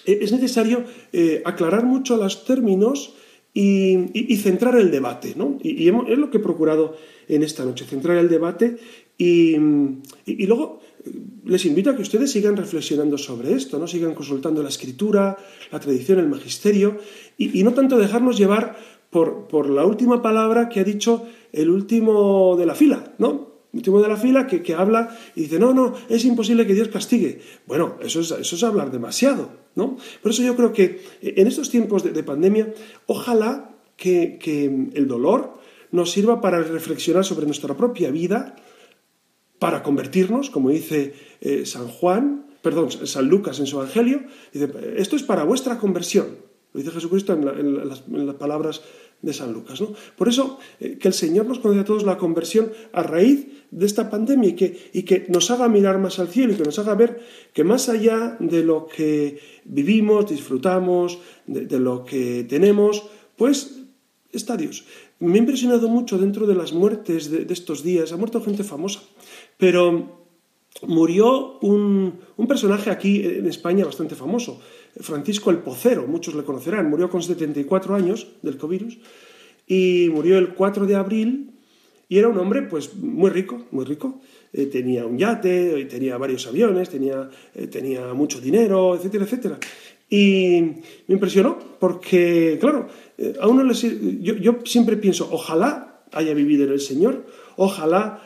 eh, 0.04 0.18
es 0.22 0.32
necesario 0.32 0.84
eh, 1.12 1.42
aclarar 1.44 1.84
mucho 1.84 2.16
los 2.16 2.44
términos 2.44 3.14
y, 3.56 4.36
centrar 4.36 4.76
el 4.76 4.90
debate. 4.90 5.32
¿no? 5.34 5.58
Y, 5.62 5.88
es 5.88 6.18
lo 6.18 6.30
que 6.30 6.38
he 6.38 6.40
procurado 6.40 6.96
en 7.26 7.42
esta 7.42 7.64
noche, 7.64 7.86
centrar 7.86 8.18
el 8.18 8.28
debate 8.28 8.76
y, 9.16 9.56
luego 10.46 10.80
eh, 11.04 11.10
les 11.46 11.64
invito 11.64 11.90
a 11.90 11.96
que 11.96 12.02
ustedes 12.02 12.30
sigan 12.30 12.56
reflexionando 12.56 13.16
sobre 13.16 13.54
esto, 13.54 13.78
¿no? 13.78 13.86
sigan 13.86 14.14
consultando 14.14 14.62
la 14.62 14.68
escritura, 14.68 15.38
la 15.72 15.80
tradición, 15.80 16.18
el 16.18 16.28
magisterio 16.28 16.98
y, 17.38 17.62
no 17.62 17.72
tanto 17.72 17.96
dejarnos 17.96 18.36
llevar 18.36 18.76
por, 19.08 19.48
por, 19.48 19.70
la 19.70 19.86
última 19.86 20.20
palabra 20.20 20.68
que 20.68 20.80
ha 20.80 20.84
dicho 20.84 21.26
el 21.52 21.70
último 21.70 22.56
de 22.58 22.66
la 22.66 22.74
fila, 22.74 23.14
¿no? 23.18 23.56
último 23.72 24.00
de 24.02 24.08
la 24.08 24.16
fila 24.16 24.46
que, 24.46 24.74
habla 24.74 25.16
y 25.34 25.42
dice, 25.42 25.58
no, 25.58 25.72
no, 25.72 25.94
es 26.08 26.24
imposible 26.24 26.66
que 26.66 26.74
Dios 26.74 26.88
castigue. 26.88 27.40
Bueno, 27.66 27.96
eso 28.02 28.20
es, 28.20 28.30
eso 28.30 28.56
es 28.56 28.62
hablar 28.64 28.90
demasiado, 28.90 29.65
Por 29.76 30.32
eso 30.32 30.42
yo 30.42 30.56
creo 30.56 30.72
que 30.72 31.04
en 31.20 31.46
estos 31.46 31.68
tiempos 31.68 32.02
de, 32.02 32.22
pandemia, 32.22 32.72
ojalá 33.06 33.76
que, 33.96 34.38
el 34.94 35.06
dolor 35.06 35.60
nos 35.92 36.10
sirva 36.10 36.40
para 36.40 36.62
reflexionar 36.62 37.24
sobre 37.24 37.44
nuestra 37.44 37.76
propia 37.76 38.10
vida, 38.10 38.56
para 39.58 39.82
convertirnos, 39.82 40.50
como 40.50 40.70
dice 40.70 41.14
eh, 41.40 41.66
San 41.66 41.88
Juan, 41.88 42.46
perdón, 42.62 42.90
San 42.90 43.28
Lucas 43.28 43.60
en 43.60 43.66
su 43.66 43.76
Evangelio, 43.76 44.24
dice, 44.52 44.70
esto 44.96 45.16
es 45.16 45.22
para 45.22 45.44
vuestra 45.44 45.78
conversión. 45.78 46.26
Lo 46.72 46.80
dice 46.80 46.92
Jesucristo 46.92 47.32
en, 47.32 47.88
las, 47.88 48.00
palabras 48.34 48.82
de 49.22 49.32
San 49.32 49.52
Lucas. 49.52 49.80
¿no? 49.80 49.92
Por 50.16 50.28
eso, 50.28 50.58
eh, 50.80 50.98
que 50.98 51.08
el 51.08 51.14
Señor 51.14 51.46
nos 51.46 51.58
conceda 51.58 51.82
a 51.82 51.84
todos 51.84 52.04
la 52.04 52.18
conversión 52.18 52.72
a 52.92 53.02
raíz 53.02 53.46
de 53.70 53.86
esta 53.86 54.10
pandemia 54.10 54.50
y 54.50 54.52
que, 54.54 54.90
y 54.92 55.02
que 55.02 55.26
nos 55.28 55.50
haga 55.50 55.68
mirar 55.68 55.98
más 55.98 56.18
al 56.18 56.28
cielo 56.28 56.52
y 56.52 56.56
que 56.56 56.62
nos 56.62 56.78
haga 56.78 56.94
ver 56.94 57.20
que 57.52 57.64
más 57.64 57.88
allá 57.88 58.36
de 58.38 58.62
lo 58.62 58.86
que 58.86 59.40
vivimos, 59.64 60.30
disfrutamos, 60.30 61.18
de, 61.46 61.78
lo 61.78 62.04
que 62.04 62.44
tenemos, 62.48 63.04
pues 63.36 63.82
está 64.32 64.56
Dios. 64.56 64.84
Me 65.18 65.34
ha 65.34 65.38
impresionado 65.38 65.88
mucho 65.88 66.18
dentro 66.18 66.46
de 66.46 66.54
las 66.54 66.72
muertes 66.72 67.30
de, 67.30 67.52
estos 67.52 67.82
días, 67.82 68.12
ha 68.12 68.16
muerto 68.16 68.42
gente 68.42 68.64
famosa, 68.64 69.00
pero 69.56 70.26
murió 70.82 71.58
un, 71.60 72.20
un, 72.36 72.46
personaje 72.46 72.90
aquí 72.90 73.24
en 73.24 73.46
España 73.46 73.86
bastante 73.86 74.14
famoso, 74.14 74.60
Francisco 75.00 75.50
el 75.50 75.58
Pocero, 75.58 76.06
muchos 76.06 76.34
le 76.34 76.44
conocerán, 76.44 76.88
murió 76.88 77.10
con 77.10 77.22
74 77.22 77.94
años 77.94 78.28
del 78.42 78.56
COVID 78.56 78.82
y 79.66 80.08
murió 80.12 80.38
el 80.38 80.54
4 80.54 80.86
de 80.86 80.96
abril 80.96 81.50
y 82.08 82.18
era 82.18 82.28
un 82.28 82.38
hombre, 82.38 82.62
pues, 82.62 82.94
muy 82.94 83.30
rico, 83.30 83.66
muy 83.72 83.84
rico. 83.84 84.20
Eh, 84.52 84.66
tenía 84.66 85.04
un 85.06 85.18
yate, 85.18 85.84
tenía 85.86 86.16
varios 86.16 86.46
aviones, 86.46 86.88
tenía, 86.88 87.28
eh, 87.54 87.66
tenía 87.66 88.14
mucho 88.14 88.40
dinero, 88.40 88.94
etcétera, 88.94 89.24
etcétera. 89.24 89.58
Y 90.08 90.60
me 91.08 91.14
impresionó 91.14 91.58
porque, 91.80 92.58
claro, 92.60 92.86
eh, 93.18 93.34
a 93.40 93.48
uno 93.48 93.72
yo, 93.72 94.34
yo, 94.34 94.58
siempre 94.64 94.96
pienso, 94.96 95.28
ojalá 95.32 96.04
haya 96.12 96.32
vivido 96.32 96.64
en 96.64 96.72
el 96.72 96.80
Señor, 96.80 97.26
ojalá 97.56 98.22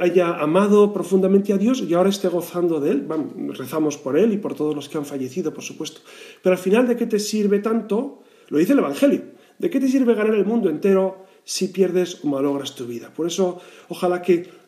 haya 0.00 0.36
amado 0.40 0.94
profundamente 0.94 1.52
a 1.52 1.58
Dios 1.58 1.84
y 1.86 1.92
ahora 1.92 2.08
esté 2.08 2.28
gozando 2.28 2.80
de 2.80 2.92
Él. 2.92 3.06
rezamos 3.50 3.98
por 3.98 4.16
Él 4.16 4.32
y 4.32 4.38
por 4.38 4.54
todos 4.54 4.74
los 4.74 4.88
que 4.88 4.96
han 4.96 5.04
fallecido, 5.04 5.52
por 5.52 5.62
supuesto. 5.62 6.00
Pero 6.42 6.54
al 6.54 6.58
final, 6.58 6.88
¿de 6.88 6.96
qué 6.96 7.06
te 7.06 7.18
sirve 7.18 7.58
tanto? 7.58 8.22
Lo 8.48 8.58
dice 8.58 8.72
el 8.72 8.78
Evangelio. 8.78 9.22
¿De 9.58 9.68
qué 9.68 9.78
te 9.78 9.88
sirve 9.88 10.14
ganar 10.14 10.34
el 10.34 10.46
mundo 10.46 10.70
entero 10.70 11.26
si 11.44 11.68
pierdes 11.68 12.24
o 12.24 12.28
malogras 12.28 12.74
tu 12.74 12.86
vida. 12.86 13.12
Por 13.14 13.26
eso, 13.26 13.60
ojalá 13.88 14.22
que, 14.22 14.62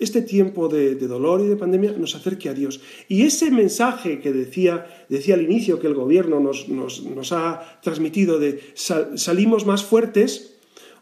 este 0.00 0.20
tiempo 0.22 0.68
de, 0.68 0.94
dolor 0.96 1.40
y 1.40 1.46
de 1.46 1.56
pandemia 1.56 1.92
nos 1.92 2.14
acerque 2.14 2.48
a 2.48 2.54
Dios. 2.54 2.80
Y 3.08 3.22
ese 3.22 3.50
mensaje 3.50 4.20
que 4.20 4.32
decía, 4.32 4.86
decía 5.08 5.34
al 5.34 5.42
inicio 5.42 5.80
que 5.80 5.86
el 5.86 5.94
gobierno 5.94 6.40
nos, 6.40 7.32
ha 7.32 7.80
transmitido 7.80 8.38
de 8.38 8.60
salimos 8.74 9.64
más 9.64 9.82
fuertes, 9.82 10.56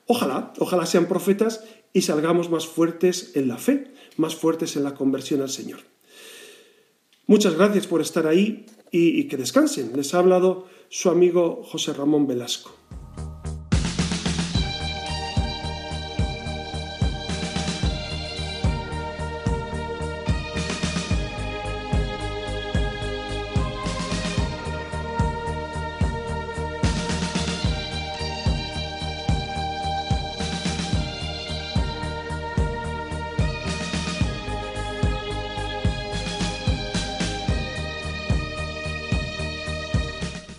ojalá, 0.07 0.53
ojalá 0.59 0.87
sean 0.87 1.09
profetas 1.09 1.65
y 1.95 2.03
salgamos 2.03 2.51
más 2.51 2.67
fuertes 2.67 3.31
en 3.35 3.49
la 3.49 3.57
fe, 3.57 3.95
más 4.19 4.35
fuertes 4.37 4.77
en 4.77 4.85
la 4.85 4.95
conversión 4.95 5.41
al 5.41 5.49
Señor. 5.49 5.81
Muchas 7.27 7.55
gracias 7.55 7.87
por 7.87 8.03
estar 8.03 8.27
ahí 8.27 8.67
y 8.91 9.25
que 9.25 9.39
descansen. 9.39 9.93
Les 9.97 10.13
ha 10.13 10.19
hablado 10.19 10.67
su 10.91 11.09
amigo 11.09 11.63
José 11.65 11.95
Ramón 11.95 12.27
Velasco. 12.27 12.77